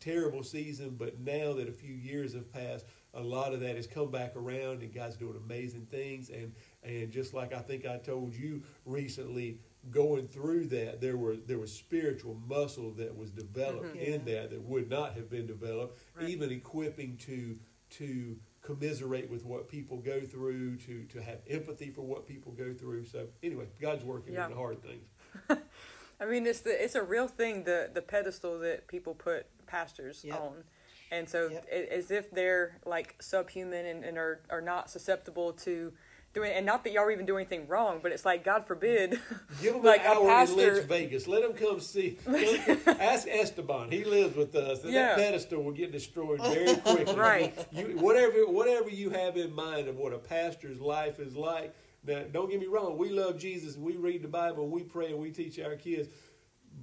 terrible 0.00 0.42
season. 0.42 0.96
But 0.98 1.20
now 1.20 1.52
that 1.52 1.68
a 1.68 1.72
few 1.72 1.94
years 1.94 2.32
have 2.32 2.50
passed, 2.52 2.86
a 3.12 3.20
lot 3.20 3.52
of 3.52 3.60
that 3.60 3.76
has 3.76 3.86
come 3.86 4.10
back 4.10 4.34
around, 4.34 4.82
and 4.82 4.94
God's 4.94 5.16
doing 5.16 5.36
amazing 5.36 5.86
things. 5.90 6.30
And 6.30 6.52
and 6.82 7.10
just 7.10 7.34
like 7.34 7.52
I 7.52 7.60
think 7.60 7.84
I 7.86 7.98
told 7.98 8.34
you 8.34 8.62
recently, 8.86 9.58
going 9.90 10.28
through 10.28 10.66
that, 10.66 11.00
there 11.00 11.16
were 11.16 11.36
there 11.36 11.58
was 11.58 11.72
spiritual 11.72 12.34
muscle 12.46 12.90
that 12.92 13.16
was 13.16 13.30
developed 13.30 13.94
Mhm. 13.96 14.00
in 14.06 14.26
Yeah. 14.26 14.40
that 14.42 14.50
that 14.50 14.62
would 14.62 14.90
not 14.90 15.14
have 15.14 15.30
been 15.30 15.46
developed, 15.46 15.98
Right. 16.14 16.28
even 16.28 16.50
equipping 16.50 17.16
to 17.18 17.58
to 17.90 18.38
commiserate 18.62 19.28
with 19.30 19.44
what 19.44 19.68
people 19.68 19.96
go 19.98 20.20
through, 20.20 20.76
to 20.76 21.04
to 21.06 21.22
have 21.22 21.40
empathy 21.48 21.90
for 21.90 22.02
what 22.02 22.26
people 22.26 22.52
go 22.52 22.74
through. 22.74 23.06
So 23.06 23.28
anyway, 23.42 23.66
God's 23.80 24.04
working 24.04 24.34
Yeah. 24.34 24.44
in 24.44 24.50
the 24.50 24.56
hard 24.56 24.82
things. 24.82 25.08
I 26.20 26.26
mean 26.26 26.46
it's 26.46 26.60
the 26.60 26.84
it's 26.84 26.94
a 26.94 27.02
real 27.02 27.26
thing 27.26 27.64
the 27.64 27.90
the 27.92 28.02
pedestal 28.02 28.58
that 28.60 28.86
people 28.86 29.14
put 29.14 29.46
pastors 29.66 30.24
Yep. 30.24 30.40
on. 30.40 30.64
And 31.10 31.28
so 31.28 31.48
Yep. 31.48 31.66
it, 31.72 31.88
as 31.88 32.10
if 32.12 32.30
they're 32.30 32.78
like 32.84 33.20
subhuman 33.20 33.84
and, 33.86 34.04
and 34.04 34.16
are, 34.18 34.42
are 34.50 34.60
not 34.60 34.90
susceptible 34.90 35.52
to 35.54 35.92
doing 36.32 36.52
and 36.52 36.64
not 36.64 36.84
that 36.84 36.92
y'all 36.92 37.10
even 37.10 37.26
do 37.26 37.36
anything 37.36 37.66
wrong, 37.66 37.98
but 38.02 38.12
it's 38.12 38.24
like 38.24 38.44
God 38.44 38.66
forbid 38.66 39.18
Give 39.60 39.74
them 39.74 39.82
Like 39.90 40.02
an 40.02 40.06
a 40.06 40.20
hour 40.20 40.26
pastor- 40.28 40.68
in 40.68 40.74
Lynch 40.74 40.86
Vegas. 40.86 41.26
Let 41.26 41.42
them 41.42 41.54
come 41.54 41.80
see. 41.80 42.18
Ask 42.86 43.26
Esteban. 43.28 43.90
He 43.90 44.04
lives 44.04 44.36
with 44.36 44.54
us. 44.54 44.84
And 44.84 44.92
Yeah. 44.92 45.08
That 45.08 45.16
pedestal 45.18 45.62
will 45.62 45.72
get 45.72 45.92
destroyed 45.92 46.40
very 46.42 46.76
quickly. 46.76 47.14
Right. 47.20 47.66
You, 47.72 47.96
whatever, 47.98 48.46
whatever 48.46 48.88
you 48.88 49.10
have 49.10 49.36
in 49.36 49.52
mind 49.52 49.88
of 49.88 49.96
what 49.96 50.12
a 50.12 50.18
pastor's 50.18 50.80
life 50.80 51.18
is 51.18 51.36
like. 51.36 51.74
Now, 52.06 52.22
don't 52.32 52.48
get 52.50 52.60
me 52.60 52.66
wrong. 52.66 52.96
We 52.96 53.10
love 53.10 53.36
Jesus 53.38 53.74
and 53.74 53.84
we 53.84 53.96
read 53.96 54.22
the 54.22 54.28
Bible 54.28 54.62
and 54.64 54.72
we 54.72 54.82
pray 54.82 55.08
and 55.10 55.18
we 55.18 55.30
teach 55.30 55.58
our 55.58 55.76
kids. 55.76 56.08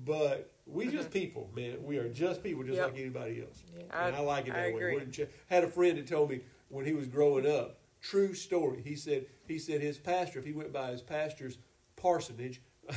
But 0.05 0.51
we 0.67 0.85
mm-hmm. 0.85 0.97
just 0.97 1.09
people, 1.11 1.49
man. 1.55 1.77
We 1.83 1.97
are 1.97 2.09
just 2.09 2.43
people, 2.43 2.63
just 2.63 2.75
Yep. 2.77 2.91
like 2.91 2.99
anybody 2.99 3.41
else. 3.41 3.63
I- 3.91 4.07
and 4.09 4.15
I 4.15 4.19
like 4.19 4.47
it 4.47 4.53
that 4.53 4.59
I 4.59 4.73
way. 4.73 4.95
agree. 4.97 5.25
Had 5.49 5.63
a 5.63 5.67
friend 5.69 5.97
that 5.97 6.07
told 6.07 6.29
me 6.29 6.41
when 6.69 6.85
he 6.85 6.93
was 6.93 7.07
growing 7.07 7.47
up, 7.49 7.79
true 8.09 8.33
story. 8.33 8.81
He 8.83 8.95
said 8.95 9.25
he 9.47 9.59
said 9.59 9.81
his 9.81 9.97
pastor, 9.97 10.39
if 10.39 10.45
he 10.45 10.53
went 10.53 10.71
by 10.73 10.91
his 10.91 11.01
pastor's 11.01 11.57
parsonage, 11.95 12.61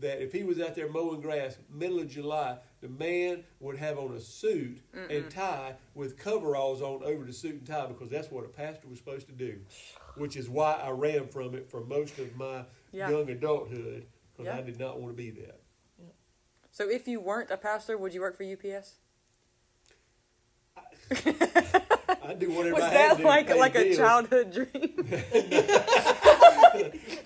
that 0.00 0.22
if 0.22 0.32
he 0.32 0.42
was 0.42 0.60
out 0.60 0.74
there 0.74 0.88
mowing 0.90 1.20
grass 1.20 1.58
middle 1.70 1.98
of 2.00 2.08
July, 2.08 2.58
the 2.80 2.88
man 2.88 3.44
would 3.60 3.76
have 3.76 3.98
on 3.98 4.12
a 4.14 4.20
suit 4.20 4.80
and 5.10 5.28
tie 5.30 5.74
with 5.94 6.16
coveralls 6.18 6.82
on 6.82 7.02
over 7.04 7.24
the 7.24 7.32
suit 7.32 7.54
and 7.54 7.66
tie 7.66 7.86
because 7.86 8.10
that's 8.10 8.30
what 8.30 8.44
a 8.44 8.48
pastor 8.48 8.88
was 8.88 8.98
supposed 8.98 9.26
to 9.26 9.32
do. 9.34 9.58
Which 10.16 10.36
is 10.36 10.48
why 10.48 10.72
I 10.74 10.90
ran 10.90 11.28
from 11.28 11.54
it 11.54 11.70
for 11.70 11.84
most 11.84 12.18
of 12.18 12.36
my 12.36 12.64
Yeah. 12.92 13.10
young 13.10 13.28
adulthood 13.30 14.06
because 14.36 14.52
I 14.52 14.60
did 14.62 14.78
not 14.78 15.00
want 15.00 15.12
to 15.12 15.16
be 15.16 15.30
that. 15.42 15.60
So 16.70 16.88
if 16.88 17.08
you 17.08 17.20
weren't 17.20 17.50
a 17.50 17.56
pastor, 17.56 17.98
would 17.98 18.14
you 18.14 18.20
work 18.20 18.36
for 18.36 18.44
UPS? 18.44 18.98
I 20.76 21.82
do 22.34 22.50
whatever 22.50 22.74
Was 22.74 22.84
I 22.84 22.88
had 22.90 22.92
that 22.92 23.10
to 23.10 23.16
do 23.16 23.22
to 23.22 23.28
like 23.28 23.46
pay 23.46 23.58
like 23.58 23.74
a 23.76 23.82
bills. 23.84 23.96
childhood 23.96 24.52
dream? 24.52 24.94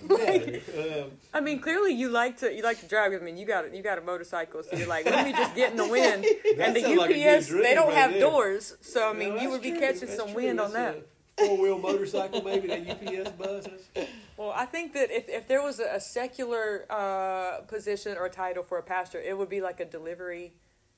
No, 0.07 0.15
um, 1.03 1.11
I 1.33 1.39
mean, 1.41 1.59
clearly 1.59 1.93
you 1.93 2.09
like 2.09 2.37
to 2.37 2.53
you 2.53 2.63
like 2.63 2.79
to 2.81 2.87
drive. 2.87 3.13
I 3.13 3.17
mean, 3.19 3.37
you 3.37 3.45
got 3.45 3.65
a, 3.65 3.75
you 3.75 3.81
got 3.83 3.97
a 3.97 4.01
motorcycle, 4.01 4.63
so 4.63 4.75
you're 4.77 4.87
like, 4.87 5.05
let 5.05 5.25
me 5.25 5.31
just 5.33 5.55
get 5.55 5.71
in 5.71 5.77
the 5.77 5.87
wind. 5.97 6.25
and 6.59 6.75
the 6.75 6.81
sounds 6.81 6.97
like 6.97 7.09
a 7.11 7.13
good 7.13 7.37
UPS, 7.37 7.47
dream 7.47 7.63
they 7.63 7.73
don't 7.75 7.87
right 7.87 7.95
have 7.97 8.11
there. 8.11 8.19
doors, 8.21 8.75
so 8.81 9.09
I 9.09 9.13
No, 9.13 9.19
mean, 9.19 9.33
you 9.33 9.39
that's 9.39 9.49
would 9.51 9.61
be 9.61 9.71
true. 9.71 9.79
catching 9.79 9.99
That's 10.07 10.15
some 10.17 10.27
true. 10.31 10.35
wind 10.43 10.59
on 10.59 10.73
that. 10.73 10.97
a 11.39 11.45
Four-wheel 11.47 11.79
motorcycle, 11.79 12.41
maybe 12.43 12.67
that 12.67 12.87
UPS 12.89 13.31
bus. 13.31 13.63
That's- 13.65 14.07
Well, 14.37 14.51
I 14.55 14.65
think 14.65 14.93
that 14.93 15.09
if, 15.11 15.27
if 15.29 15.47
there 15.47 15.61
was 15.63 15.79
a, 15.79 15.95
a 15.95 15.99
secular 15.99 16.85
uh, 16.89 17.61
position 17.67 18.17
or 18.17 18.29
title 18.29 18.63
for 18.63 18.77
a 18.77 18.83
pastor, 18.83 19.19
it 19.19 19.37
would 19.37 19.49
be 19.49 19.61
like 19.61 19.79
a 19.79 19.85
delivery 19.85 20.53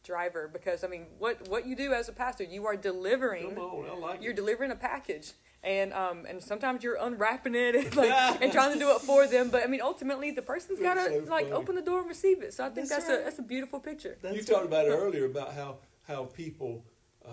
driver 0.06 0.50
because 0.52 0.84
I 0.84 0.88
mean, 0.88 1.08
what 1.20 1.48
what 1.50 1.66
you 1.68 1.76
do 1.76 1.94
as 1.94 2.08
a 2.08 2.14
pastor, 2.14 2.44
you 2.44 2.66
are 2.68 2.76
delivering. 2.78 3.56
Come 3.56 3.60
on, 3.60 3.90
I 3.90 3.98
like 3.98 4.22
You're 4.22 4.32
it. 4.32 4.36
delivering 4.38 4.72
a 4.72 4.76
package, 4.76 5.34
and 5.64 5.92
um 5.94 6.26
and 6.30 6.42
sometimes 6.42 6.84
you're 6.84 6.98
unwrapping 7.00 7.56
it 7.56 7.76
and 7.76 7.96
like 7.96 8.12
and 8.42 8.52
trying 8.54 8.74
to 8.74 8.80
do 8.80 8.92
it 8.96 9.02
for 9.02 9.28
them. 9.28 9.50
But 9.50 9.64
I 9.64 9.68
mean, 9.68 9.82
ultimately, 9.82 10.32
the 10.32 10.42
person's 10.42 10.80
got 10.80 10.94
to 10.94 11.06
so 11.26 11.32
like 11.32 11.46
funny. 11.48 11.52
open 11.52 11.76
the 11.76 11.82
door 11.82 12.00
and 12.00 12.08
receive 12.08 12.42
it. 12.44 12.54
So 12.54 12.64
I 12.66 12.70
think 12.70 12.88
That's 12.88 13.06
that's, 13.06 13.10
right. 13.10 13.22
a 13.22 13.24
that's 13.24 13.40
a 13.40 13.44
beautiful 13.44 13.80
picture. 13.80 14.18
you 14.24 14.30
That's 14.32 14.46
talked 14.46 14.66
about 14.66 14.86
it 14.86 14.92
earlier 14.92 15.26
about 15.26 15.54
how 15.54 15.78
how 16.08 16.26
people 16.26 16.86
uh, 17.26 17.32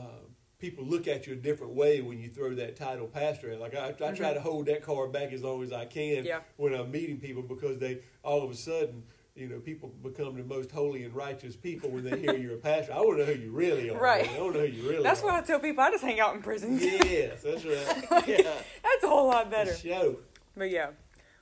people 0.58 0.84
look 0.84 1.06
at 1.08 1.26
you 1.26 1.34
a 1.34 1.36
different 1.36 1.74
way 1.74 2.00
when 2.00 2.18
you 2.18 2.30
throw 2.30 2.54
that 2.54 2.76
title 2.76 3.06
pastor 3.06 3.52
out. 3.52 3.60
Like 3.60 3.74
I, 3.74 3.88
I 4.00 4.12
try 4.12 4.32
to 4.32 4.40
hold 4.40 4.66
that 4.66 4.82
card 4.82 5.12
back 5.12 5.32
as 5.32 5.42
long 5.42 5.62
as 5.62 5.72
I 5.72 5.84
can 5.84 6.02
Mm-hmm. 6.18 6.26
Yeah. 6.26 6.40
when 6.56 6.72
I'm 6.74 6.90
meeting 6.90 7.18
people 7.18 7.42
because 7.42 7.78
they 7.78 8.00
all 8.22 8.42
of 8.42 8.50
a 8.50 8.54
sudden. 8.54 9.02
You 9.34 9.48
know, 9.48 9.60
people 9.60 9.88
become 10.02 10.36
the 10.36 10.44
most 10.44 10.70
holy 10.70 11.04
and 11.04 11.14
righteous 11.14 11.56
people 11.56 11.90
when 11.90 12.04
they 12.04 12.18
hear 12.20 12.36
you're 12.36 12.54
a 12.54 12.58
pastor. 12.58 12.92
I 12.92 12.98
want 12.98 13.18
to 13.18 13.26
know 13.26 13.32
who 13.32 13.40
you 13.40 13.50
really 13.50 13.88
are. 13.88 13.98
Right. 13.98 14.26
man. 14.26 14.36
I 14.36 14.42
want 14.42 14.54
to 14.54 14.60
know 14.60 14.66
who 14.66 14.72
you 14.72 14.88
really 14.88 15.02
That's 15.02 15.22
are. 15.22 15.26
why 15.26 15.38
I 15.38 15.40
tell 15.40 15.58
people 15.58 15.82
I 15.82 15.90
just 15.90 16.04
hang 16.04 16.20
out 16.20 16.34
in 16.34 16.42
prisons. 16.42 16.82
Yes, 16.82 17.42
that's 17.42 17.64
right. 17.64 18.26
yeah. 18.28 18.42
that's 18.42 19.04
a 19.04 19.08
whole 19.08 19.28
lot 19.28 19.50
better. 19.50 19.74
Show. 19.74 20.18
But 20.54 20.70
yeah. 20.70 20.90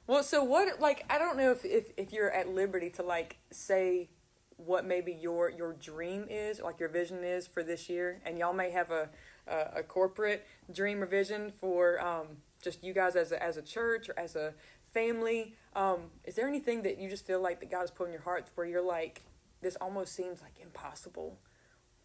Well, 0.06 0.22
so 0.22 0.44
what? 0.44 0.80
Like, 0.80 1.04
I 1.10 1.18
don't 1.18 1.36
know 1.36 1.50
if, 1.50 1.64
if 1.64 1.92
if 1.96 2.12
you're 2.12 2.30
at 2.30 2.48
liberty 2.48 2.90
to 2.90 3.02
like 3.02 3.38
say 3.50 4.08
what 4.56 4.84
maybe 4.84 5.12
your 5.12 5.50
your 5.50 5.72
dream 5.72 6.26
is, 6.30 6.60
like 6.60 6.78
your 6.78 6.88
vision 6.88 7.24
is 7.24 7.46
for 7.46 7.62
this 7.64 7.88
year, 7.88 8.20
and 8.24 8.38
y'all 8.38 8.52
may 8.52 8.70
have 8.70 8.90
a 8.92 9.08
a, 9.48 9.78
a 9.78 9.82
corporate 9.82 10.46
dream 10.72 11.02
or 11.02 11.06
vision 11.06 11.52
for 11.60 12.00
um, 12.00 12.26
just 12.62 12.84
you 12.84 12.92
guys 12.92 13.16
as 13.16 13.32
a, 13.32 13.42
as 13.42 13.56
a 13.56 13.62
church 13.62 14.08
or 14.08 14.18
as 14.18 14.36
a 14.36 14.54
family. 14.92 15.54
Um, 15.74 16.10
is 16.24 16.34
there 16.34 16.48
anything 16.48 16.82
that 16.82 16.98
you 16.98 17.08
just 17.08 17.26
feel 17.26 17.40
like 17.40 17.60
that 17.60 17.70
God 17.70 17.80
has 17.80 17.90
put 17.90 18.06
in 18.06 18.12
your 18.12 18.22
heart 18.22 18.46
where 18.54 18.66
you're 18.66 18.82
like, 18.82 19.22
this 19.62 19.76
almost 19.76 20.14
seems 20.14 20.40
like 20.42 20.54
impossible, 20.60 21.38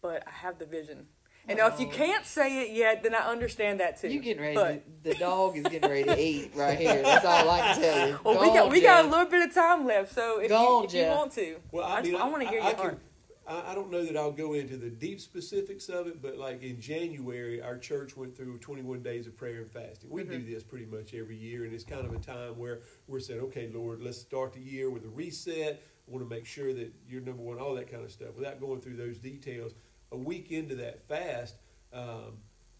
but 0.02 0.22
I 0.26 0.30
have 0.30 0.58
the 0.58 0.66
vision. 0.66 1.06
And 1.48 1.58
now, 1.58 1.68
if 1.68 1.78
you 1.78 1.86
Oh. 1.86 1.90
can't 1.92 2.24
say 2.26 2.62
it 2.62 2.72
yet, 2.72 3.04
then 3.04 3.14
I 3.14 3.20
understand 3.28 3.78
that 3.78 4.00
too. 4.00 4.08
You 4.08 4.18
getting 4.20 4.42
ready? 4.42 4.54
But, 4.56 5.04
to, 5.04 5.10
the 5.10 5.14
dog 5.14 5.56
is 5.56 5.62
getting 5.64 5.88
ready 5.88 6.02
to 6.02 6.20
eat 6.20 6.50
right 6.56 6.76
here. 6.76 7.02
That's 7.02 7.24
all 7.24 7.48
I 7.48 7.60
can 7.60 7.80
tell 7.80 8.08
you. 8.08 8.18
well, 8.24 8.34
Go 8.34 8.40
we 8.40 8.46
got 8.48 8.64
on, 8.66 8.72
we 8.72 8.80
got 8.80 9.04
a 9.04 9.08
little 9.08 9.26
bit 9.26 9.48
of 9.48 9.54
time 9.54 9.86
left, 9.86 10.12
so 10.12 10.40
if, 10.40 10.48
Go 10.48 10.60
you, 10.60 10.68
on, 10.78 10.84
if 10.86 10.94
you 10.94 11.02
want 11.06 11.32
to, 11.34 11.56
Well, 11.70 11.84
I, 11.84 11.98
I, 11.98 12.02
mean, 12.02 12.10
just, 12.12 12.22
I, 12.24 12.28
want 12.28 12.42
to 12.42 12.48
hear 12.48 12.60
I, 12.60 12.66
your 12.66 12.76
heart. 12.76 12.90
can, 12.90 13.00
I, 13.46 13.72
I 13.72 13.74
don't 13.74 13.90
know 13.90 14.04
that 14.04 14.16
I'll 14.16 14.32
go 14.32 14.54
into 14.54 14.76
the 14.76 14.90
deep 14.90 15.20
specifics 15.20 15.88
of 15.88 16.06
it, 16.06 16.20
but 16.20 16.36
like 16.36 16.62
in 16.62 16.80
January, 16.80 17.62
our 17.62 17.78
church 17.78 18.16
went 18.16 18.36
through 18.36 18.58
21 18.58 19.02
days 19.02 19.26
of 19.26 19.36
prayer 19.36 19.62
and 19.62 19.70
fasting. 19.70 20.10
We 20.10 20.24
do 20.24 20.42
this 20.44 20.62
pretty 20.62 20.86
much 20.86 21.14
every 21.14 21.36
year, 21.36 21.64
and 21.64 21.72
it's 21.72 21.84
kind 21.84 22.04
of 22.04 22.12
a 22.12 22.18
time 22.18 22.58
where 22.58 22.80
we're 23.06 23.20
saying, 23.20 23.40
okay, 23.40 23.70
Lord, 23.72 24.02
let's 24.02 24.18
start 24.18 24.52
the 24.52 24.60
year 24.60 24.90
with 24.90 25.04
a 25.04 25.08
reset. 25.08 25.82
I 26.06 26.10
want 26.10 26.28
to 26.28 26.34
make 26.34 26.46
sure 26.46 26.72
that 26.72 26.92
you're 27.08 27.22
number 27.22 27.42
one, 27.42 27.58
all 27.58 27.74
that 27.74 27.90
kind 27.90 28.04
of 28.04 28.10
stuff. 28.10 28.36
Without 28.36 28.60
going 28.60 28.80
through 28.80 28.96
those 28.96 29.18
details, 29.18 29.72
a 30.12 30.16
week 30.16 30.52
into 30.52 30.76
that 30.76 31.06
fast, 31.08 31.56
um, 31.92 32.38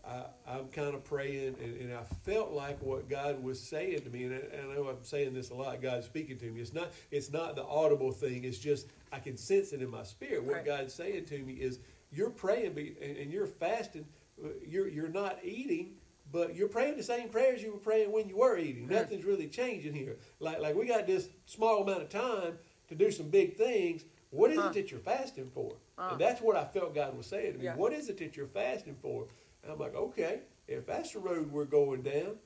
I, 0.08 0.24
I'm 0.48 0.68
kind 0.68 0.94
of 0.94 1.02
praying, 1.04 1.56
and, 1.62 1.76
and 1.80 1.92
I 1.94 2.02
felt 2.24 2.52
like 2.52 2.80
what 2.82 3.08
God 3.08 3.42
was 3.42 3.60
saying 3.60 4.02
to 4.02 4.10
me, 4.10 4.24
and 4.24 4.34
I, 4.34 4.56
and 4.56 4.70
I 4.70 4.74
know 4.74 4.88
I'm 4.88 5.02
saying 5.02 5.34
this 5.34 5.50
a 5.50 5.54
lot. 5.54 5.82
God's 5.82 6.06
speaking 6.06 6.38
to 6.38 6.50
me. 6.50 6.60
It's 6.60 6.72
not, 6.72 6.92
it's 7.10 7.32
not 7.32 7.56
the 7.56 7.64
audible 7.64 8.12
thing. 8.12 8.44
It's 8.44 8.58
just 8.58 8.86
I 9.12 9.18
can 9.18 9.36
sense 9.36 9.72
it 9.72 9.82
in 9.82 9.90
my 9.90 10.04
spirit. 10.04 10.44
What 10.44 10.54
Right. 10.56 10.64
God's 10.64 10.94
saying 10.94 11.24
to 11.26 11.38
me 11.38 11.54
is, 11.54 11.80
you're 12.12 12.30
praying, 12.30 12.74
but, 12.74 12.84
and, 13.06 13.16
and 13.16 13.32
you're 13.32 13.46
fasting. 13.48 14.06
uh, 14.42 14.48
You're 14.64 14.86
you're 14.88 15.08
not 15.08 15.38
eating, 15.42 15.94
but 16.32 16.54
you're 16.54 16.68
praying 16.68 16.96
the 16.96 17.02
same 17.02 17.28
prayers 17.28 17.62
you 17.62 17.72
were 17.72 17.78
praying 17.78 18.12
when 18.12 18.28
you 18.28 18.36
were 18.36 18.56
eating. 18.58 18.86
Nothing's 18.86 19.24
really 19.24 19.48
changing 19.48 19.92
here. 19.92 20.16
Like 20.38 20.60
like 20.60 20.76
we 20.76 20.86
got 20.86 21.06
this 21.08 21.28
small 21.46 21.82
amount 21.82 22.02
of 22.02 22.08
time 22.08 22.58
to 22.88 22.94
do 22.94 23.10
some 23.10 23.28
big 23.28 23.56
things. 23.56 24.04
What 24.30 24.50
is 24.52 24.58
Huh. 24.58 24.68
it 24.68 24.74
that 24.74 24.90
you're 24.92 25.00
fasting 25.00 25.50
for? 25.52 25.74
Uh. 25.98 26.10
And 26.12 26.20
that's 26.20 26.40
what 26.40 26.56
I 26.56 26.64
felt 26.64 26.94
God 26.94 27.16
was 27.16 27.26
saying 27.26 27.52
to 27.54 27.58
me. 27.58 27.64
Yeah. 27.64 27.74
What 27.76 27.92
is 27.92 28.08
it 28.08 28.18
that 28.18 28.36
you're 28.36 28.46
fasting 28.46 28.96
for? 29.02 29.26
And 29.66 29.72
I'm 29.72 29.80
like, 29.80 29.96
okay, 29.96 30.42
if 30.68 30.86
that's 30.86 31.12
the 31.12 31.18
road 31.18 31.50
we're 31.50 31.64
going 31.64 32.02
down, 32.02 32.36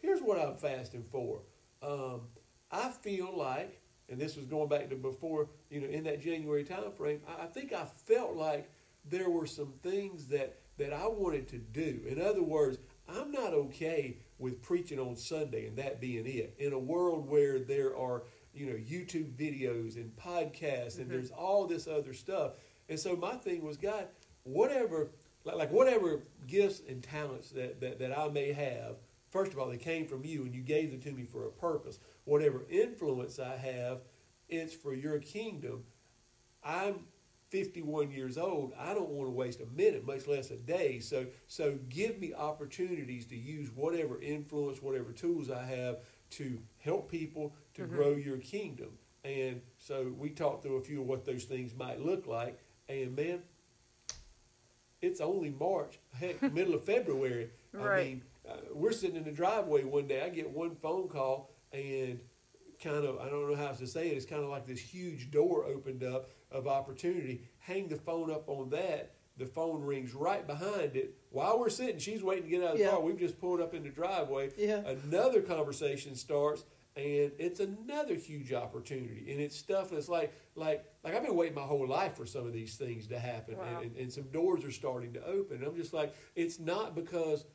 here's 0.00 0.20
what 0.20 0.40
I'm 0.40 0.56
fasting 0.56 1.04
for. 1.04 1.40
Um, 1.82 2.22
I 2.70 2.88
feel 2.88 3.36
like, 3.36 3.78
and 4.08 4.18
this 4.18 4.36
was 4.36 4.46
going 4.46 4.70
back 4.70 4.88
to 4.88 4.96
before, 4.96 5.50
you 5.68 5.82
know, 5.82 5.88
in 5.88 6.04
that 6.04 6.22
January 6.22 6.64
time 6.64 6.90
frame, 6.92 7.20
I, 7.28 7.42
I 7.42 7.46
think 7.46 7.74
I 7.74 7.84
felt 7.84 8.36
like 8.36 8.70
there 9.04 9.28
were 9.28 9.44
some 9.44 9.74
things 9.82 10.28
that 10.28 10.60
that 10.78 10.94
I 10.94 11.06
wanted 11.06 11.46
to 11.48 11.58
do. 11.58 12.00
In 12.08 12.18
other 12.18 12.42
words, 12.42 12.78
I'm 13.06 13.30
not 13.30 13.52
okay 13.52 14.16
with 14.38 14.62
preaching 14.62 14.98
on 14.98 15.14
Sunday 15.14 15.66
and 15.66 15.76
that 15.76 16.00
being 16.00 16.26
it. 16.26 16.54
In 16.58 16.72
a 16.72 16.78
world 16.78 17.28
where 17.28 17.58
there 17.58 17.94
are, 17.94 18.22
you 18.54 18.64
know, 18.64 18.76
YouTube 18.76 19.34
videos 19.34 19.96
and 19.96 20.10
podcasts 20.16 20.98
and 20.98 21.10
there's 21.10 21.30
all 21.30 21.66
this 21.66 21.86
other 21.86 22.14
stuff. 22.14 22.52
And 22.88 22.98
so 22.98 23.14
my 23.14 23.34
thing 23.34 23.62
was, 23.62 23.76
God, 23.76 24.06
whatever 24.44 25.10
like, 25.44 25.56
like 25.56 25.72
whatever 25.72 26.20
gifts 26.46 26.82
and 26.88 27.02
talents 27.02 27.50
that, 27.50 27.80
that, 27.80 27.98
that 27.98 28.16
I 28.16 28.28
may 28.28 28.52
have, 28.52 28.96
first 29.30 29.52
of 29.52 29.58
all, 29.58 29.68
they 29.68 29.76
came 29.76 30.06
from 30.06 30.24
you 30.24 30.42
and 30.42 30.54
you 30.54 30.62
gave 30.62 30.90
them 30.90 31.00
to 31.00 31.12
me 31.12 31.24
for 31.24 31.46
a 31.46 31.50
purpose. 31.50 31.98
Whatever 32.24 32.62
influence 32.70 33.38
I 33.38 33.56
have, 33.56 34.00
it's 34.48 34.74
for 34.74 34.94
your 34.94 35.18
kingdom. 35.18 35.84
I'm 36.64 37.06
51 37.50 38.10
years 38.10 38.38
old. 38.38 38.72
I 38.78 38.94
don't 38.94 39.10
want 39.10 39.26
to 39.28 39.32
waste 39.32 39.60
a 39.60 39.66
minute, 39.66 40.06
much 40.06 40.26
less 40.26 40.50
a 40.50 40.56
day. 40.56 41.00
So, 41.00 41.26
so 41.46 41.78
give 41.90 42.18
me 42.18 42.32
opportunities 42.32 43.26
to 43.26 43.36
use 43.36 43.70
whatever 43.74 44.20
influence, 44.20 44.80
whatever 44.80 45.12
tools 45.12 45.50
I 45.50 45.64
have 45.64 45.98
to 46.30 46.58
help 46.78 47.10
people 47.10 47.54
to 47.74 47.82
mm-hmm. 47.82 47.94
grow 47.94 48.12
your 48.12 48.38
kingdom. 48.38 48.90
And 49.24 49.60
so 49.76 50.12
we 50.16 50.30
talked 50.30 50.62
through 50.62 50.76
a 50.76 50.82
few 50.82 51.02
of 51.02 51.06
what 51.06 51.24
those 51.24 51.44
things 51.44 51.74
might 51.74 52.04
look 52.04 52.26
like. 52.26 52.58
And 52.88 53.14
man, 53.14 53.42
it's 55.02 55.20
only 55.20 55.50
March, 55.50 55.98
heck, 56.18 56.40
middle 56.54 56.74
of 56.74 56.84
February. 56.84 57.50
I 57.78 57.96
mean, 58.04 58.22
uh, 58.48 58.54
we're 58.72 58.92
sitting 58.92 59.16
in 59.16 59.24
the 59.24 59.32
driveway 59.32 59.84
one 59.84 60.06
day. 60.06 60.22
I 60.22 60.30
get 60.30 60.48
one 60.48 60.74
phone 60.76 61.08
call, 61.08 61.50
and 61.72 62.20
kind 62.82 63.04
of, 63.04 63.18
I 63.18 63.28
don't 63.28 63.50
know 63.50 63.56
how 63.56 63.72
to 63.72 63.86
say 63.86 64.08
it. 64.08 64.16
It's 64.16 64.26
kind 64.26 64.42
of 64.42 64.48
like 64.48 64.66
this 64.66 64.80
huge 64.80 65.30
door 65.30 65.64
opened 65.64 66.02
up 66.04 66.30
of 66.50 66.66
opportunity. 66.66 67.42
Hang 67.58 67.88
the 67.88 67.96
phone 67.96 68.30
up 68.30 68.48
on 68.48 68.70
that. 68.70 69.14
The 69.38 69.46
phone 69.46 69.82
rings 69.82 70.14
right 70.14 70.46
behind 70.46 70.94
it. 70.94 71.14
While 71.30 71.58
we're 71.58 71.70
sitting, 71.70 71.98
she's 71.98 72.22
waiting 72.22 72.44
to 72.44 72.50
get 72.50 72.62
out 72.62 72.72
of 72.72 72.78
the 72.78 72.84
Yeah. 72.84 72.90
car. 72.90 73.00
We've 73.00 73.18
just 73.18 73.40
pulled 73.40 73.60
up 73.60 73.72
in 73.74 73.82
the 73.82 73.88
driveway. 73.88 74.50
Yeah. 74.58 74.82
Another 74.86 75.40
conversation 75.40 76.14
starts, 76.14 76.64
and 76.94 77.32
it's 77.38 77.60
another 77.60 78.14
huge 78.14 78.52
opportunity. 78.52 79.26
And 79.30 79.40
it's 79.40 79.56
stuff 79.56 79.90
that's 79.90 80.08
like, 80.08 80.32
like, 80.54 80.84
like 81.02 81.14
I've 81.14 81.24
been 81.24 81.34
waiting 81.34 81.54
my 81.54 81.62
whole 81.62 81.88
life 81.88 82.16
for 82.16 82.26
some 82.26 82.46
of 82.46 82.52
these 82.52 82.76
things 82.76 83.06
to 83.08 83.18
happen, 83.18 83.56
Wow. 83.56 83.64
and, 83.76 83.86
and, 83.86 83.96
and 83.96 84.12
some 84.12 84.24
doors 84.24 84.64
are 84.64 84.70
starting 84.70 85.12
to 85.14 85.24
open. 85.24 85.58
And 85.58 85.66
I'm 85.66 85.76
just 85.76 85.94
like, 85.94 86.14
it's 86.34 86.58
not 86.58 86.94
because 86.94 87.46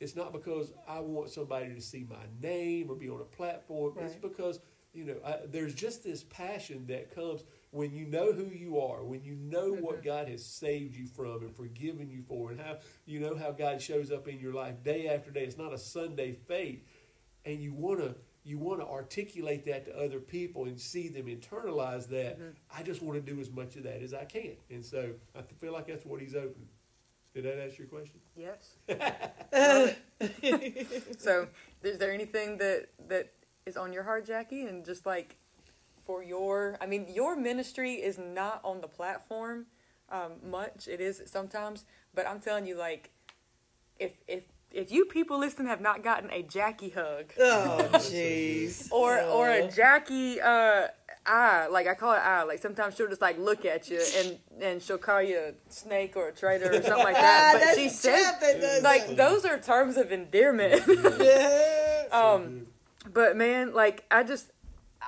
it's 0.00 0.16
not 0.16 0.32
because 0.32 0.72
I 0.88 1.00
want 1.00 1.30
somebody 1.30 1.72
to 1.72 1.80
see 1.80 2.06
my 2.08 2.24
name 2.40 2.90
or 2.90 2.96
be 2.96 3.08
on 3.08 3.20
a 3.20 3.24
platform. 3.24 3.94
It's 4.00 4.16
because 4.16 4.60
you 4.92 5.04
know 5.04 5.16
I, 5.24 5.38
there's 5.48 5.74
just 5.74 6.04
this 6.04 6.24
passion 6.24 6.86
that 6.88 7.14
comes 7.14 7.42
when 7.70 7.92
you 7.92 8.06
know 8.06 8.32
who 8.32 8.46
you 8.46 8.80
are, 8.80 9.04
when 9.04 9.22
you 9.22 9.34
know 9.34 9.72
what 9.72 9.96
mm-hmm. 9.96 10.06
God 10.06 10.28
has 10.28 10.44
saved 10.44 10.96
you 10.96 11.06
from 11.06 11.42
and 11.42 11.54
forgiven 11.54 12.10
you 12.10 12.22
for, 12.22 12.50
and 12.50 12.60
how 12.60 12.78
you 13.06 13.20
know 13.20 13.36
how 13.36 13.50
God 13.50 13.80
shows 13.80 14.10
up 14.10 14.28
in 14.28 14.38
your 14.38 14.52
life 14.52 14.82
day 14.82 15.08
after 15.08 15.30
day. 15.30 15.44
It's 15.44 15.58
not 15.58 15.72
a 15.72 15.78
Sunday 15.78 16.32
fate, 16.32 16.86
and 17.44 17.60
you 17.60 17.72
want 17.72 18.00
to 18.00 18.14
you 18.44 18.58
want 18.58 18.80
to 18.80 18.86
articulate 18.86 19.64
that 19.64 19.86
to 19.86 19.98
other 19.98 20.20
people 20.20 20.66
and 20.66 20.78
see 20.78 21.08
them 21.08 21.26
internalize 21.26 22.06
that. 22.08 22.38
I 22.74 22.82
just 22.82 23.02
want 23.02 23.24
to 23.24 23.32
do 23.32 23.40
as 23.40 23.50
much 23.50 23.76
of 23.76 23.84
that 23.84 24.02
as 24.02 24.12
I 24.12 24.24
can, 24.24 24.56
and 24.70 24.84
so 24.84 25.12
I 25.36 25.42
feel 25.60 25.72
like 25.72 25.86
that's 25.86 26.04
what 26.04 26.20
He's 26.20 26.34
open. 26.34 26.66
Did 27.34 27.46
that 27.46 27.58
answer 27.60 27.82
your 27.82 27.88
question? 27.88 28.20
Yes. 28.36 28.76
so, 31.18 31.48
is 31.82 31.98
there 31.98 32.12
anything 32.12 32.58
that 32.58 32.90
that 33.08 33.32
is 33.66 33.76
on 33.76 33.92
your 33.92 34.04
heart, 34.04 34.26
Jackie, 34.26 34.66
and 34.66 34.84
just 34.84 35.06
like 35.06 35.36
for 36.04 36.22
your, 36.22 36.76
I 36.80 36.86
mean, 36.86 37.06
your 37.08 37.34
ministry 37.34 37.94
is 37.94 38.18
not 38.18 38.60
on 38.62 38.80
the 38.80 38.88
platform 38.88 39.66
um, 40.10 40.32
much. 40.48 40.86
It 40.86 41.00
is 41.00 41.22
sometimes, 41.26 41.84
but 42.14 42.28
I'm 42.28 42.40
telling 42.40 42.66
you, 42.66 42.76
like, 42.76 43.10
if 43.98 44.12
if 44.28 44.44
if 44.74 44.90
you 44.92 45.04
people 45.06 45.38
listening 45.38 45.68
have 45.68 45.80
not 45.80 46.02
gotten 46.02 46.30
a 46.30 46.42
Jackie 46.42 46.90
hug 46.90 47.32
Oh, 47.40 47.88
jeez. 47.94 48.90
or 48.92 49.20
or 49.22 49.50
a. 49.50 49.70
Jackie 49.70 50.40
uh 50.40 50.88
eye, 51.26 51.68
like 51.70 51.86
I 51.86 51.94
call 51.94 52.12
it 52.12 52.18
eye, 52.18 52.42
like 52.42 52.60
sometimes 52.60 52.96
she'll 52.96 53.08
just 53.08 53.22
like 53.22 53.38
look 53.38 53.64
at 53.64 53.88
you 53.88 54.00
and 54.18 54.38
and 54.60 54.82
she'll 54.82 54.98
call 54.98 55.22
you 55.22 55.38
a 55.38 55.52
snake 55.72 56.16
or 56.16 56.28
a 56.28 56.32
traitor 56.32 56.68
or 56.70 56.82
something 56.82 56.92
like 57.04 57.14
that. 57.14 57.50
Ah, 57.54 57.58
But 57.58 57.64
that's 57.64 57.78
she 57.78 57.88
says 57.88 58.20
Jeff 58.24 58.40
that 58.40 58.60
does 58.60 58.82
like 58.82 59.06
that. 59.08 59.16
those 59.16 59.44
are 59.46 59.58
terms 59.58 59.96
of 59.96 60.12
endearment. 60.12 60.82
Yeah. 61.20 62.04
um, 62.12 62.66
but 63.12 63.36
man, 63.36 63.72
like 63.72 64.04
I 64.10 64.22
just 64.24 64.50
I, 65.00 65.06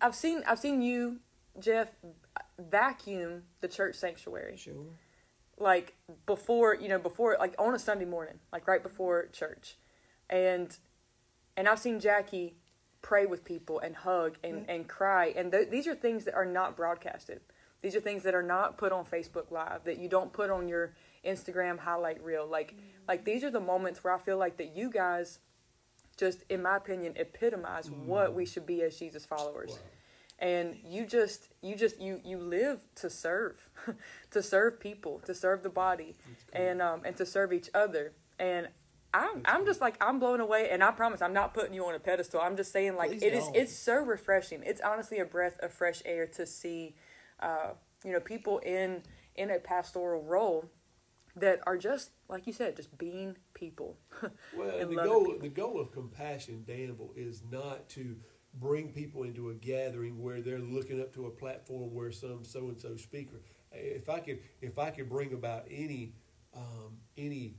I've 0.00 0.14
seen 0.14 0.42
I've 0.46 0.58
seen 0.60 0.80
you, 0.82 1.18
Jeff, 1.58 1.88
vacuum 2.58 3.42
the 3.60 3.68
church 3.68 3.96
sanctuary 3.96 4.56
Sure. 4.56 4.74
Like 5.60 5.94
before 6.26 6.74
you 6.74 6.88
know 6.88 6.98
before 6.98 7.36
like 7.38 7.54
on 7.58 7.74
a 7.74 7.78
sunday 7.78 8.04
morning 8.04 8.38
like 8.52 8.66
right 8.66 8.82
before 8.82 9.26
church. 9.32 9.76
And 10.30 10.76
and 11.56 11.68
i've 11.68 11.78
seen 11.78 12.00
jackie 12.00 12.54
pray 13.02 13.26
with 13.26 13.44
people 13.44 13.78
and 13.80 13.96
hug 13.96 14.36
and, 14.42 14.56
mm-hmm. 14.56 14.70
and 14.70 14.88
cry. 14.88 15.32
And 15.36 15.52
th- 15.52 15.70
these 15.70 15.86
are 15.86 15.94
things 15.94 16.24
that 16.24 16.34
are 16.34 16.44
not 16.44 16.76
broadcasted. 16.76 17.40
These 17.80 17.94
are 17.94 18.00
things 18.00 18.24
that 18.24 18.34
are 18.34 18.42
not 18.42 18.76
put 18.76 18.90
on 18.90 19.04
facebook 19.04 19.50
live 19.50 19.84
that 19.84 19.98
you 19.98 20.08
don't 20.08 20.32
put 20.32 20.50
on 20.50 20.68
your 20.68 20.94
instagram 21.24 21.78
highlight 21.78 22.22
reel. 22.22 22.46
Like 22.46 22.72
mm-hmm. 22.72 23.04
like 23.06 23.24
these 23.24 23.44
are 23.44 23.50
the 23.50 23.60
moments 23.60 24.02
where 24.02 24.14
i 24.14 24.18
feel 24.18 24.38
like 24.38 24.56
that 24.56 24.76
you 24.76 24.90
guys 24.90 25.38
just 26.16 26.42
in 26.48 26.62
my 26.62 26.76
opinion 26.76 27.14
epitomize 27.16 27.88
what 27.90 28.30
mm. 28.30 28.34
we 28.34 28.44
should 28.44 28.66
be 28.66 28.82
as 28.82 28.98
jesus 28.98 29.24
followers. 29.24 29.70
Wow. 29.70 29.78
And 30.38 30.76
you 30.84 31.06
just 31.06 31.48
you 31.62 31.74
just 31.74 32.00
you 32.00 32.20
you 32.24 32.38
live 32.38 32.80
to 32.94 33.10
serve 33.10 33.70
to 34.30 34.42
serve 34.42 34.78
people 34.78 35.20
to 35.24 35.34
serve 35.34 35.62
the 35.62 35.70
body 35.70 36.16
and 36.52 36.80
um 36.80 37.02
and 37.04 37.16
to 37.16 37.26
serve 37.26 37.52
each 37.52 37.68
other 37.74 38.12
and 38.38 38.68
I'm, 39.14 39.42
I'm 39.46 39.64
just 39.64 39.80
like 39.80 39.96
I'm 40.00 40.18
blown 40.18 40.40
away, 40.40 40.68
and 40.70 40.84
I 40.84 40.90
promise 40.90 41.22
I'm 41.22 41.32
not 41.32 41.54
putting 41.54 41.72
you 41.72 41.86
on 41.86 41.94
a 41.94 41.98
pedestal. 41.98 42.40
I'm 42.40 42.56
just 42.56 42.72
saying 42.72 42.94
like 42.94 43.10
Please 43.10 43.22
it 43.22 43.32
is. 43.32 43.44
don't. 43.44 43.56
It's 43.56 43.72
so 43.74 44.04
refreshing. 44.04 44.62
It's 44.64 44.80
honestly 44.80 45.18
a 45.18 45.24
breath 45.24 45.58
of 45.60 45.72
fresh 45.72 46.02
air 46.04 46.26
to 46.26 46.46
see, 46.46 46.94
uh, 47.40 47.70
you 48.04 48.12
know, 48.12 48.20
people 48.20 48.58
in 48.58 49.02
in 49.34 49.50
a 49.50 49.58
pastoral 49.58 50.22
role 50.22 50.66
that 51.36 51.60
are 51.66 51.78
just 51.78 52.10
like 52.28 52.46
you 52.46 52.52
said, 52.52 52.76
just 52.76 52.96
being 52.98 53.36
people. 53.54 53.96
Well, 54.56 54.86
the 54.86 54.94
goal 54.96 55.24
people. 55.24 55.40
the 55.40 55.48
goal 55.48 55.80
of 55.80 55.92
Compassion 55.92 56.64
Danville 56.66 57.12
is 57.16 57.42
not 57.50 57.88
to 57.90 58.16
bring 58.60 58.88
people 58.92 59.22
into 59.24 59.50
a 59.50 59.54
gathering 59.54 60.22
where 60.22 60.40
they're 60.40 60.58
looking 60.58 61.00
up 61.00 61.12
to 61.14 61.26
a 61.26 61.30
platform 61.30 61.94
where 61.94 62.12
some 62.12 62.44
so 62.44 62.68
and 62.68 62.80
so 62.80 62.96
speaker. 62.96 63.40
If 63.72 64.08
I 64.08 64.20
could 64.20 64.38
if 64.60 64.78
I 64.78 64.90
could 64.90 65.08
bring 65.08 65.32
about 65.34 65.64
any 65.70 66.12
um, 66.54 66.96
any 67.16 67.56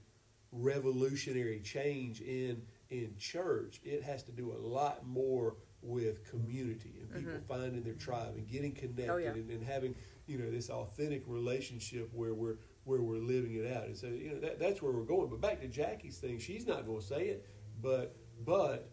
revolutionary 0.52 1.60
change 1.60 2.22
in 2.22 2.62
in 2.89 3.16
church, 3.18 3.80
it 3.84 4.04
has 4.04 4.24
to 4.24 4.32
do 4.32 4.52
a 4.52 4.60
lot 4.60 5.06
more 5.06 5.58
with 5.82 6.30
community 6.30 6.95
and 7.02 7.14
people 7.14 7.39
finding 7.47 7.82
their 7.84 7.93
tribe 7.93 8.34
and 8.36 8.47
getting 8.47 8.74
connected 8.74 9.08
Mm-hmm. 9.08 9.12
Oh, 9.12 9.18
yeah. 9.18 9.30
and, 9.32 9.50
and 9.50 9.64
having 9.64 9.95
you 10.28 10.38
know 10.38 10.50
this 10.52 10.70
authentic 10.70 11.24
relationship 11.28 12.10
where 12.14 12.34
we're 12.34 12.58
where 12.84 13.02
we're 13.02 13.18
living 13.20 13.54
it 13.56 13.72
out. 13.72 13.86
And 13.86 13.95
so 13.95 14.08
you 14.08 14.32
know 14.34 14.39
that, 14.39 14.60
that's 14.60 14.82
where 14.82 14.91
we're 14.91 15.04
going. 15.04 15.30
But 15.30 15.41
back 15.41 15.62
to 15.62 15.68
Jackie's 15.68 16.18
thing, 16.18 16.39
she's 16.39 16.66
not 16.68 16.86
going 16.86 17.00
to 17.00 17.06
say 17.06 17.28
it, 17.28 17.45
but 17.82 18.16
but 18.45 18.89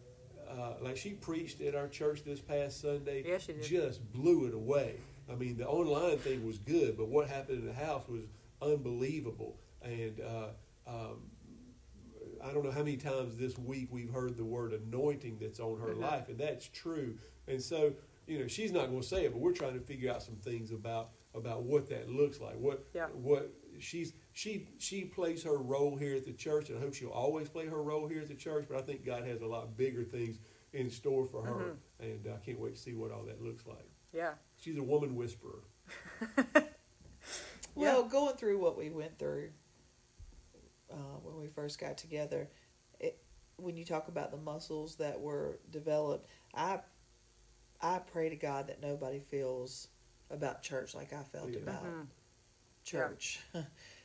uh, 0.49 0.73
like 0.81 0.97
she 0.97 1.11
preached 1.11 1.61
at 1.61 1.75
our 1.75 1.87
church 1.87 2.23
this 2.23 2.39
past 2.39 2.81
Sunday, 2.81 3.23
Yeah, 3.25 3.37
she 3.37 3.53
did. 3.53 3.63
just 3.63 4.11
blew 4.13 4.45
it 4.45 4.53
away. 4.53 4.95
I 5.31 5.35
mean, 5.35 5.57
the 5.57 5.67
online 5.67 6.17
thing 6.17 6.45
was 6.45 6.57
good, 6.57 6.97
but 6.97 7.07
what 7.09 7.27
happened 7.27 7.59
in 7.59 7.65
the 7.67 7.73
house 7.73 8.03
was 8.07 8.21
unbelievable. 8.61 9.57
And 9.81 10.19
uh, 10.21 10.47
um, 10.87 11.21
I 12.43 12.51
don't 12.53 12.63
know 12.63 12.71
how 12.71 12.79
many 12.83 12.97
times 12.97 13.35
this 13.37 13.57
week 13.57 13.89
we've 13.91 14.11
heard 14.11 14.37
the 14.37 14.45
word 14.45 14.73
anointing 14.73 15.37
that's 15.41 15.59
on 15.59 15.79
her 15.79 15.93
Mhm. 15.93 15.99
life, 16.01 16.29
and 16.29 16.37
that's 16.37 16.67
true. 16.69 17.17
And 17.47 17.61
so, 17.61 17.93
you 18.27 18.39
know, 18.39 18.47
she's 18.47 18.71
not 18.71 18.87
going 18.89 19.01
to 19.01 19.07
say 19.07 19.25
it, 19.25 19.31
but 19.33 19.39
we're 19.41 19.53
trying 19.53 19.73
to 19.73 19.79
figure 19.79 20.11
out 20.11 20.21
some 20.23 20.35
things 20.35 20.71
about 20.71 21.11
about 21.33 21.63
what 21.63 21.87
that 21.89 22.09
looks 22.09 22.39
like. 22.39 22.55
What 22.57 22.85
Yeah. 22.95 23.07
what 23.09 23.51
she's 23.79 24.13
she 24.37 24.67
she 24.77 25.03
plays 25.03 25.41
her 25.43 25.57
role 25.57 25.95
here 25.95 26.15
at 26.15 26.23
the 26.23 26.31
church, 26.31 26.69
and 26.69 26.77
I 26.77 26.81
hope 26.81 26.93
she'll 26.93 27.09
always 27.09 27.49
play 27.49 27.65
her 27.65 27.81
role 27.81 28.07
here 28.07 28.21
at 28.21 28.27
the 28.27 28.35
church. 28.35 28.67
But 28.69 28.77
I 28.77 28.81
think 28.83 29.03
God 29.03 29.25
has 29.25 29.41
a 29.41 29.47
lot 29.47 29.75
bigger 29.75 30.03
things 30.03 30.37
in 30.73 30.91
store 30.91 31.25
for 31.25 31.41
her, 31.41 31.75
and 31.99 32.27
I 32.31 32.37
can't 32.45 32.59
wait 32.59 32.75
to 32.75 32.79
see 32.79 32.93
what 32.93 33.11
all 33.11 33.23
that 33.23 33.41
looks 33.41 33.65
like. 33.65 33.89
Yeah. 34.13 34.33
She's 34.57 34.77
a 34.77 34.83
woman 34.83 35.15
whisperer. 35.15 35.63
Well, 37.75 38.03
going 38.05 38.35
through 38.37 38.57
what 38.57 38.75
we 38.75 38.89
went 38.89 39.19
through 39.19 39.49
uh, 40.91 40.95
when 41.21 41.39
we 41.39 41.47
first 41.47 41.79
got 41.79 41.95
together, 41.95 42.49
it, 42.99 43.19
when 43.57 43.77
you 43.77 43.85
talk 43.85 44.07
about 44.07 44.31
the 44.31 44.37
muscles 44.37 44.95
that 44.95 45.19
were 45.19 45.59
developed, 45.71 46.27
I 46.55 46.79
I 47.79 47.99
pray 47.99 48.29
to 48.29 48.35
God 48.35 48.67
that 48.67 48.81
nobody 48.81 49.19
feels 49.19 49.89
about 50.31 50.63
church 50.63 50.95
like 50.95 51.13
I 51.13 51.21
felt 51.23 51.49
Yeah. 51.51 51.59
about 51.59 51.83
Mhm. 51.85 52.07
church. 52.83 53.39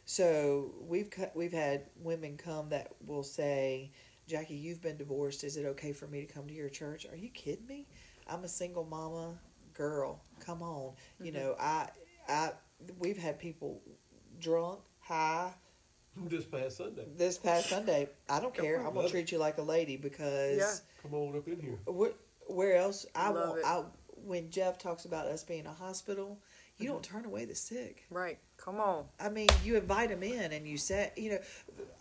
so 0.05 0.73
we've 0.81 1.11
cut, 1.11 1.35
we've 1.37 1.53
had 1.53 1.87
women 1.97 2.37
come 2.37 2.69
that 2.71 2.93
will 3.07 3.23
say, 3.23 3.93
"Jackie, 4.27 4.55
you've 4.57 4.81
been 4.83 4.97
divorced. 4.97 5.45
Is 5.45 5.57
it 5.57 5.67
okay 5.67 5.93
for 5.93 6.07
me 6.07 6.25
to 6.25 6.33
come 6.33 6.47
to 6.49 6.55
your 6.55 6.69
church?" 6.69 7.07
Are 7.07 7.17
you 7.17 7.29
kidding 7.31 7.67
me? 7.67 7.87
I'm 8.27 8.45
a 8.45 8.49
single 8.49 8.85
mama 8.85 9.39
girl. 9.75 10.21
Come 10.41 10.63
on, 10.63 10.95
you 11.21 11.33
Mhm. 11.33 11.35
know 11.35 11.57
I 11.59 11.91
I 12.29 12.53
we've 12.99 13.19
had 13.19 13.39
people 13.39 13.81
drunk, 14.39 14.81
high 15.01 15.55
This 16.17 16.45
past 16.45 16.77
Sunday, 16.77 17.07
this 17.17 17.39
past 17.39 17.69
Sunday. 17.71 18.09
I 18.29 18.39
don't 18.41 18.55
care. 18.55 18.77
I'm 18.79 18.85
gonna 18.89 18.97
Love 19.01 19.07
it. 19.07 19.11
treat 19.11 19.33
you 19.33 19.39
like 19.39 19.57
a 19.59 19.63
lady 19.63 19.97
because 19.97 20.59
Yeah. 20.59 20.77
come 21.03 21.15
on 21.15 21.37
up 21.37 21.49
in 21.49 21.59
here. 21.61 21.79
where, 21.87 22.13
where 22.49 22.77
else 22.77 23.07
I 23.15 23.31
Love 23.31 23.49
want 23.49 23.61
it. 23.61 23.65
I 23.65 23.85
when 24.25 24.51
Jeff 24.51 24.79
talks 24.79 25.05
about 25.05 25.27
us 25.27 25.43
being 25.43 25.67
a 25.67 25.73
hospital, 25.73 26.39
you 26.83 26.89
don't 26.89 27.03
turn 27.03 27.25
away 27.25 27.45
the 27.45 27.55
sick. 27.55 28.05
Right. 28.11 28.39
Come 28.57 28.81
on. 28.81 29.07
I 29.21 29.29
mean, 29.29 29.49
you 29.65 29.77
invite 29.77 30.11
them 30.11 30.23
in 30.23 30.53
and 30.53 30.67
you 30.67 30.77
say, 30.77 31.13
you 31.17 31.31
know, 31.31 31.39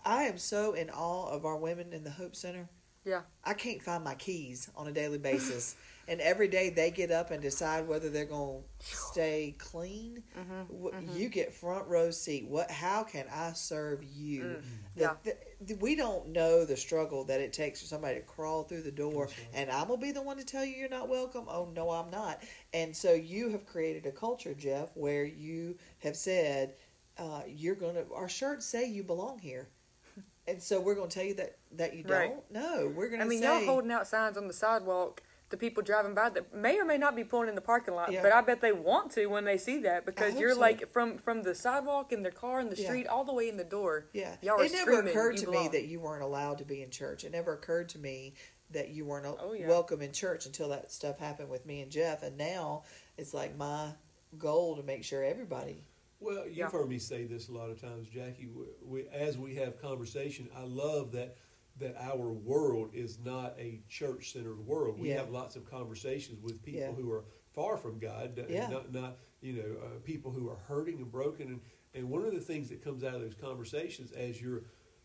I 0.05 0.23
am 0.23 0.37
so 0.37 0.73
in 0.73 0.89
awe 0.89 1.29
of 1.29 1.45
our 1.45 1.57
women 1.57 1.93
in 1.93 2.03
the 2.03 2.11
Hope 2.11 2.35
Center. 2.35 2.69
Yeah. 3.05 3.21
I 3.43 3.53
can't 3.53 3.81
find 3.81 4.03
my 4.03 4.15
keys 4.15 4.69
on 4.75 4.87
a 4.87 4.91
daily 4.91 5.17
basis. 5.17 5.75
and 6.11 6.19
every 6.19 6.49
day 6.49 6.69
they 6.69 6.91
get 6.91 7.09
up 7.09 7.31
and 7.31 7.41
decide 7.41 7.87
whether 7.87 8.09
they're 8.09 8.25
going 8.25 8.61
to 8.79 8.85
stay 8.85 9.55
clean. 9.57 10.21
Mm-hmm. 10.37 10.85
Wh- 11.13 11.17
You 11.17 11.29
get 11.29 11.53
front 11.53 11.87
row 11.87 12.11
seat. 12.11 12.47
What? 12.49 12.69
How 12.69 13.03
can 13.03 13.25
I 13.33 13.53
serve 13.53 14.03
you? 14.03 14.41
Mm. 14.43 14.61
The- 14.95 15.01
Yeah. 15.01 15.13
the- 15.23 15.75
we 15.75 15.95
don't 15.95 16.27
know 16.29 16.65
the 16.65 16.75
struggle 16.75 17.23
that 17.25 17.39
it 17.39 17.53
takes 17.53 17.79
for 17.79 17.85
somebody 17.87 18.15
to 18.15 18.21
crawl 18.21 18.63
through 18.63 18.81
the 18.81 18.91
door, 18.91 19.25
right. 19.25 19.33
and 19.53 19.71
I'm 19.71 19.87
gonna 19.87 20.01
be 20.01 20.11
the 20.11 20.21
one 20.21 20.35
to 20.37 20.43
tell 20.43 20.65
you 20.65 20.75
you're 20.75 20.89
not 20.89 21.07
welcome. 21.07 21.45
Oh 21.47 21.69
no, 21.73 21.89
I'm 21.91 22.09
not. 22.11 22.43
And 22.73 22.93
so 22.95 23.13
you 23.13 23.49
have 23.51 23.65
created 23.65 24.05
a 24.05 24.11
culture, 24.11 24.53
Jeff, 24.53 24.89
where 24.95 25.23
you 25.23 25.77
have 25.99 26.17
said 26.17 26.73
uh, 27.17 27.43
you're 27.47 27.75
gonna. 27.75 28.03
Our 28.13 28.27
shirts 28.27 28.65
say 28.65 28.85
you 28.87 29.03
belong 29.03 29.39
here, 29.39 29.69
and 30.47 30.61
so 30.61 30.81
we're 30.81 30.95
gonna 30.95 31.07
tell 31.09 31.23
you 31.23 31.35
that 31.35 31.57
that 31.73 31.95
you 31.95 32.03
don't. 32.03 32.11
Right. 32.17 32.51
No, 32.51 32.91
we're 32.93 33.09
gonna. 33.09 33.23
I 33.23 33.27
mean, 33.27 33.41
say, 33.41 33.45
y'all 33.45 33.65
holding 33.65 33.91
out 33.91 34.07
signs 34.07 34.35
on 34.37 34.47
the 34.47 34.53
sidewalk 34.53 35.21
to 35.51 35.57
people 35.57 35.83
driving 35.83 36.13
by 36.13 36.29
that 36.29 36.53
may 36.53 36.79
or 36.79 36.85
may 36.85 36.97
not 36.97 37.15
be 37.15 37.23
pulling 37.23 37.49
in 37.49 37.55
the 37.55 37.61
parking 37.61 37.93
lot, 37.93 38.11
Yeah. 38.11 38.21
but 38.21 38.31
I 38.33 38.41
bet 38.41 38.61
they 38.61 38.71
want 38.71 39.11
to 39.11 39.27
when 39.27 39.45
they 39.45 39.57
see 39.57 39.79
that 39.81 40.05
because 40.05 40.39
you're 40.39 40.53
so. 40.55 40.59
like 40.59 40.87
from 40.91 41.17
from 41.17 41.43
the 41.43 41.53
sidewalk 41.53 42.11
in 42.11 42.23
their 42.23 42.31
car 42.31 42.59
in 42.59 42.69
the 42.69 42.75
Yeah. 42.75 42.85
street 42.87 43.07
all 43.07 43.23
the 43.23 43.33
way 43.33 43.47
in 43.49 43.57
the 43.57 43.63
door. 43.63 44.07
Yeah, 44.13 44.35
Y'all 44.41 44.59
are 44.59 44.65
it 44.65 44.71
never 44.71 44.91
screaming, 44.93 45.11
occurred 45.11 45.39
"You 45.39 45.45
to 45.45 45.51
me 45.51 45.67
that 45.69 45.85
you 45.85 45.99
weren't 45.99 46.23
allowed 46.23 46.57
to 46.59 46.65
be 46.65 46.81
in 46.81 46.89
church. 46.89 47.23
It 47.23 47.31
never 47.31 47.53
occurred 47.53 47.89
to 47.89 47.99
me 47.99 48.33
that 48.71 48.89
you 48.89 49.05
weren't 49.05 49.25
Oh, 49.39 49.51
yeah. 49.53 49.67
welcome 49.67 50.01
in 50.01 50.13
church 50.13 50.45
until 50.45 50.69
that 50.69 50.91
stuff 50.91 51.19
happened 51.19 51.49
with 51.49 51.65
me 51.65 51.81
and 51.81 51.91
Jeff. 51.91 52.23
And 52.23 52.37
now 52.37 52.83
it's 53.17 53.33
like 53.33 53.55
my 53.57 53.91
goal 54.37 54.77
to 54.77 54.83
make 54.83 55.03
sure 55.03 55.23
everybody. 55.23 55.83
Well, 56.21 56.45
you've 56.47 56.55
Yeah. 56.57 56.69
heard 56.69 56.87
me 56.87 56.97
say 56.99 57.25
this 57.25 57.49
a 57.49 57.51
lot 57.51 57.69
of 57.69 57.81
times, 57.81 58.07
Jackie. 58.07 58.47
We, 58.47 58.65
we, 58.83 59.07
as 59.09 59.37
we 59.37 59.55
have 59.55 59.81
conversation, 59.81 60.49
I 60.55 60.63
love 60.63 61.11
that 61.13 61.35
that 61.81 61.95
our 61.99 62.31
world 62.31 62.91
is 62.93 63.19
not 63.19 63.55
a 63.59 63.81
church-centered 63.89 64.65
world. 64.65 64.99
We 64.99 65.09
Yeah. 65.09 65.17
have 65.17 65.31
lots 65.31 65.55
of 65.55 65.65
conversations 65.65 66.41
with 66.41 66.61
people 66.63 66.81
Yeah. 66.81 66.91
who 66.93 67.11
are 67.11 67.25
far 67.53 67.77
from 67.77 67.99
God, 67.99 68.43
Yeah. 68.49 68.69
not 68.69 68.91
not 68.93 69.17
you 69.41 69.53
know 69.53 69.77
uh, 69.85 69.99
people 70.03 70.31
who 70.31 70.47
are 70.49 70.55
hurting 70.55 70.97
and 70.97 71.11
broken. 71.11 71.47
And, 71.49 71.61
and 71.93 72.09
one 72.09 72.23
of 72.23 72.33
the 72.33 72.39
things 72.39 72.69
that 72.69 72.81
comes 72.81 73.03
out 73.03 73.15
of 73.15 73.21
those 73.21 73.35
conversations, 73.35 74.11
as 74.13 74.41
you're 74.41 74.63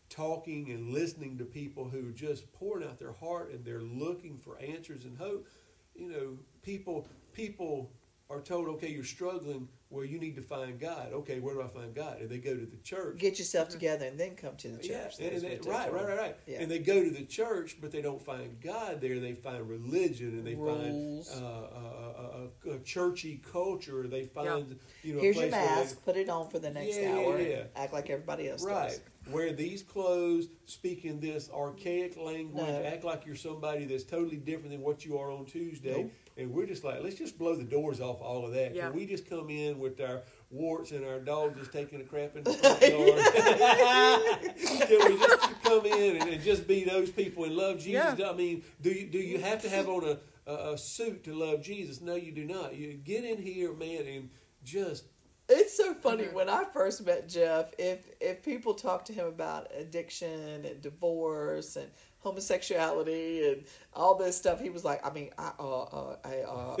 talking 0.09 0.71
and 0.71 0.89
listening 0.93 1.37
to 1.37 1.43
people 1.45 1.89
who 1.89 2.07
are 2.09 2.13
just 2.13 2.51
pouring 2.53 2.87
out 2.87 2.97
their 2.97 3.11
heart 3.11 3.51
and 3.51 3.65
they're 3.65 3.81
looking 3.81 4.37
for 4.37 4.57
answers 4.59 5.03
and 5.03 5.17
hope, 5.17 5.47
you 5.95 6.07
know, 6.09 6.37
people 6.61 7.07
people 7.33 7.91
are 8.29 8.41
told, 8.41 8.67
okay, 8.67 8.89
you're 8.91 9.03
struggling. 9.03 9.67
Well, 9.89 10.03
you 10.03 10.19
need 10.19 10.35
to 10.35 10.41
find 10.41 10.77
God. 10.77 11.13
Okay, 11.13 11.39
where 11.39 11.53
do 11.55 11.61
I 11.61 11.67
find 11.69 11.95
God? 11.95 12.19
And 12.19 12.29
they 12.29 12.39
go 12.39 12.53
to 12.53 12.65
the 12.65 12.75
church. 12.83 13.19
Get 13.19 13.39
yourself 13.39 13.69
together 13.69 14.05
and 14.05 14.19
then 14.19 14.35
come 14.35 14.57
to 14.57 14.67
the 14.67 14.85
Yeah, 14.85 15.03
church. 15.05 15.19
and 15.21 15.41
they- 15.41 15.55
what 15.57 15.65
right, 15.65 15.93
right, 15.93 16.05
right, 16.07 16.17
right. 16.17 16.35
Yeah. 16.45 16.61
And 16.61 16.69
they 16.69 16.79
go 16.79 17.01
to 17.01 17.09
the 17.09 17.23
church, 17.23 17.77
but 17.79 17.91
they 17.93 18.01
don't 18.01 18.21
find 18.21 18.59
God 18.59 18.99
there. 18.99 19.17
They 19.19 19.33
find 19.33 19.67
religion, 19.69 20.29
and 20.29 20.45
they 20.45 20.55
Rules. 20.55 21.31
find 21.31 21.41
uh, 21.41 21.47
a, 21.47 22.49
a, 22.67 22.71
a, 22.71 22.75
a 22.75 22.79
churchy 22.79 23.41
culture. 23.49 24.05
They 24.07 24.25
find 24.25 24.75
you 25.03 25.13
know. 25.13 25.19
a 25.19 25.21
Here's 25.21 25.35
your 25.37 25.43
place 25.47 25.51
where 25.53 25.61
they- 25.61 25.75
mask. 25.81 26.03
Put 26.03 26.17
it 26.17 26.27
on 26.29 26.49
for 26.49 26.59
the 26.59 26.69
next 26.69 26.97
Yeah, 26.97 27.15
yeah, 27.15 27.25
hour. 27.25 27.39
yeah. 27.41 27.63
Act 27.75 27.93
like 27.93 28.09
everybody 28.09 28.49
else 28.49 28.63
Right. 28.65 28.89
does. 28.89 28.99
Wear 29.31 29.51
these 29.53 29.83
clothes, 29.83 30.47
speak 30.65 31.03
in 31.05 31.19
this 31.19 31.49
archaic 31.53 32.15
language, 32.17 32.65
No. 32.65 32.83
act 32.85 33.03
like 33.03 33.25
you're 33.25 33.35
somebody 33.35 33.85
that's 33.85 34.03
totally 34.03 34.37
different 34.37 34.71
than 34.71 34.81
what 34.81 35.05
you 35.05 35.17
are 35.17 35.31
on 35.31 35.45
Tuesday. 35.45 36.03
Nope. 36.03 36.11
And 36.37 36.51
we're 36.51 36.67
just 36.67 36.83
like, 36.83 37.01
let's 37.03 37.15
just 37.15 37.37
blow 37.37 37.55
the 37.55 37.63
doors 37.63 37.99
off 37.99 38.21
all 38.21 38.45
of 38.45 38.53
that. 38.53 38.73
Yeah. 38.75 38.87
Can 38.89 38.95
we 38.95 39.05
just 39.07 39.27
come 39.29 39.49
in 39.49 39.79
with 39.79 39.99
our 39.99 40.21
warts 40.51 40.91
and 40.91 41.03
our 41.03 41.19
dog 41.19 41.57
just 41.57 41.73
taking 41.73 41.99
a 41.99 42.03
crap 42.03 42.35
in 42.35 42.43
the 42.43 42.53
front 42.53 42.81
yard? 42.81 44.47
Can 44.87 45.11
we 45.11 45.17
just 45.17 45.63
come 45.63 45.85
in 45.85 46.21
and, 46.21 46.29
and 46.29 46.43
just 46.43 46.67
be 46.67 46.83
those 46.83 47.09
people 47.09 47.43
and 47.45 47.55
love 47.55 47.79
Jesus? 47.79 48.19
Yeah. 48.19 48.29
I 48.29 48.33
mean, 48.33 48.63
do 48.81 48.91
you 48.91 49.07
do 49.07 49.17
you 49.17 49.39
have 49.39 49.61
to 49.63 49.69
have 49.69 49.89
on 49.89 50.03
a, 50.05 50.17
a, 50.51 50.73
a 50.73 50.77
suit 50.77 51.23
to 51.25 51.33
love 51.33 51.61
Jesus? 51.63 52.01
No, 52.01 52.15
you 52.15 52.31
do 52.31 52.45
not. 52.45 52.75
You 52.75 52.93
get 52.93 53.23
in 53.23 53.41
here, 53.41 53.73
man, 53.73 54.05
and 54.05 54.29
just 54.63 55.05
It's 55.49 55.75
so 55.77 55.93
funny 55.93 56.25
Mhm. 56.25 56.33
when 56.33 56.49
I 56.49 56.65
first 56.65 57.05
met 57.05 57.27
Jeff. 57.29 57.73
If 57.77 57.99
if 58.19 58.43
people 58.43 58.73
talk 58.73 59.05
to 59.05 59.13
him 59.13 59.27
about 59.27 59.71
addiction 59.77 60.65
and 60.65 60.81
divorce 60.81 61.75
and 61.77 61.89
homosexuality 62.19 63.47
and 63.53 63.63
all 63.93 64.15
this 64.15 64.35
stuff, 64.35 64.59
he 64.59 64.69
was 64.69 64.83
like, 64.83 65.05
I 65.05 65.11
mean, 65.11 65.29
I, 65.37 65.51
uh, 65.59 65.81
uh, 65.83 66.15
I, 66.25 66.41
uh, 66.41 66.75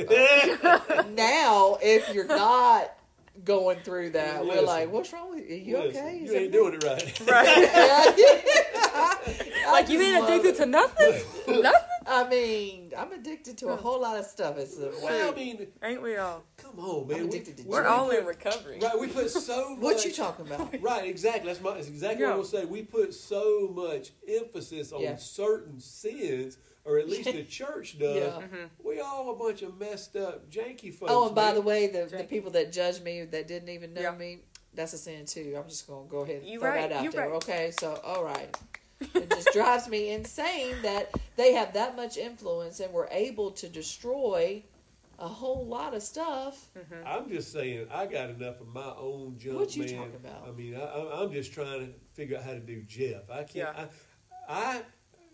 uh. 0.97 1.03
now 1.09 1.77
if 1.81 2.13
you're 2.13 2.25
not 2.27 2.91
going 3.45 3.79
through 3.81 4.09
that, 4.11 4.45
we're 4.45 4.61
like, 4.61 4.91
what's 4.91 5.13
wrong 5.13 5.29
with 5.29 5.47
you? 5.49 5.55
Are 5.55 5.59
you 5.59 5.77
listen, 5.87 6.01
okay? 6.05 6.17
Is 6.17 6.31
You 6.31 6.37
ain't 6.39 6.51
doing 6.51 6.73
it 6.73 6.83
right. 6.83 7.19
Right. 7.27 8.43
Like 9.67 9.89
you 9.89 10.01
ain't 10.01 10.23
addicted 10.23 10.49
it. 10.51 10.57
to 10.57 10.65
nothing? 10.65 11.11
nothing? 11.47 11.86
I 12.09 12.27
mean, 12.29 12.93
I'm 12.97 13.11
addicted 13.11 13.57
to 13.59 13.67
a 13.69 13.75
whole 13.75 14.01
lot 14.01 14.17
of 14.17 14.25
stuff. 14.25 14.57
It's 14.57 14.77
the 14.77 14.93
Well, 15.03 15.31
I 15.31 15.35
mean, 15.35 15.67
Ain't 15.83 16.01
we 16.01 16.15
all? 16.17 16.43
come 16.57 16.79
on, 16.79 17.07
man. 17.07 17.17
I'm 17.17 17.23
We- 17.23 17.29
addicted 17.37 17.57
to 17.57 17.63
we- 17.63 17.69
We're 17.69 17.81
we 17.83 17.87
all 17.87 18.09
in 18.11 18.25
recovery. 18.25 18.79
Right, 18.81 18.97
we 18.99 19.07
put 19.07 19.29
so 19.29 19.71
much. 19.71 19.79
What 19.83 20.05
you 20.05 20.13
talking 20.13 20.47
about? 20.47 20.79
Right, 20.81 21.05
exactly. 21.07 21.47
That's, 21.51 21.61
my, 21.61 21.73
that's 21.75 21.87
exactly 21.89 22.23
what 22.25 22.31
I'm 22.31 22.37
gonna 22.37 22.47
say. 22.47 22.65
We 22.65 22.83
put 22.83 23.13
so 23.13 23.69
much 23.73 24.11
emphasis 24.27 24.91
on 24.93 25.01
Yeah. 25.01 25.17
certain 25.17 25.79
sins, 25.81 26.57
or 26.85 26.97
at 26.97 27.09
least 27.09 27.25
the 27.31 27.43
church 27.59 27.99
does. 27.99 28.15
Yeah. 28.15 28.41
Mhm. 28.41 28.69
We 28.83 29.01
all 29.01 29.31
a 29.31 29.35
bunch 29.35 29.61
of 29.61 29.77
messed 29.77 30.15
up, 30.15 30.49
janky 30.49 30.93
folks. 30.93 31.11
Oh, 31.13 31.25
and 31.27 31.35
by 31.35 31.47
man. 31.47 31.55
the 31.55 31.61
way, 31.61 31.87
the, 31.87 32.05
the 32.05 32.23
people 32.23 32.51
that 32.51 32.71
judge 32.71 33.01
me 33.01 33.25
that 33.25 33.47
didn't 33.49 33.69
even 33.69 33.93
know 33.93 34.01
Yeah. 34.01 34.11
me, 34.15 34.39
that's 34.73 34.93
a 34.93 34.97
sin 34.97 35.25
too. 35.25 35.55
I'm 35.61 35.67
just 35.67 35.87
gonna 35.87 36.07
go 36.07 36.19
ahead 36.19 36.37
and 36.37 36.47
You 36.47 36.59
throw 36.59 36.69
right, 36.69 36.89
that 36.89 36.97
out 36.99 37.03
you 37.03 37.11
there. 37.11 37.27
right. 37.27 37.35
Okay, 37.35 37.71
so 37.79 37.99
all 38.05 38.23
right. 38.23 38.55
It 38.99 39.29
just 39.29 39.49
drives 39.53 39.87
me 39.87 40.11
insane 40.11 40.75
that 40.81 41.11
they 41.35 41.53
have 41.53 41.73
that 41.73 41.95
much 41.95 42.17
influence 42.17 42.79
and 42.79 42.91
were 42.93 43.07
able 43.11 43.51
to 43.51 43.69
destroy 43.69 44.63
a 45.19 45.27
whole 45.27 45.65
lot 45.65 45.93
of 45.93 46.01
stuff. 46.03 46.67
Mm-hmm. 46.77 47.07
I'm 47.07 47.29
just 47.29 47.51
saying, 47.51 47.87
I 47.91 48.05
got 48.05 48.29
enough 48.29 48.61
of 48.61 48.67
my 48.67 48.93
own 48.97 49.37
junk, 49.39 49.59
What 49.59 49.75
you 49.75 49.83
man. 49.85 49.95
talking 49.97 50.15
about? 50.15 50.47
I 50.47 50.51
mean, 50.51 50.75
I, 50.75 50.81
I, 50.81 51.23
I'm 51.23 51.31
just 51.31 51.53
trying 51.53 51.87
to 51.87 51.93
figure 52.13 52.37
out 52.37 52.43
how 52.43 52.51
to 52.51 52.59
do 52.59 52.81
Jeff. 52.83 53.29
I 53.29 53.37
can't. 53.43 53.75
Yeah. 53.77 53.85
I, 54.47 54.53
I 54.77 54.81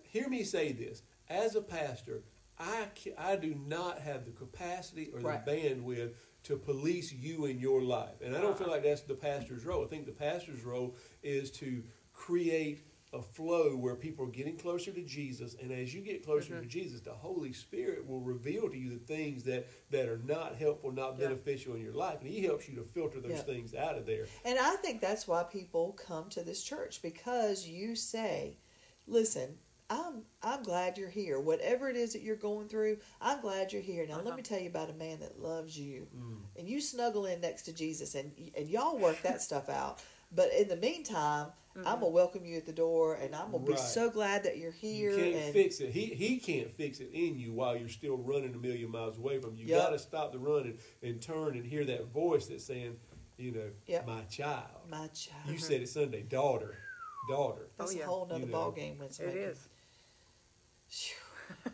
hear 0.04 0.28
me 0.30 0.44
say 0.44 0.72
this 0.72 1.02
as 1.30 1.56
a 1.56 1.62
pastor. 1.62 2.24
I 2.60 2.88
ca- 3.02 3.16
I 3.18 3.36
do 3.36 3.56
not 3.68 4.00
have 4.00 4.26
the 4.26 4.32
capacity 4.32 5.10
or 5.14 5.20
the 5.22 5.28
bandwidth 5.52 6.12
to 6.44 6.56
police 6.58 7.12
you 7.12 7.46
in 7.46 7.58
your 7.60 7.82
life, 7.82 8.22
and 8.24 8.36
I 8.36 8.40
don't 8.42 8.52
Uh-uh. 8.52 8.56
feel 8.56 8.68
like 8.70 8.84
that's 8.84 9.02
the 9.02 9.16
pastor's 9.16 9.66
role. 9.66 9.84
I 9.84 9.88
think 9.88 10.06
the 10.06 10.12
pastor's 10.12 10.64
role 10.64 10.96
is 11.24 11.50
to 11.52 11.84
create 12.14 12.82
a 13.14 13.22
flow 13.22 13.76
where 13.76 13.96
people 13.96 14.26
are 14.26 14.30
getting 14.32 14.58
closer 14.58 14.92
to 14.92 15.04
Jesus, 15.04 15.56
and 15.62 15.72
as 15.72 15.94
you 15.94 16.02
get 16.02 16.26
closer 16.26 16.54
Mm-hmm. 16.54 16.64
to 16.64 16.68
Jesus, 16.68 17.00
the 17.02 17.14
Holy 17.14 17.54
Spirit 17.54 18.08
will 18.08 18.20
reveal 18.22 18.70
to 18.70 18.78
you 18.78 18.90
the 18.90 19.06
things 19.06 19.44
that 19.44 19.68
that 19.92 20.10
are 20.10 20.18
not 20.26 20.56
helpful, 20.56 20.92
not 20.92 21.20
Yeah. 21.20 21.28
beneficial 21.28 21.76
in 21.76 21.82
your 21.82 21.94
life, 21.94 22.20
and 22.22 22.30
He 22.30 22.42
helps 22.42 22.68
you 22.68 22.76
to 22.76 22.84
filter 22.84 23.20
those 23.20 23.32
Yeah. 23.32 23.44
things 23.44 23.76
out 23.76 23.98
of 23.98 24.06
there. 24.06 24.26
And 24.44 24.58
I 24.60 24.76
think 24.78 25.00
that's 25.00 25.28
why 25.28 25.44
people 25.44 25.94
come 25.94 26.30
to 26.32 26.42
this 26.44 26.64
church 26.64 27.02
because 27.04 27.68
you 27.68 27.96
say, 27.96 28.58
"Listen, 29.06 29.60
I'm 29.90 30.26
I'm 30.42 30.64
glad 30.64 30.98
you're 30.98 31.10
here. 31.10 31.40
Whatever 31.40 31.90
it 31.90 31.96
is 31.96 32.14
that 32.14 32.22
you're 32.24 32.36
going 32.36 32.68
through, 32.68 32.98
I'm 33.22 33.42
glad 33.42 33.72
you're 33.72 33.82
here." 33.84 34.08
Now, 34.08 34.18
let 34.18 34.28
Uh-huh. 34.28 34.38
me 34.38 34.42
tell 34.44 34.60
you 34.60 34.70
about 34.70 34.90
a 34.90 34.94
man 34.94 35.20
that 35.20 35.40
loves 35.40 35.78
you, 35.78 36.08
Mm. 36.16 36.42
and 36.56 36.68
you 36.68 36.82
snuggle 36.82 37.26
in 37.28 37.42
next 37.42 37.64
to 37.64 37.74
Jesus, 37.74 38.16
and 38.16 38.34
and 38.56 38.70
y'all 38.70 38.98
work 38.98 39.22
that 39.22 39.42
stuff 39.42 39.70
out. 39.70 40.02
But 40.32 40.52
in 40.54 40.68
the 40.68 40.78
meantime, 40.78 41.52
I'm 41.76 41.84
gonna 41.96 42.08
welcome 42.10 42.46
you 42.46 42.58
at 42.58 42.66
the 42.66 42.72
door, 42.74 43.16
and 43.16 43.34
I'm 43.36 43.52
gonna 43.52 43.64
be 43.64 43.76
so 43.76 44.10
glad 44.10 44.44
that 44.44 44.58
you're 44.58 44.72
here. 44.72 45.12
You 45.12 45.18
can't 45.18 45.36
and 45.46 45.54
fix 45.54 45.80
it. 45.80 45.90
He 45.92 46.06
he 46.06 46.38
can't 46.38 46.70
fix 46.72 47.00
it 47.00 47.10
in 47.14 47.40
you 47.40 47.52
while 47.52 47.76
you're 47.76 47.90
still 47.90 48.18
running 48.18 48.54
a 48.54 48.58
million 48.58 48.92
miles 48.92 49.18
away 49.18 49.40
from 49.40 49.56
you. 49.56 49.66
You 49.66 49.76
got 49.76 49.90
to 49.90 49.98
stop 50.00 50.32
the 50.32 50.40
running 50.40 50.78
and 51.02 51.20
turn 51.22 51.56
and 51.56 51.66
hear 51.66 51.84
that 51.86 52.06
voice 52.12 52.46
that's 52.46 52.64
saying, 52.64 52.98
you 53.38 53.52
know, 53.54 53.70
Yep. 53.88 54.06
my 54.08 54.22
child. 54.26 54.68
my 54.90 55.08
child. 55.08 55.42
You 55.48 55.58
said 55.58 55.82
it 55.82 55.90
Sunday, 55.90 56.22
daughter, 56.22 56.76
daughter. 57.28 57.68
That's 57.78 57.92
Oh, 57.92 57.96
yeah. 57.98 58.04
a 58.04 58.08
whole 58.08 58.26
nother 58.28 58.42
You 58.42 58.46
know, 58.46 58.52
ball 58.52 58.72
game 58.72 59.00
when 59.00 59.08
It 59.08 59.14
somebody 59.16 59.40
is. 59.40 59.58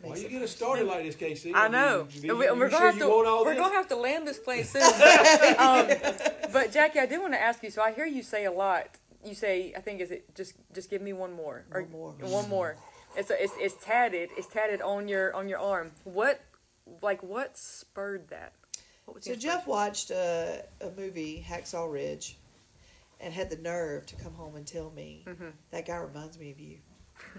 Why 0.00 0.08
makes 0.10 0.20
you 0.22 0.26
it 0.28 0.30
get 0.30 0.42
us 0.42 0.50
started 0.50 0.86
like 0.86 1.04
this, 1.04 1.14
Casey? 1.14 1.54
I 1.54 1.68
know. 1.68 2.06
mean, 2.22 2.30
And 2.30 2.38
we, 2.38 2.44
you- 2.46 2.50
and 2.52 2.58
we're 2.60 2.66
you 2.66 2.70
gonna 2.70 2.70
sure 2.70 2.86
have 2.86 2.94
you 2.96 3.00
to 3.02 3.08
we're 3.44 3.54
this? 3.54 3.58
gonna 3.62 3.74
have 3.74 3.88
to 3.88 3.96
land 3.96 4.26
this 4.26 4.38
plane 4.38 4.64
soon. 4.72 4.80
But, 4.82 5.58
um, 5.60 5.88
but 6.52 6.72
Jackie, 6.72 6.98
I 7.00 7.06
did 7.06 7.20
want 7.20 7.34
to 7.34 7.40
ask 7.40 7.62
you. 7.62 7.70
So 7.70 7.82
I 7.82 7.92
hear 7.92 8.06
you 8.06 8.22
say 8.22 8.46
a 8.46 8.52
lot. 8.52 8.88
You 9.24 9.34
say, 9.34 9.72
I 9.76 9.80
think 9.80 10.00
is 10.00 10.10
it 10.10 10.34
just 10.34 10.54
just 10.72 10.88
give 10.90 11.02
me 11.02 11.12
one 11.12 11.32
more 11.32 11.64
or 11.72 11.82
One 11.82 11.90
more. 11.92 12.12
one 12.20 12.48
more. 12.48 12.76
It's 13.16 13.30
a, 13.30 13.42
it's 13.42 13.52
it's 13.58 13.84
tatted. 13.84 14.30
It's 14.36 14.46
tatted 14.46 14.80
on 14.80 15.08
your 15.08 15.34
on 15.34 15.48
your 15.48 15.58
arm. 15.58 15.92
What 16.04 16.40
like 17.02 17.22
what 17.22 17.56
spurred 17.58 18.28
that? 18.28 18.54
What 19.06 19.22
So 19.24 19.34
Jeff 19.34 19.66
watched 19.66 20.10
a, 20.10 20.64
a 20.80 20.90
movie, 20.96 21.44
Hacksaw 21.46 21.92
Ridge, 21.92 22.38
and 23.20 23.34
had 23.34 23.50
the 23.50 23.56
nerve 23.58 24.06
to 24.06 24.16
come 24.16 24.32
home 24.34 24.54
and 24.56 24.66
tell 24.66 24.90
me 24.90 25.24
Mhm. 25.26 25.52
that 25.70 25.86
guy 25.86 25.96
reminds 25.96 26.38
me 26.38 26.50
of 26.52 26.60
you. 26.60 26.78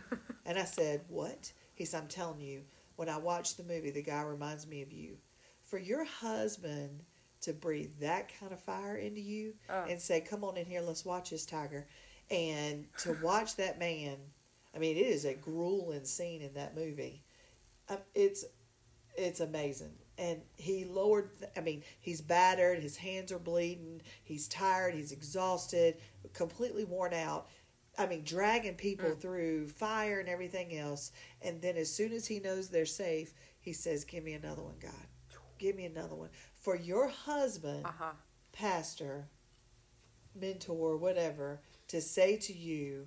and 0.45 0.59
I 0.59 0.65
said, 0.65 1.01
"What?" 1.07 1.51
He 1.73 1.85
said, 1.85 2.01
"I'm 2.03 2.07
telling 2.09 2.41
you, 2.41 2.63
when 2.97 3.09
I 3.09 3.17
watched 3.17 3.57
the 3.57 3.63
movie, 3.63 3.89
the 3.91 4.03
guy 4.03 4.21
reminds 4.21 4.67
me 4.67 4.81
of 4.83 4.91
you. 4.91 5.17
For 5.63 5.79
your 5.79 6.03
husband 6.03 7.05
to 7.41 7.53
breathe 7.53 7.99
that 7.99 8.31
kind 8.39 8.53
of 8.53 8.59
fire 8.61 8.95
into 8.97 9.21
you 9.21 9.53
Oh. 9.69 9.83
and 9.89 9.99
say, 10.01 10.21
"Come 10.21 10.43
on 10.43 10.57
in 10.57 10.65
here, 10.65 10.81
let's 10.81 11.05
watch 11.05 11.29
this 11.31 11.45
tiger," 11.45 11.87
and 12.29 12.87
to 12.99 13.13
watch 13.23 13.55
that 13.57 13.79
man, 13.79 14.17
I 14.73 14.79
mean, 14.79 14.95
it 14.97 15.01
is 15.01 15.25
a 15.25 15.33
grueling 15.33 16.05
scene 16.05 16.41
in 16.41 16.53
that 16.53 16.75
movie. 16.75 17.23
Uh, 17.89 17.97
It's 18.15 18.45
it's 19.17 19.39
amazing. 19.41 19.93
And 20.17 20.41
he 20.55 20.85
lowered, 20.85 21.31
I 21.57 21.61
mean, 21.61 21.83
he's 21.99 22.21
battered, 22.21 22.79
his 22.81 22.95
hands 22.95 23.31
are 23.31 23.39
bleeding, 23.39 24.01
he's 24.23 24.47
tired, 24.47 24.93
he's 24.93 25.11
exhausted, 25.11 25.99
completely 26.33 26.83
worn 26.85 27.13
out. 27.13 27.49
I 27.97 28.05
mean, 28.05 28.23
dragging 28.23 28.75
people 28.75 29.09
Mm. 29.11 29.19
through 29.19 29.67
fire 29.69 30.19
and 30.19 30.29
everything 30.29 30.75
else. 30.77 31.11
And 31.41 31.61
then 31.61 31.75
as 31.75 31.91
soon 31.93 32.13
as 32.13 32.27
he 32.27 32.39
knows 32.39 32.69
they're 32.69 32.85
safe, 32.85 33.33
he 33.59 33.73
says, 33.73 34.05
Give 34.05 34.23
me 34.23 34.33
another 34.33 34.61
one, 34.61 34.77
God. 34.79 35.07
Give 35.61 35.75
me 35.75 35.85
another 35.85 36.15
one. 36.15 36.29
For 36.59 36.75
your 36.75 37.07
husband, 37.07 37.85
Uh 37.85 37.91
huh. 37.95 38.11
pastor, 38.51 39.27
mentor, 40.33 40.97
whatever, 40.97 41.61
to 41.89 42.01
say 42.01 42.35
to 42.37 42.51
you, 42.53 43.05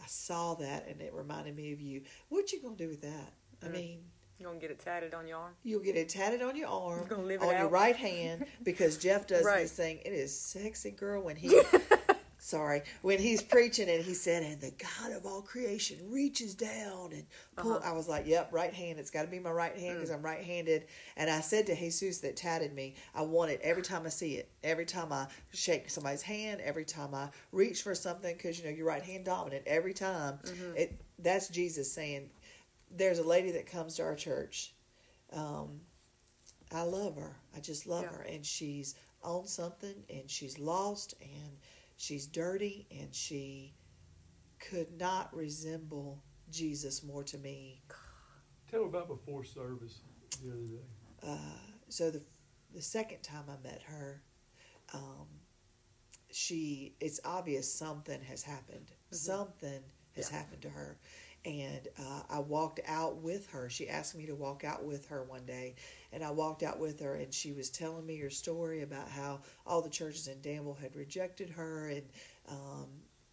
I 0.00 0.06
saw 0.06 0.54
that 0.54 0.86
and 0.86 1.00
it 1.02 1.12
reminded 1.12 1.56
me 1.56 1.72
of 1.72 1.80
you. 1.80 2.02
What 2.28 2.52
you 2.52 2.62
gonna 2.62 2.76
do 2.76 2.86
with 2.88 3.02
that? 3.02 3.32
I 3.62 3.66
Mm. 3.66 3.72
mean, 3.72 4.10
You 4.38 4.46
gonna 4.46 4.60
get 4.60 4.70
it 4.70 4.78
tatted 4.78 5.12
on 5.14 5.26
your 5.26 5.38
arm? 5.38 5.56
You'll 5.64 5.80
get 5.82 5.96
it 5.96 6.08
tatted 6.08 6.40
on 6.42 6.54
your 6.54 6.68
arm, 6.68 6.98
You're 7.00 7.08
gonna 7.08 7.24
live 7.24 7.42
on 7.42 7.58
your 7.58 7.66
right 7.68 7.96
hand, 7.96 8.46
because 8.62 8.96
Jeff 8.96 9.26
does 9.26 9.44
Right. 9.44 9.62
this 9.62 9.72
thing. 9.72 9.98
It 10.04 10.12
is 10.12 10.38
sexy, 10.38 10.92
girl. 10.92 11.20
When 11.22 11.34
he, 11.34 11.48
sorry, 12.38 12.82
when 13.02 13.18
he's 13.18 13.42
preaching 13.42 13.88
and 13.88 14.04
he 14.04 14.14
said, 14.14 14.42
"And 14.42 14.60
the 14.60 14.70
God 14.72 15.12
of 15.12 15.26
all 15.26 15.42
creation 15.42 15.98
reaches 16.10 16.54
down 16.54 17.12
and 17.12 17.26
pull." 17.56 17.72
Uh-huh. 17.74 17.80
Mm. 17.86 17.90
I 17.90 17.92
was 17.92 18.08
like, 18.08 18.26
"Yep, 18.26 18.52
right 18.52 18.72
hand. 18.72 18.98
It's 18.98 19.10
got 19.10 19.22
to 19.22 19.28
be 19.28 19.38
my 19.38 19.50
right 19.50 19.76
hand 19.76 19.96
because 19.96 20.10
I'm 20.10 20.22
right-handed." 20.22 20.86
And 21.16 21.28
I 21.28 21.40
said 21.40 21.66
to 21.66 21.74
Jesus 21.76 22.18
that 22.18 22.36
tatted 22.36 22.72
me, 22.72 22.94
"I 23.14 23.22
want 23.22 23.50
it 23.50 23.60
every 23.62 23.82
time 23.82 24.06
I 24.06 24.10
see 24.10 24.34
it. 24.36 24.48
Every 24.62 24.86
time 24.86 25.12
I 25.12 25.26
shake 25.52 25.90
somebody's 25.90 26.22
hand. 26.22 26.60
Every 26.60 26.84
time 26.84 27.14
I 27.14 27.28
reach 27.52 27.82
for 27.82 27.94
something, 27.94 28.34
because 28.36 28.58
you 28.58 28.64
know 28.64 28.70
you're 28.70 28.86
right 28.86 29.02
hand 29.02 29.24
dominant. 29.24 29.64
Every 29.66 29.94
time 29.94 30.38
Mm-hmm. 30.44 30.76
it. 30.76 31.00
That's 31.18 31.48
Jesus 31.48 31.92
saying." 31.92 32.30
There's 32.90 33.18
a 33.18 33.22
lady 33.26 33.50
that 33.50 33.66
comes 33.66 33.96
to 33.96 34.02
our 34.02 34.14
church 34.14 34.72
um, 35.32 35.80
I 36.72 36.82
love 36.82 37.16
her. 37.16 37.36
I 37.56 37.60
just 37.60 37.86
love 37.86 38.04
Yeah. 38.04 38.16
her. 38.16 38.22
And 38.22 38.44
she's 38.44 38.94
on 39.22 39.46
something 39.46 39.94
and 40.08 40.30
she's 40.30 40.58
lost 40.58 41.14
and 41.20 41.56
she's 41.98 42.26
dirty 42.26 42.86
and 42.90 43.14
she 43.14 43.74
could 44.58 44.98
not 44.98 45.34
resemble 45.36 46.22
Jesus 46.50 47.04
more 47.04 47.22
to 47.24 47.36
me. 47.36 47.82
Tell 48.70 48.80
me 48.80 48.86
about 48.88 49.08
before 49.08 49.44
service 49.44 50.00
the 50.42 50.50
other 50.50 50.62
day. 50.62 50.82
Uh, 51.22 51.72
so 51.90 52.10
the 52.10 52.22
the 52.74 52.82
second 52.82 53.22
time 53.22 53.44
I 53.48 53.62
met 53.66 53.82
her, 53.86 54.22
um, 54.94 55.26
she 56.30 56.94
it's 57.00 57.20
obvious 57.24 57.72
something 57.72 58.20
has 58.22 58.42
happened. 58.42 58.92
Something 59.10 59.82
has 60.16 60.30
Yeah. 60.30 60.36
happened 60.38 60.62
to 60.62 60.70
her. 60.70 60.98
And 61.44 61.88
uh, 61.98 62.22
I 62.28 62.40
walked 62.40 62.80
out 62.86 63.18
with 63.22 63.48
her. 63.50 63.70
She 63.70 63.88
asked 63.88 64.14
me 64.16 64.26
to 64.26 64.34
walk 64.34 64.64
out 64.64 64.84
with 64.84 65.06
her 65.06 65.22
one 65.22 65.46
day, 65.46 65.76
and 66.12 66.24
I 66.24 66.30
walked 66.30 66.62
out 66.62 66.78
with 66.78 67.00
her, 67.00 67.14
and 67.14 67.32
she 67.32 67.52
was 67.52 67.70
telling 67.70 68.06
me 68.06 68.16
her 68.18 68.30
story 68.30 68.82
about 68.82 69.08
how 69.08 69.40
all 69.66 69.82
the 69.82 69.90
churches 69.90 70.28
in 70.28 70.40
Danville 70.40 70.78
had 70.80 70.94
rejected 70.96 71.50
her, 71.50 71.88
and 71.88 72.02
um, 72.48 72.88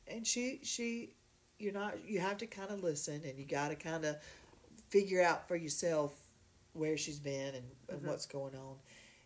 and 0.07 0.25
she 0.25 0.59
she 0.63 1.13
you're 1.57 1.73
not 1.73 2.05
you 2.05 2.19
have 2.19 2.37
to 2.37 2.47
kind 2.47 2.71
of 2.71 2.83
listen, 2.83 3.21
and 3.25 3.37
you 3.39 3.45
got 3.45 3.69
to 3.69 3.75
kind 3.75 4.05
of 4.05 4.17
figure 4.89 5.23
out 5.23 5.47
for 5.47 5.55
yourself 5.55 6.13
where 6.73 6.97
she's 6.97 7.19
been 7.19 7.55
and, 7.55 7.65
and 7.89 8.01
Mhm. 8.01 8.05
what's 8.07 8.25
going 8.25 8.55
on. 8.55 8.75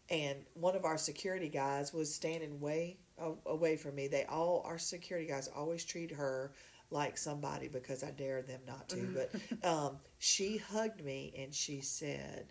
And 0.09 0.45
one 0.53 0.75
of 0.75 0.85
our 0.85 0.97
security 0.97 1.49
guys 1.49 1.93
was 1.93 2.13
standing 2.13 2.59
way 2.59 2.97
away 3.45 3.75
from 3.75 3.95
me. 3.95 4.07
They 4.07 4.25
all 4.25 4.61
our 4.65 4.77
security 4.77 5.27
guys 5.27 5.47
always 5.47 5.83
treat 5.83 6.11
her 6.11 6.53
like 6.91 7.17
somebody 7.17 7.67
because 7.67 8.03
I 8.03 8.11
dare 8.11 8.41
them 8.41 8.61
not 8.65 8.89
to. 8.89 9.07
But 9.13 9.63
um, 9.67 9.99
she 10.17 10.57
hugged 10.57 11.03
me 11.03 11.33
and 11.37 11.53
she 11.53 11.81
said, 11.81 12.47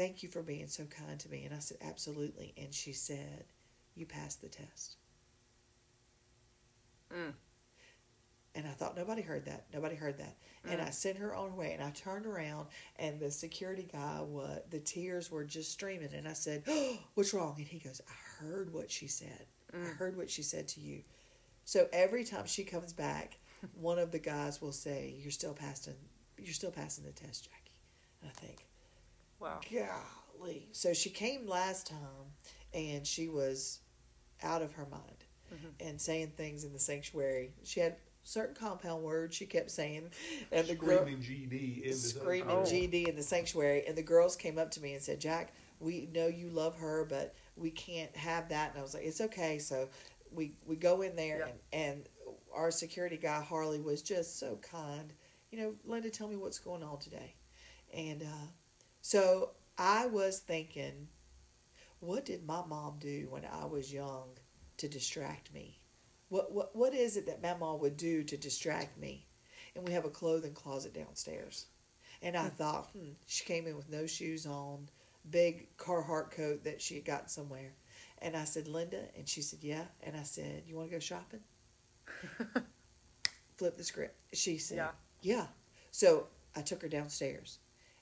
"Thank 0.00 0.22
you 0.22 0.30
for 0.30 0.42
being 0.42 0.66
so 0.68 0.84
kind 0.86 1.20
to 1.20 1.28
me." 1.28 1.44
And 1.44 1.54
I 1.54 1.58
said, 1.58 1.76
"Absolutely." 1.82 2.54
And 2.56 2.72
she 2.74 2.92
said, 2.94 3.44
"You 3.94 4.06
passed 4.06 4.40
the 4.40 4.48
test." 4.48 4.96
Mm. 7.12 7.34
And 8.54 8.66
I 8.66 8.70
thought 8.70 8.96
nobody 8.96 9.22
heard 9.22 9.44
that. 9.44 9.66
Nobody 9.72 9.94
heard 9.94 10.16
that. 10.18 10.36
And 10.64 10.80
Mm. 10.80 10.86
I 10.86 10.90
sent 10.90 11.18
her 11.18 11.34
on 11.34 11.50
her 11.50 11.54
way. 11.54 11.72
And 11.74 11.82
I 11.82 11.90
turned 11.90 12.26
around, 12.26 12.68
and 12.96 13.20
the 13.20 13.30
security 13.30 13.88
guy, 13.92 14.20
was, 14.22 14.62
the 14.70 14.80
tears 14.80 15.30
were 15.30 15.44
just 15.44 15.70
streaming. 15.70 16.12
And 16.14 16.26
I 16.26 16.32
said, 16.32 16.64
oh, 16.66 16.98
"What's 17.14 17.34
wrong?" 17.34 17.56
And 17.58 17.68
he 17.68 17.78
goes, 17.78 18.00
"I 18.08 18.12
heard 18.42 18.72
what 18.72 18.90
she 18.90 19.06
said. 19.06 19.46
I 19.72 19.76
Mm. 19.76 19.96
heard 19.96 20.16
what 20.16 20.30
she 20.30 20.42
said 20.42 20.66
to 20.68 20.80
you." 20.80 21.02
So 21.64 21.88
every 21.92 22.24
time 22.24 22.46
she 22.46 22.64
comes 22.64 22.92
back, 22.92 23.38
one 23.74 23.98
of 23.98 24.10
the 24.12 24.18
guys 24.18 24.60
will 24.62 24.72
say, 24.72 25.14
"You're 25.22 25.30
still 25.30 25.54
passing. 25.54 25.96
You're 26.38 26.54
still 26.54 26.72
passing 26.72 27.04
the 27.04 27.12
test, 27.12 27.44
Jackie." 27.44 27.78
And 28.22 28.30
I 28.30 28.34
think, 28.40 28.66
Wow. 29.40 29.60
golly. 29.70 30.68
So 30.72 30.92
she 30.92 31.10
came 31.10 31.46
last 31.46 31.86
time, 31.86 32.32
and 32.72 33.06
she 33.06 33.28
was 33.28 33.80
out 34.42 34.62
of 34.62 34.72
her 34.74 34.86
mind 34.86 35.24
Mhm. 35.52 35.72
and 35.80 36.00
saying 36.00 36.32
things 36.36 36.64
in 36.64 36.72
the 36.72 36.78
sanctuary. 36.78 37.52
She 37.64 37.80
had 37.80 37.96
certain 38.22 38.54
compound 38.54 39.02
words 39.02 39.34
she 39.34 39.46
kept 39.46 39.70
saying, 39.70 40.10
and 40.52 40.66
the 40.68 40.74
girl 40.74 40.98
Screaming 40.98 41.22
GD 41.22 41.82
in 41.84 41.90
the 41.90 41.96
screaming 41.96 42.56
Oh. 42.58 42.64
GD 42.64 43.08
in 43.08 43.16
the 43.16 43.22
sanctuary. 43.22 43.86
And 43.86 43.96
the 43.96 44.02
girls 44.02 44.36
came 44.36 44.58
up 44.58 44.70
to 44.72 44.80
me 44.80 44.94
and 44.94 45.02
said, 45.02 45.20
"Jack, 45.20 45.52
we 45.80 46.06
know 46.06 46.26
you 46.26 46.50
love 46.50 46.76
her, 46.76 47.04
but 47.04 47.34
we 47.56 47.70
can't 47.70 48.14
have 48.16 48.48
that." 48.50 48.70
And 48.70 48.78
I 48.78 48.82
was 48.82 48.94
like, 48.94 49.04
"It's 49.04 49.20
okay." 49.22 49.58
So 49.58 49.88
we 50.30 50.54
we 50.66 50.76
go 50.76 51.02
in 51.02 51.16
there, 51.16 51.38
Yeah. 51.40 51.46
and, 51.48 51.60
and 51.72 52.08
our 52.52 52.70
security 52.70 53.16
guy 53.16 53.40
Harley 53.42 53.80
was 53.80 54.02
just 54.02 54.38
so 54.38 54.56
kind. 54.58 55.12
You 55.50 55.58
know, 55.58 55.74
Linda, 55.84 56.10
tell 56.10 56.28
me 56.28 56.36
what's 56.36 56.58
going 56.58 56.82
on 56.82 56.98
today. 57.00 57.34
And 57.92 58.22
uh, 58.22 58.46
so 59.00 59.50
I 59.78 60.06
was 60.06 60.38
thinking, 60.38 61.08
what 62.00 62.24
did 62.24 62.46
my 62.46 62.64
mom 62.66 62.96
do 62.98 63.28
when 63.30 63.44
I 63.44 63.66
was 63.66 63.92
young 63.92 64.28
to 64.78 64.88
distract 64.88 65.52
me? 65.52 65.80
What 66.28 66.52
what 66.52 66.74
what 66.76 66.94
is 66.94 67.16
it 67.16 67.26
that 67.26 67.42
my 67.42 67.54
mom 67.54 67.80
would 67.80 67.96
do 67.96 68.22
to 68.24 68.36
distract 68.36 68.98
me? 68.98 69.26
And 69.74 69.86
we 69.86 69.92
have 69.92 70.04
a 70.04 70.10
clothing 70.10 70.54
closet 70.54 70.94
downstairs. 70.94 71.66
And 72.22 72.36
I 72.36 72.48
thought, 72.48 72.90
hmm, 72.92 73.12
she 73.26 73.44
came 73.44 73.66
in 73.66 73.76
with 73.76 73.88
no 73.88 74.06
shoes 74.06 74.46
on, 74.46 74.88
big 75.30 75.74
Carhartt 75.76 76.30
coat 76.30 76.64
that 76.64 76.82
she 76.82 76.96
had 76.96 77.04
gotten 77.04 77.28
somewhere. 77.28 77.72
And 78.18 78.36
I 78.36 78.44
said, 78.44 78.68
Linda, 78.68 79.02
and 79.16 79.26
she 79.26 79.40
said, 79.40 79.60
yeah. 79.62 79.84
And 80.02 80.16
I 80.16 80.22
said, 80.22 80.64
you 80.66 80.76
want 80.76 80.90
to 80.90 80.96
go 80.96 81.00
shopping? 81.00 81.40
Flip 83.56 83.76
the 83.76 83.84
script. 83.84 84.16
She 84.34 84.58
said, 84.58 84.76
Yeah. 84.76 84.90
yeah. 85.22 85.46
So 85.90 86.26
I 86.54 86.62
took 86.62 86.82
her 86.82 86.88
downstairs, 86.88 87.58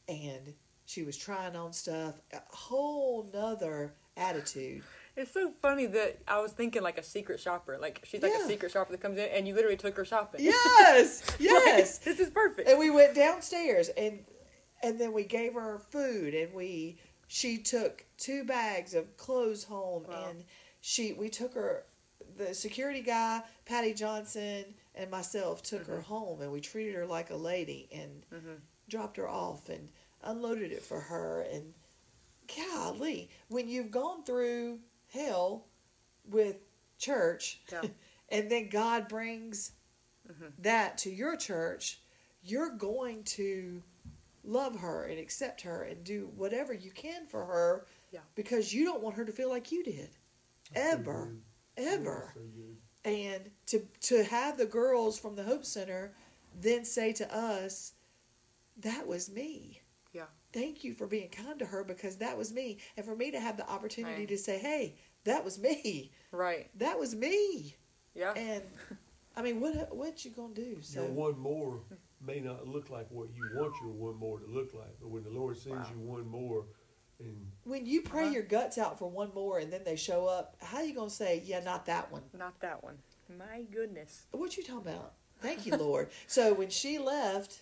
and 0.09 0.55
she 0.89 1.03
was 1.03 1.18
trying 1.18 1.55
on 1.55 1.72
stuff, 1.74 2.14
a 2.32 2.39
whole 2.49 3.28
nother 3.34 3.93
attitude. 4.16 4.82
It's 5.16 5.32
so 5.32 5.53
funny 5.61 5.84
that 5.84 6.18
I 6.26 6.41
was 6.41 6.53
thinking 6.53 6.80
like 6.82 6.97
a 6.97 7.03
secret 7.03 7.41
shopper. 7.41 7.76
Like 7.78 8.01
she's 8.05 8.22
like 8.22 8.32
Yeah. 8.34 8.45
a 8.45 8.49
secret 8.49 8.72
shopper 8.72 8.93
that 8.93 9.01
comes 9.03 9.18
in, 9.18 9.28
and 9.28 9.47
you 9.47 9.55
literally 9.55 9.76
took 9.76 9.97
her 9.99 10.05
shopping. 10.07 10.43
Yes, 10.43 11.22
yes. 11.39 11.99
this 12.07 12.18
is 12.18 12.30
perfect. 12.30 12.68
and 12.70 12.78
we 12.78 12.89
went 12.89 13.14
downstairs 13.14 13.91
and 13.91 14.20
and 14.82 14.99
then 14.99 15.12
we 15.12 15.24
gave 15.24 15.53
her 15.55 15.78
food 15.91 16.32
and 16.34 16.55
we 16.55 16.99
she 17.26 17.59
took 17.59 18.07
two 18.16 18.45
bags 18.45 18.95
of 18.95 19.14
clothes 19.18 19.64
home 19.64 20.05
Wow. 20.09 20.28
and 20.30 20.45
she 20.80 21.12
we 21.12 21.28
took 21.28 21.53
her 21.55 21.84
the 22.39 22.55
security 22.55 23.01
guy 23.03 23.43
patty 23.66 23.93
johnson 23.93 24.64
and 24.95 25.11
myself 25.11 25.62
took 25.62 25.86
her 25.89 26.01
home 26.01 26.41
and 26.41 26.51
we 26.53 26.61
treated 26.61 26.95
her 26.95 27.05
like 27.07 27.30
a 27.30 27.36
lady 27.36 27.89
and 27.93 28.24
Mhm. 28.32 28.61
dropped 28.89 29.16
her 29.18 29.28
off 29.28 29.68
and 29.68 29.91
unloaded 30.22 30.72
it 30.72 30.82
for 30.82 31.00
her 31.00 31.42
and 31.52 31.74
golly 32.56 33.28
when 33.48 33.68
you've 33.68 33.90
gone 33.90 34.24
through 34.24 34.78
hell 35.12 35.66
with 36.28 36.56
church 36.98 37.60
Yeah. 37.70 37.82
and 38.30 38.50
then 38.50 38.68
god 38.68 39.08
brings 39.08 39.72
Mhm. 40.30 40.52
that 40.58 40.98
to 40.98 41.10
your 41.10 41.36
church 41.36 42.00
you're 42.42 42.70
going 42.76 43.24
to 43.24 43.82
love 44.44 44.78
her 44.80 45.04
and 45.04 45.18
accept 45.18 45.62
her 45.62 45.82
and 45.82 46.04
do 46.04 46.30
whatever 46.36 46.72
you 46.72 46.90
can 46.90 47.26
for 47.26 47.44
her 47.44 47.86
Yeah. 48.10 48.20
because 48.34 48.72
you 48.72 48.84
don't 48.84 49.02
want 49.02 49.16
her 49.16 49.24
to 49.24 49.32
feel 49.32 49.48
like 49.48 49.70
you 49.72 49.82
did 49.84 50.10
ever 50.74 51.32
ever 51.76 52.32
So 52.34 52.40
good. 52.40 52.76
and 53.04 53.50
to 53.66 53.80
to 54.00 54.24
have 54.24 54.58
the 54.58 54.66
girls 54.66 55.18
from 55.18 55.34
the 55.36 55.44
hope 55.44 55.64
center 55.64 56.14
then 56.60 56.84
say 56.84 57.12
to 57.14 57.34
us 57.34 57.92
that 58.78 59.06
was 59.06 59.30
me 59.30 59.80
Yeah. 59.80 59.80
Thank 60.53 60.84
you 60.84 60.92
for 60.94 61.07
being 61.07 61.28
kind 61.28 61.59
to 61.59 61.64
her 61.66 61.84
because 61.84 62.16
that 62.16 62.36
was 62.36 62.53
me 62.53 62.78
and 62.96 63.05
for 63.05 63.14
me 63.16 63.30
to 63.30 63.40
have 63.40 63.57
the 63.57 63.68
opportunity 63.70 64.20
Right. 64.20 64.28
to 64.28 64.38
say 64.38 64.59
hey 64.59 64.96
that 65.24 65.44
was 65.44 65.59
me 65.59 66.11
Right. 66.32 66.70
that 66.78 66.99
was 66.99 67.14
me 67.14 67.76
Yeah. 68.14 68.32
and 68.34 68.62
i 69.36 69.42
mean 69.42 69.61
what 69.61 69.94
what 69.94 70.24
you 70.24 70.30
gonna 70.30 70.55
do 70.55 70.78
so 70.80 71.03
Your 71.05 71.12
one 71.12 71.38
more 71.38 71.80
may 72.20 72.40
not 72.40 72.66
look 72.66 72.90
like 72.90 73.07
what 73.11 73.28
you 73.34 73.49
want 73.55 73.74
your 73.80 73.90
one 73.92 74.16
more 74.16 74.40
to 74.40 74.46
look 74.46 74.74
like, 74.74 74.99
but 75.01 75.09
when 75.09 75.22
the 75.22 75.30
Lord 75.30 75.57
sends 75.57 75.88
Wow. 75.88 75.94
you 75.94 76.01
one 76.01 76.26
more, 76.26 76.66
and 77.20 77.46
when 77.62 77.86
you 77.86 78.03
pray 78.03 78.24
Uh-huh. 78.24 78.32
your 78.32 78.42
guts 78.42 78.76
out 78.78 78.99
for 78.99 79.09
one 79.09 79.30
more 79.34 79.61
and 79.61 79.72
then 79.72 79.84
they 79.84 79.94
show 79.94 80.26
up 80.26 80.57
how 80.61 80.80
you 80.80 80.94
gonna 80.94 81.11
say 81.11 81.42
yeah 81.44 81.61
not 81.61 81.86
that 81.86 82.11
one 82.11 82.22
Not 82.36 82.59
that 82.61 82.82
one. 82.82 82.99
My 83.38 83.62
goodness. 83.70 84.26
what 84.32 84.57
you 84.57 84.62
talking 84.64 84.80
about 84.90 85.14
thank 85.40 85.64
you 85.66 85.76
lord 85.76 86.11
so 86.26 86.53
when 86.55 86.70
she 86.70 86.99
left 86.99 87.61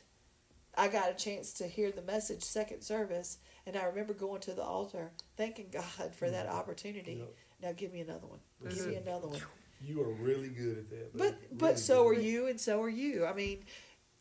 i 0.76 0.88
got 0.88 1.10
a 1.10 1.14
chance 1.14 1.52
to 1.52 1.66
hear 1.66 1.90
the 1.90 2.02
message 2.02 2.42
second 2.42 2.82
service 2.82 3.38
and 3.66 3.76
i 3.76 3.84
remember 3.84 4.12
going 4.14 4.40
to 4.40 4.52
the 4.52 4.62
altar 4.62 5.10
thanking 5.36 5.66
god 5.72 6.14
for 6.14 6.30
that 6.30 6.46
mm-hmm. 6.46 6.56
opportunity. 6.56 7.12
You 7.12 7.18
know, 7.20 7.28
now 7.62 7.72
give 7.72 7.92
me 7.92 8.00
another 8.00 8.26
one. 8.26 8.40
That's 8.62 8.76
give 8.76 8.86
me 8.86 8.94
mm-hmm. 8.94 9.08
another 9.08 9.28
one. 9.28 9.40
You 9.80 10.02
are 10.02 10.12
really 10.12 10.48
good 10.48 10.78
at 10.78 10.90
that. 10.90 11.16
but 11.16 11.40
baby. 11.40 11.52
but 11.52 11.78
so 11.78 12.06
are 12.08 12.14
you 12.14 12.46
and 12.46 12.60
so 12.60 12.82
are 12.82 12.88
you. 12.88 13.26
I 13.26 13.34
mean 13.34 13.64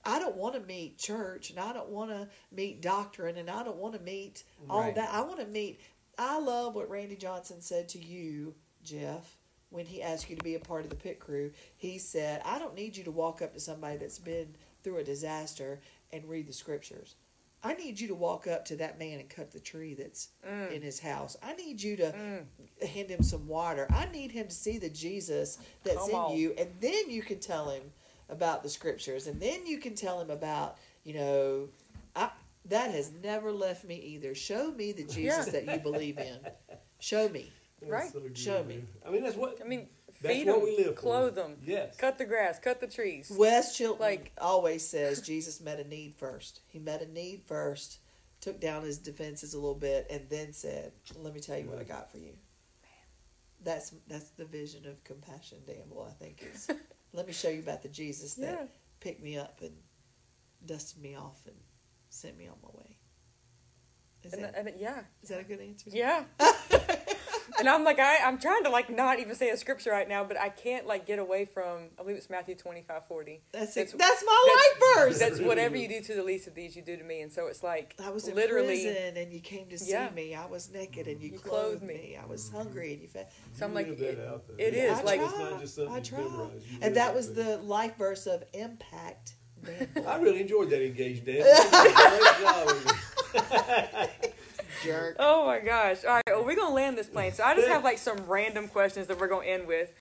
i 0.06 0.20
don't 0.20 0.36
want 0.36 0.54
to 0.54 0.60
meet 0.62 0.98
church 1.00 1.50
and 1.50 1.60
i 1.60 1.74
don't 1.74 1.90
want 1.90 2.12
to 2.12 2.28
meet 2.52 2.82
doctrine 2.82 3.38
and 3.38 3.50
i 3.50 3.64
don't 3.64 3.78
want 3.78 3.94
to 3.96 4.00
meet 4.02 4.44
all 4.70 4.82
Right. 4.82 4.96
that. 4.96 5.10
I 5.12 5.22
want 5.22 5.40
to 5.40 5.48
meet 5.48 5.80
i 6.18 6.38
love 6.40 6.76
what 6.76 6.90
randy 6.90 7.16
johnson 7.16 7.60
said 7.62 7.90
to 7.90 8.00
you 8.06 8.54
jeff 8.84 9.38
when 9.72 9.86
he 9.86 10.04
asked 10.04 10.30
you 10.30 10.36
to 10.36 10.44
be 10.44 10.56
a 10.56 10.60
part 10.60 10.84
of 10.84 10.90
the 10.90 10.96
pit 10.96 11.20
crew. 11.20 11.52
He 11.76 11.98
said 11.98 12.42
i 12.46 12.60
don't 12.60 12.76
need 12.76 12.96
you 12.96 13.04
to 13.06 13.12
walk 13.12 13.42
up 13.42 13.54
to 13.54 13.60
somebody 13.60 13.98
that's 13.98 14.20
been 14.20 14.56
through 14.84 14.98
a 14.98 15.04
disaster 15.04 15.80
and 16.14 16.26
read 16.30 16.48
the 16.48 16.54
scriptures 16.54 17.16
I 17.64 17.74
need 17.74 18.00
you 18.00 18.08
to 18.10 18.14
walk 18.16 18.46
up 18.46 18.64
to 18.66 18.76
that 18.76 19.00
man 19.00 19.20
and 19.20 19.28
cut 19.28 19.52
the 19.52 19.60
tree 19.60 19.96
that's 19.96 20.28
Mm. 20.48 20.72
in 20.72 20.82
his 20.84 21.00
house. 21.00 21.36
I 21.42 21.56
need 21.56 21.82
you 21.82 21.96
to 21.98 22.12
Mm. 22.12 22.88
hand 22.88 23.10
him 23.10 23.24
some 23.24 23.48
water. 23.48 23.88
I 23.90 24.06
need 24.06 24.32
him 24.32 24.48
to 24.50 24.54
see 24.54 24.78
the 24.78 24.90
Jesus 24.90 25.58
that's 25.84 25.98
Come 25.98 26.10
in 26.12 26.16
on. 26.16 26.38
you, 26.38 26.54
and 26.60 26.70
then 26.80 27.10
you 27.10 27.24
can 27.24 27.40
tell 27.40 27.72
him 27.72 27.92
about 28.30 28.62
the 28.62 28.70
scriptures, 28.70 29.26
and 29.26 29.42
then 29.42 29.66
you 29.66 29.80
can 29.80 29.96
tell 29.96 30.22
him 30.22 30.30
about 30.30 30.78
you 31.04 31.16
know, 31.16 31.70
I 32.16 32.30
that 32.66 32.92
has 32.92 33.12
never 33.24 33.52
left 33.52 33.84
me 33.84 33.96
either. 33.96 34.36
Show 34.36 34.72
me 34.72 34.92
the 34.92 35.04
Jesus 35.06 35.48
Yeah. 35.48 35.52
that 35.54 35.66
you 35.68 35.80
believe 35.80 36.20
in. 36.20 36.38
Show 37.00 37.30
me. 37.30 37.52
That's 37.80 37.92
Right. 37.92 38.12
so 38.12 38.20
good, 38.20 38.38
Show 38.38 38.64
me. 38.64 38.76
man. 38.76 38.88
I 39.06 39.10
mean, 39.10 39.24
that's 39.24 39.36
what. 39.38 39.60
I 39.60 39.64
mean, 39.66 39.90
That's 40.22 40.36
feed 40.36 40.48
what 40.48 40.56
them, 40.56 40.64
we 40.64 40.78
live 40.78 40.96
for. 40.96 41.02
clothe 41.02 41.36
them, 41.36 41.58
Yes. 41.64 41.96
cut 41.98 42.18
the 42.18 42.26
grass, 42.26 42.58
cut 42.60 42.80
the 42.80 42.88
trees. 42.88 43.32
Wes 43.36 43.76
Chilton 43.78 44.00
Like- 44.02 44.32
always 44.40 44.88
says 44.88 45.22
Jesus 45.22 45.60
met 45.62 45.80
a 45.80 45.84
need 45.88 46.16
first. 46.16 46.62
He 46.68 46.80
met 46.80 47.02
a 47.02 47.06
need 47.12 47.44
first, 47.46 48.00
took 48.42 48.60
down 48.60 48.84
his 48.84 48.98
defenses 48.98 49.54
a 49.54 49.58
little 49.58 49.76
bit, 49.76 50.08
and 50.10 50.30
then 50.30 50.54
said, 50.54 50.94
"Let 51.16 51.34
me 51.34 51.40
tell 51.42 51.58
you 51.58 51.66
what 51.70 51.80
I 51.80 51.84
got 51.84 52.12
for 52.12 52.18
you." 52.18 52.38
That's 53.62 53.94
that's 54.08 54.30
the 54.32 54.46
vision 54.46 54.86
of 54.88 55.04
compassion, 55.04 55.64
Danville. 55.66 56.08
I 56.10 56.14
think 56.14 56.44
is. 56.54 56.70
Let 57.14 57.26
me 57.28 57.34
show 57.34 57.50
you 57.50 57.60
about 57.60 57.82
the 57.82 57.90
Jesus 57.90 58.36
that 58.36 58.60
Yeah. 58.60 58.68
picked 59.00 59.22
me 59.24 59.38
up 59.38 59.62
and 59.62 59.76
dusted 60.66 61.02
me 61.02 61.16
off 61.16 61.46
and 61.48 61.56
sent 62.10 62.38
me 62.38 62.48
on 62.48 62.58
my 62.62 62.70
way. 62.74 62.98
Is 64.24 64.34
And, 64.34 64.44
that, 64.44 64.56
and 64.56 64.70
yeah, 64.80 65.04
is 65.24 65.30
that 65.30 65.40
a 65.40 65.44
good 65.44 65.62
answer? 65.62 65.90
yeah. 65.92 66.26
and 67.60 67.70
I'm 67.70 67.84
like, 67.84 68.00
I, 68.00 68.18
I'm 68.26 68.38
trying 68.38 68.64
to 68.64 68.70
like 68.70 68.90
not 68.90 69.20
even 69.20 69.36
say 69.36 69.50
a 69.50 69.58
scripture 69.58 69.92
right 69.92 70.08
now, 70.08 70.24
but 70.24 70.40
I 70.40 70.50
can't 70.50 70.86
like 70.88 71.06
get 71.06 71.20
away 71.20 71.46
from. 71.46 71.90
I 72.00 72.04
believe 72.04 72.18
it's 72.18 72.30
Matthew 72.30 72.56
25, 72.56 73.06
40. 73.08 73.42
That's 73.52 73.74
That's- 73.76 73.94
it. 73.94 73.98
That's 73.98 74.24
my 74.26 74.48
life 74.56 74.96
verse. 74.98 75.20
That's 75.20 75.40
whatever 75.40 75.76
you 75.78 75.88
do 75.88 76.02
to 76.02 76.14
the 76.16 76.24
least 76.24 76.48
of 76.48 76.56
these, 76.56 76.76
you 76.76 76.82
do 76.82 76.98
to 76.98 77.04
me. 77.04 77.22
And 77.22 77.32
so 77.32 77.48
it's 77.48 77.64
like 77.64 77.96
I 78.04 78.10
was 78.10 78.28
in 78.28 78.36
literally. 78.36 78.84
prison 78.84 79.18
and 79.18 79.32
you 79.34 79.40
came 79.40 79.68
to 79.70 79.78
see 79.78 79.92
Yeah. 79.92 80.10
me. 80.10 80.36
I 80.36 80.46
was 80.46 80.72
naked 80.72 81.08
and 81.08 81.22
you, 81.22 81.32
You 81.32 81.40
clothed, 81.40 81.80
clothed 81.80 81.84
me. 81.84 81.94
me. 81.94 82.18
I 82.22 82.26
was 82.26 82.50
hungry 82.50 82.94
and 82.94 83.02
you 83.02 83.08
fed. 83.08 83.28
So 83.54 83.66
I'm 83.66 83.74
like, 83.74 83.88
live 83.88 84.00
that 84.00 84.10
it- 84.22 84.28
out 84.28 84.48
there. 84.48 84.68
it 84.68 84.74
is, 84.74 85.00
I 85.00 85.02
like- 85.04 85.22
it's 85.22 85.34
try. 85.34 85.50
not 85.50 85.60
just 85.62 85.76
something 85.76 85.94
I 85.94 85.98
you 85.98 86.04
try. 86.04 86.20
memorize. 86.20 86.52
You 86.70 86.78
And 86.82 86.96
that 86.96 87.06
that 87.08 87.16
was 87.16 87.28
thing. 87.30 87.46
the 87.46 87.58
life 87.58 87.96
verse 87.98 88.28
of 88.28 88.44
impact. 88.54 89.36
Danville. 89.66 90.08
I 90.08 90.18
really 90.18 90.42
enjoyed 90.42 90.70
that 90.70 90.86
engaged 90.86 91.26
Dan. 91.26 91.38
Great 91.42 91.96
job. 92.42 92.70
Amy. 93.96 94.08
Jerk. 94.84 95.16
Oh 95.20 95.46
my 95.48 95.60
gosh. 95.60 96.04
All 96.06 96.14
right, 96.16 96.24
well, 96.25 96.25
we're 96.46 96.56
going 96.56 96.68
to 96.68 96.74
land 96.74 96.98
this 96.98 97.08
plane. 97.08 97.34
So 97.34 97.44
I 97.44 97.56
just 97.56 97.68
have 97.68 97.84
like 97.84 97.98
some 97.98 98.18
random 98.28 98.68
questions 98.68 99.08
that 99.08 99.20
we're 99.20 99.28
going 99.28 99.48
to 99.48 99.52
end 99.52 99.68
with. 99.68 99.92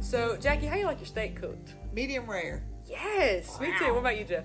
So, 0.00 0.36
Jackie, 0.36 0.66
how 0.66 0.76
you 0.76 0.84
like 0.84 0.98
your 0.98 1.06
steak 1.06 1.40
cooked? 1.40 1.74
Medium 1.94 2.28
rare. 2.28 2.62
Yes, 2.86 3.58
me 3.58 3.72
too. 3.78 3.92
What 3.92 4.00
about 4.00 4.18
you, 4.18 4.24
Jeff? 4.24 4.44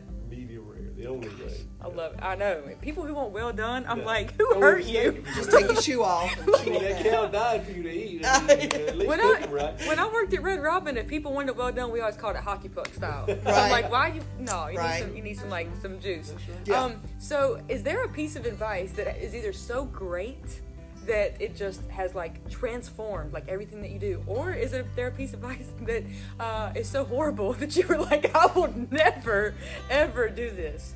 Medium 0.98 1.22
rare, 1.22 1.30
the 1.30 1.30
only 1.30 1.46
way. 1.46 1.54
I 1.82 1.88
love 1.88 2.14
it. 2.14 2.20
I 2.22 2.36
know. 2.36 2.62
People 2.82 3.06
who 3.06 3.14
want 3.14 3.32
well 3.32 3.54
done, 3.54 3.86
I'm 3.88 4.00
Yeah. 4.00 4.06
like, 4.06 4.34
who 4.38 4.54
Go 4.54 4.60
hurt 4.60 4.84
you? 4.84 5.24
Just 5.36 5.52
take 5.52 5.68
your 5.68 5.82
shoe 5.82 6.04
off. 6.04 6.36
And 6.40 6.56
I 6.56 6.64
chew 6.64 6.70
mean, 6.72 6.76
on 6.80 6.84
that 6.84 7.04
that. 7.04 7.12
cow 7.12 7.28
died 7.28 7.66
for 7.66 7.72
you 7.72 7.84
to 7.84 7.90
eat. 7.92 8.22
I 8.26 8.42
mean, 8.42 8.60
at 8.74 8.98
least 8.98 9.08
When 9.08 9.22
I, 9.22 9.46
right. 9.50 9.88
when 9.88 10.00
I 10.00 10.08
worked 10.12 10.34
at 10.34 10.42
Red 10.42 10.62
Robin, 10.62 10.98
if 10.98 11.08
people 11.08 11.34
wanted 11.34 11.50
it 11.50 11.56
well 11.58 11.72
done, 11.72 11.92
we 11.92 12.00
always 12.02 12.18
called 12.18 12.36
it 12.36 12.42
hockey 12.44 12.70
puck 12.70 12.94
style. 12.94 13.26
So 13.28 13.34
I'm 13.46 13.72
like, 13.72 13.92
why 13.92 14.08
you? 14.10 14.22
No, 14.40 14.68
you 14.68 14.78
Right. 14.80 15.00
need 15.00 15.08
some. 15.08 15.16
You 15.16 15.24
need 15.24 15.38
some 15.40 15.50
like 15.50 15.70
some 15.82 16.00
juice. 16.00 16.34
Yeah. 16.66 16.84
Um. 16.84 17.02
So, 17.20 17.62
is 17.70 17.84
there 17.84 18.04
a 18.04 18.10
piece 18.10 18.36
of 18.36 18.46
advice 18.46 18.92
that 18.94 19.18
is 19.24 19.36
either 19.36 19.54
so 19.54 19.86
great 19.86 20.62
that 21.08 21.42
it 21.42 21.56
just 21.56 21.82
has 21.90 22.14
like 22.14 22.50
transformed 22.50 23.34
like 23.34 23.48
everything 23.48 23.82
that 23.82 23.92
you 23.92 24.00
do, 24.00 24.24
or 24.28 24.54
is 24.54 24.74
it 24.74 24.86
there 24.96 25.08
a 25.08 25.12
piece 25.12 25.34
of 25.34 25.44
advice 25.44 25.68
that 25.82 26.04
uh, 26.40 26.72
is 26.76 26.88
so 26.88 27.04
horrible 27.04 27.54
that 27.60 27.76
you 27.76 27.88
were 27.88 27.98
like, 27.98 28.34
I 28.36 28.46
will 28.48 28.74
never 28.92 29.56
ever 29.90 30.30
do 30.30 30.50
this? 30.52 30.96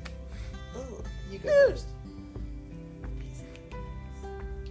Ooh, 0.76 1.02
you 1.30 1.38
go 1.38 1.48
first. 1.68 1.88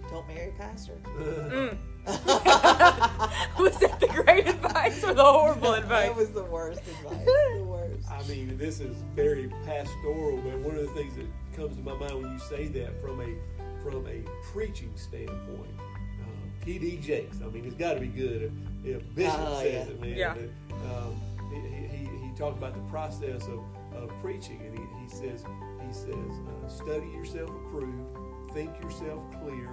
Don't 0.10 0.28
marry 0.28 0.50
a 0.50 0.52
pastor. 0.54 0.98
Mm. 1.18 1.78
Was 2.06 3.78
that 3.78 4.00
the 4.00 4.08
great 4.08 4.48
advice 4.48 5.04
or 5.04 5.14
the 5.14 5.24
horrible 5.24 5.74
advice? 5.74 6.10
That 6.10 6.16
was 6.18 6.32
the 6.32 6.44
worst 6.44 6.80
advice. 6.80 7.26
The 7.26 7.64
worst. 7.64 8.10
I 8.12 8.24
mean, 8.28 8.58
this 8.58 8.80
is 8.80 8.98
very 9.16 9.50
pastoral, 9.66 10.38
but 10.38 10.58
one 10.60 10.76
of 10.76 10.82
the 10.82 10.94
things 10.96 11.16
that 11.16 11.28
comes 11.56 11.78
to 11.78 11.84
my 11.84 11.94
mind 11.94 12.24
when 12.24 12.32
you 12.34 12.40
say 12.40 12.68
that 12.68 13.00
from 13.02 13.22
a 13.22 13.61
from 13.84 14.06
a 14.08 14.24
preaching 14.52 14.92
standpoint, 14.96 15.72
um, 15.80 16.52
T.D. 16.66 16.98
Jakes. 16.98 17.38
I 17.44 17.50
mean, 17.50 17.66
it's 17.66 17.76
got 17.76 17.96
to 17.96 18.00
be 18.00 18.08
good 18.08 18.52
if, 18.84 18.96
if 18.96 19.16
Bishop 19.16 19.34
Oh, 19.40 19.62
says 19.62 19.88
yeah. 19.88 19.92
it, 19.94 20.02
man. 20.02 20.18
Yeah. 20.18 20.34
that, 20.34 20.96
um, 20.98 21.22
he, 21.52 21.98
he, 21.98 22.06
he 22.28 22.32
talked 22.38 22.58
about 22.58 22.74
the 22.74 22.90
process 22.92 23.44
of, 23.48 23.60
of 23.96 24.10
preaching, 24.22 24.62
and 24.66 24.78
he, 24.78 24.84
he 25.04 25.10
says 25.10 25.44
he 25.88 25.94
says 25.94 26.16
uh, 26.16 26.68
study 26.70 27.08
yourself 27.08 27.50
approved, 27.50 28.54
think 28.54 28.70
yourself 28.82 29.24
clear, 29.44 29.70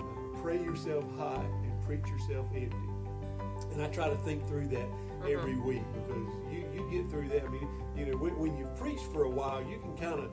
uh, 0.00 0.40
pray 0.42 0.58
yourself 0.62 1.04
hot, 1.16 1.44
and 1.44 1.84
preach 1.86 2.06
yourself 2.08 2.46
empty. 2.54 2.76
And 3.72 3.80
I 3.82 3.88
try 3.88 4.08
to 4.08 4.16
think 4.16 4.46
through 4.48 4.68
that 4.68 4.86
every 5.30 5.54
week 5.56 5.82
because 5.94 6.28
you, 6.52 6.64
you 6.74 6.88
get 6.90 7.10
through 7.10 7.28
that, 7.28 7.44
I 7.44 7.48
mean, 7.48 7.68
you 7.96 8.06
know, 8.06 8.16
when, 8.18 8.36
when 8.38 8.56
you 8.58 8.66
preach 8.76 8.98
for 9.12 9.22
a 9.24 9.30
while, 9.30 9.62
you 9.62 9.78
can 9.78 9.96
kind 9.96 10.20
of 10.20 10.30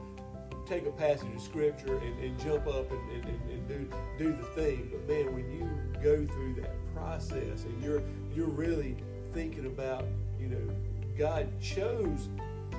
take 0.65 0.85
a 0.85 0.91
passage 0.91 1.33
of 1.35 1.41
scripture 1.41 1.97
and, 1.97 2.19
and 2.19 2.39
jump 2.39 2.67
up 2.67 2.91
and, 2.91 3.11
and, 3.11 3.25
and, 3.25 3.67
do 3.67 3.87
do 4.17 4.31
the 4.35 4.43
thing. 4.61 4.89
But 4.91 5.07
man, 5.07 5.33
when 5.33 5.49
you 5.51 5.69
go 6.03 6.25
through 6.33 6.55
that 6.61 6.73
process 6.95 7.63
and 7.63 7.83
you're 7.83 8.01
you're 8.33 8.47
really 8.47 8.97
thinking 9.33 9.65
about, 9.67 10.05
you 10.39 10.47
know, 10.47 10.75
God 11.17 11.47
chose 11.61 12.29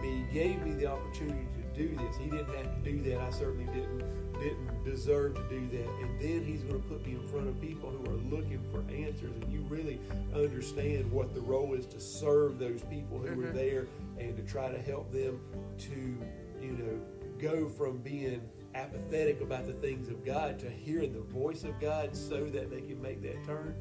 me, 0.02 0.24
gave 0.32 0.60
me 0.62 0.72
the 0.72 0.86
opportunity 0.86 1.46
to 1.56 1.86
do 1.86 1.94
this. 1.96 2.16
He 2.16 2.30
didn't 2.30 2.54
have 2.56 2.82
to 2.82 2.90
do 2.90 3.00
that. 3.10 3.20
I 3.20 3.30
certainly 3.30 3.66
didn't 3.66 4.02
didn't 4.40 4.84
deserve 4.84 5.34
to 5.34 5.42
do 5.50 5.68
that. 5.68 5.88
And 6.00 6.18
then 6.20 6.42
he's 6.44 6.62
going 6.62 6.82
to 6.82 6.88
put 6.88 7.06
me 7.06 7.12
in 7.12 7.28
front 7.28 7.46
of 7.46 7.60
people 7.60 7.90
who 7.90 8.10
are 8.10 8.36
looking 8.36 8.60
for 8.72 8.80
answers 8.90 9.36
and 9.42 9.52
you 9.52 9.60
really 9.68 10.00
understand 10.34 11.10
what 11.12 11.34
the 11.34 11.42
role 11.42 11.74
is 11.74 11.84
to 11.86 12.00
serve 12.00 12.58
those 12.58 12.82
people 12.84 13.18
who 13.18 13.26
are 13.26 13.52
Mhm. 13.52 13.54
there 13.54 13.86
and 14.18 14.34
to 14.36 14.42
try 14.42 14.70
to 14.72 14.78
help 14.78 15.12
them 15.12 15.38
to, 15.76 16.64
you 16.64 16.72
know, 16.72 17.00
go 17.40 17.68
from 17.68 17.98
being 17.98 18.42
apathetic 18.74 19.40
about 19.40 19.66
the 19.66 19.72
things 19.72 20.08
of 20.08 20.24
God 20.24 20.58
to 20.60 20.70
hearing 20.70 21.12
the 21.12 21.20
voice 21.20 21.64
of 21.64 21.78
God 21.80 22.14
so 22.16 22.44
that 22.46 22.70
they 22.70 22.80
can 22.80 23.00
make 23.02 23.22
that 23.22 23.44
turn. 23.44 23.74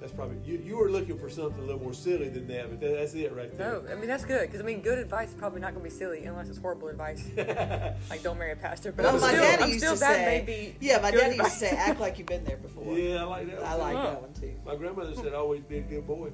That's 0.00 0.12
probably 0.12 0.38
you. 0.50 0.58
You 0.64 0.78
were 0.78 0.90
looking 0.90 1.18
for 1.18 1.28
something 1.28 1.58
a 1.62 1.66
little 1.66 1.82
more 1.82 1.92
silly 1.92 2.30
than 2.30 2.46
that, 2.48 2.70
but 2.70 2.80
that, 2.80 2.94
that's 2.94 3.12
it 3.12 3.34
right 3.36 3.54
there. 3.58 3.82
No. 3.82 3.92
I 3.92 3.96
mean 3.96 4.06
that's 4.08 4.24
good 4.24 4.40
because 4.46 4.58
I 4.58 4.64
mean 4.64 4.80
good 4.80 4.98
advice 4.98 5.28
is 5.28 5.34
probably 5.34 5.60
not 5.60 5.74
going 5.74 5.84
to 5.84 5.90
be 5.90 5.94
silly 5.94 6.24
unless 6.24 6.48
it's 6.48 6.56
horrible 6.56 6.88
advice. 6.88 7.22
like 8.08 8.22
don't 8.22 8.38
marry 8.38 8.52
a 8.52 8.56
pastor. 8.56 8.92
But 8.92 9.04
Well, 9.04 9.16
I'm 9.16 9.20
my 9.20 9.28
still, 9.28 9.42
daddy 9.42 9.62
I'm 9.64 9.68
used 9.68 9.80
still 9.80 9.94
to 9.94 10.00
that 10.00 10.14
say, 10.14 10.44
may 10.46 10.74
yeah, 10.80 11.00
my 11.02 11.10
good 11.10 11.20
daddy 11.20 11.36
used 11.36 11.50
to 11.52 11.56
say, 11.58 11.68
act 11.70 12.00
like 12.00 12.16
you've 12.16 12.28
been 12.28 12.44
there 12.44 12.56
before. 12.56 12.96
yeah, 12.98 13.16
I 13.16 13.24
like 13.24 13.50
that. 13.50 13.62
I 13.62 13.74
like 13.74 13.96
Huh. 13.96 14.02
that 14.04 14.22
one 14.22 14.32
too. 14.32 14.54
My 14.64 14.74
grandmother 14.74 15.14
said, 15.14 15.34
"Always 15.34 15.60
be 15.64 15.78
a 15.78 15.82
good 15.82 16.06
boy." 16.06 16.30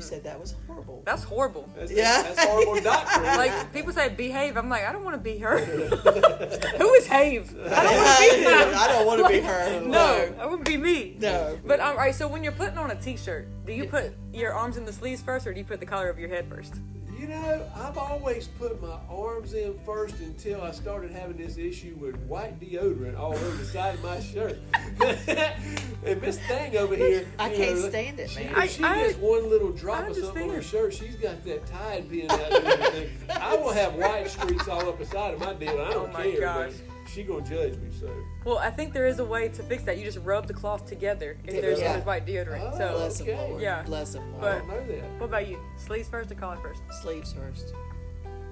You 0.00 0.06
said 0.06 0.24
that 0.24 0.40
was 0.40 0.54
horrible. 0.66 1.02
That's 1.04 1.22
horrible. 1.22 1.68
That's, 1.76 1.92
Yeah. 1.92 2.22
that's 2.22 2.42
horrible 2.42 2.80
doctrine. 2.80 3.26
Like 3.36 3.70
people 3.72 3.92
say 3.92 4.08
behave. 4.08 4.56
I'm 4.56 4.70
like 4.70 4.84
I 4.86 4.92
don't 4.92 5.04
want 5.04 5.14
to 5.14 5.20
be 5.20 5.36
her. 5.38 5.58
Who 6.78 6.92
is 6.94 7.06
Have? 7.06 7.54
I 7.70 7.84
don't 7.84 7.96
want 7.96 8.16
to 8.16 8.38
be 8.38 8.44
her. 8.44 8.74
I 8.74 8.88
don't 8.88 9.06
want 9.06 9.20
to 9.22 9.28
be 9.28 9.40
her. 9.40 9.80
No, 9.82 10.34
I 10.40 10.46
want 10.46 10.64
to 10.64 10.70
be 10.70 10.78
me. 10.78 11.16
No. 11.20 11.58
But 11.66 11.80
um, 11.80 11.88
all 11.90 11.96
right, 11.96 12.14
so 12.14 12.26
when 12.28 12.42
you're 12.42 12.52
putting 12.52 12.78
on 12.78 12.90
a 12.90 12.94
t-shirt, 12.96 13.46
do 13.66 13.74
you 13.74 13.84
put 13.84 14.12
your 14.32 14.54
arms 14.54 14.78
in 14.78 14.86
the 14.86 14.92
sleeves 14.92 15.20
first, 15.20 15.46
or 15.46 15.52
do 15.52 15.58
you 15.58 15.66
put 15.66 15.80
the 15.80 15.86
collar 15.86 16.08
of 16.08 16.18
your 16.18 16.30
head 16.30 16.48
first? 16.48 16.74
You 17.20 17.28
know, 17.28 17.70
I've 17.76 17.98
always 17.98 18.48
put 18.48 18.80
my 18.80 18.96
arms 19.10 19.52
in 19.52 19.78
first 19.84 20.20
until 20.20 20.62
I 20.62 20.70
started 20.70 21.10
having 21.10 21.36
this 21.36 21.58
issue 21.58 21.94
with 22.00 22.16
white 22.20 22.58
deodorant 22.58 23.18
all 23.18 23.34
over 23.34 23.56
the 23.58 23.64
side 23.66 23.96
of 23.96 24.02
my 24.02 24.20
shirt. 24.20 24.58
and 26.06 26.22
Miss 26.22 26.38
Thing 26.38 26.78
over 26.78 26.96
here, 26.96 27.26
I 27.38 27.50
can't 27.50 27.78
know, 27.78 27.88
stand 27.90 28.20
it, 28.20 28.30
she, 28.30 28.44
man. 28.44 28.52
if 28.52 28.56
I- 28.56 28.66
she 28.66 28.82
I- 28.84 28.96
gets 29.08 29.18
one 29.18 29.50
little 29.50 29.70
drop 29.70 30.04
I 30.04 30.08
of 30.08 30.16
something 30.16 30.48
on 30.48 30.56
her 30.56 30.62
shirt, 30.62 30.94
she's 30.94 31.16
got 31.16 31.44
that 31.44 31.66
Tide 31.66 32.08
pen 32.08 32.30
out 32.30 32.40
and 32.54 32.66
everything. 32.66 33.10
I 33.28 33.54
will 33.54 33.72
have 33.72 33.96
white 33.96 34.30
streaks 34.30 34.66
all 34.66 34.88
up 34.88 34.98
the 34.98 35.04
side 35.04 35.34
of 35.34 35.40
my 35.40 35.52
deal. 35.52 35.78
I 35.78 35.88
oh 35.88 35.92
don't 35.92 36.08
Oh 36.08 36.12
my 36.14 36.22
care, 36.22 36.40
gosh. 36.40 36.72
But 37.10 37.14
she 37.20 37.22
gonna 37.26 37.44
judge 37.44 37.76
me. 37.78 37.88
So 37.98 38.08
Well, 38.44 38.58
I 38.58 38.70
think 38.70 38.92
there 38.92 39.06
is 39.06 39.18
a 39.18 39.24
way 39.24 39.48
to 39.48 39.62
fix 39.62 39.82
that. 39.84 39.98
You 39.98 40.04
just 40.04 40.18
rub 40.18 40.46
the 40.46 40.54
cloth 40.54 40.86
together 40.86 41.36
if 41.44 41.60
there's 41.60 41.80
Yeah. 41.80 41.98
if 41.98 42.06
white 42.06 42.26
deodorant. 42.26 42.70
Oh. 42.74 42.78
So, 42.78 42.92
Bless 42.98 43.20
him, 43.20 43.28
Okay. 43.28 43.48
Lord. 43.50 43.62
Yeah. 43.62 43.82
Bless 43.82 44.14
him, 44.14 44.22
I 44.40 44.58
don't 44.58 44.68
know 44.68 44.86
that. 44.86 45.04
what 45.18 45.26
about 45.26 45.48
you? 45.48 45.58
Sleeves 45.76 46.08
first 46.08 46.30
or 46.30 46.34
collar 46.34 46.56
first? 46.56 46.82
Sleeves 47.02 47.32
first. 47.32 47.74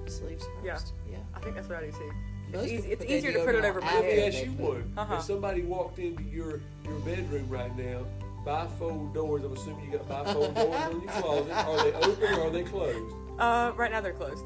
Sleeves 0.07 0.43
first. 0.45 0.65
Yeah. 0.65 0.79
Yeah. 1.11 1.17
I 1.35 1.39
think 1.39 1.55
that's 1.55 1.69
what 1.69 1.77
I 1.79 1.85
do 1.85 1.91
too. 1.91 2.11
Most 2.51 2.67
easy- 2.67 2.91
it's 2.91 3.05
easier 3.05 3.31
to 3.33 3.45
put 3.45 3.53
it 3.55 3.63
over 3.63 3.79
my 3.79 3.87
after 3.87 3.99
Let 4.01 4.05
me 4.15 4.19
head. 4.21 4.33
ask 4.33 4.43
you 4.45 4.51
put- 4.53 4.59
one. 4.69 4.93
Uh-huh. 4.97 5.15
If 5.15 5.21
somebody 5.23 5.61
walked 5.61 5.99
into 5.99 6.23
your 6.23 6.61
your 6.83 6.99
bedroom 7.05 7.47
right 7.47 7.75
now, 7.77 8.05
bifold 8.43 9.13
doors. 9.13 9.43
I'm 9.43 9.53
assuming 9.53 9.91
you 9.91 9.97
got 9.99 10.09
bifold 10.09 10.55
doors 10.55 10.95
in 10.95 11.01
your 11.01 11.11
closet. 11.11 11.51
Are 11.53 11.83
they 11.83 11.93
open 12.07 12.39
or 12.39 12.47
are 12.47 12.49
they 12.49 12.63
closed? 12.63 13.15
Uh, 13.37 13.71
right 13.77 13.91
now 13.91 14.01
they're 14.01 14.13
closed, 14.13 14.45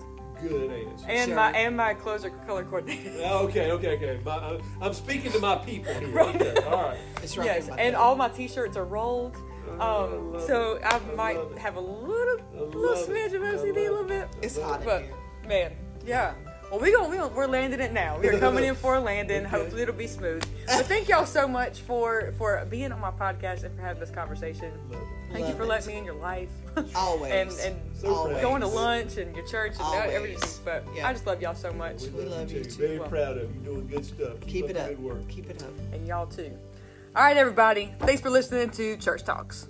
Good 0.50 0.72
answer. 0.72 1.06
and 1.10 1.28
Sure. 1.28 1.36
my 1.36 1.52
and 1.52 1.78
my 1.78 1.94
clothes 1.94 2.26
are 2.26 2.30
color 2.46 2.64
coordinated. 2.64 3.14
Okay, 3.22 3.72
okay, 3.72 3.96
okay. 3.98 4.20
My, 4.26 4.38
I'm, 4.38 4.62
I'm 4.82 4.94
speaking 4.94 5.32
to 5.32 5.40
my 5.40 5.56
people 5.58 5.94
here. 5.94 6.10
Right. 6.10 6.36
Okay, 6.36 6.56
all 6.66 6.84
right. 6.90 6.98
It's 7.22 7.38
right 7.38 7.46
yes, 7.46 7.68
and 7.70 7.78
bed. 7.78 7.96
all 7.96 8.16
my 8.16 8.30
t-shirts 8.30 8.76
are 8.78 8.86
rolled. 8.86 9.36
Oh, 9.80 9.80
I 9.80 10.36
Um, 10.38 10.48
so. 10.48 10.80
I 10.84 10.96
I 10.96 11.16
might 11.16 11.58
have 11.58 11.78
a 11.78 11.80
little, 11.80 12.38
little 12.54 12.82
love 12.82 12.98
smidge 13.08 13.34
of 13.34 13.42
I 13.42 13.54
OCD, 13.54 13.78
a 13.88 13.92
little 13.92 14.04
bit. 14.04 14.28
It's 14.42 14.58
hot 14.60 14.72
love 14.72 14.82
in 14.82 14.86
But 14.86 15.02
here. 15.04 15.16
man, 15.48 15.72
yeah. 16.06 16.34
Well, 16.74 16.82
we 16.82 16.92
gonna, 16.92 17.08
we 17.08 17.18
gonna 17.18 17.36
we're 17.36 17.46
landing 17.46 17.80
it 17.82 17.94
now. 17.94 18.18
We 18.18 18.28
are 18.30 18.40
coming 18.40 18.64
in 18.64 18.74
for 18.74 18.96
a 18.96 19.00
landing. 19.00 19.42
Okay. 19.46 19.48
Hopefully, 19.58 19.84
it'll 19.84 19.94
be 19.94 20.08
smooth. 20.08 20.44
But 20.66 20.88
thank 20.88 21.08
y'all 21.08 21.28
so 21.28 21.48
much 21.48 21.82
for 21.82 22.34
for 22.40 22.66
being 22.68 22.92
on 22.92 23.00
my 23.00 23.12
podcast 23.12 23.64
and 23.64 23.76
for 23.76 23.82
having 23.84 24.00
this 24.00 24.10
conversation. 24.10 24.72
Love 24.92 25.00
it. 25.04 25.34
Thank 25.34 25.48
you 25.50 25.54
for 25.54 25.64
it. 25.64 25.68
letting 25.68 25.94
me 25.94 26.00
in 26.00 26.04
your 26.06 26.16
life. 26.16 26.50
Always. 26.96 27.32
and 27.32 27.52
and 27.60 27.80
So 27.96 28.08
Always. 28.16 28.42
going 28.42 28.62
to 28.62 28.68
lunch 28.68 29.18
and 29.18 29.36
your 29.36 29.46
church 29.46 29.74
and 29.74 29.82
Always. 29.82 30.14
everything. 30.16 30.50
But 30.66 30.84
Yeah. 30.96 31.08
I 31.08 31.14
just 31.14 31.28
love 31.28 31.44
y'all 31.44 31.54
so 31.54 31.72
much, 31.74 32.02
We, 32.06 32.10
We 32.10 32.26
love 32.26 32.52
you 32.52 32.64
too. 32.64 32.70
too. 32.72 32.82
Very 32.88 32.98
Well- 33.00 33.08
proud 33.10 33.38
of 33.38 33.54
you. 33.56 33.62
Doing 33.62 33.88
good 33.88 34.04
stuff. 34.06 34.40
Keep 34.48 34.72
it 34.72 34.78
up. 34.78 34.88
Good 34.90 35.00
work. 35.04 35.28
Keep 35.30 35.52
it 35.52 35.62
up. 35.62 35.70
and 35.94 36.08
y'all 36.08 36.26
too. 36.26 36.52
All 37.16 37.24
right, 37.24 37.38
everybody. 37.38 37.94
Thanks 38.00 38.20
for 38.24 38.32
listening 38.32 38.72
to 38.72 38.98
Church 38.98 39.24
Talks. 39.24 39.68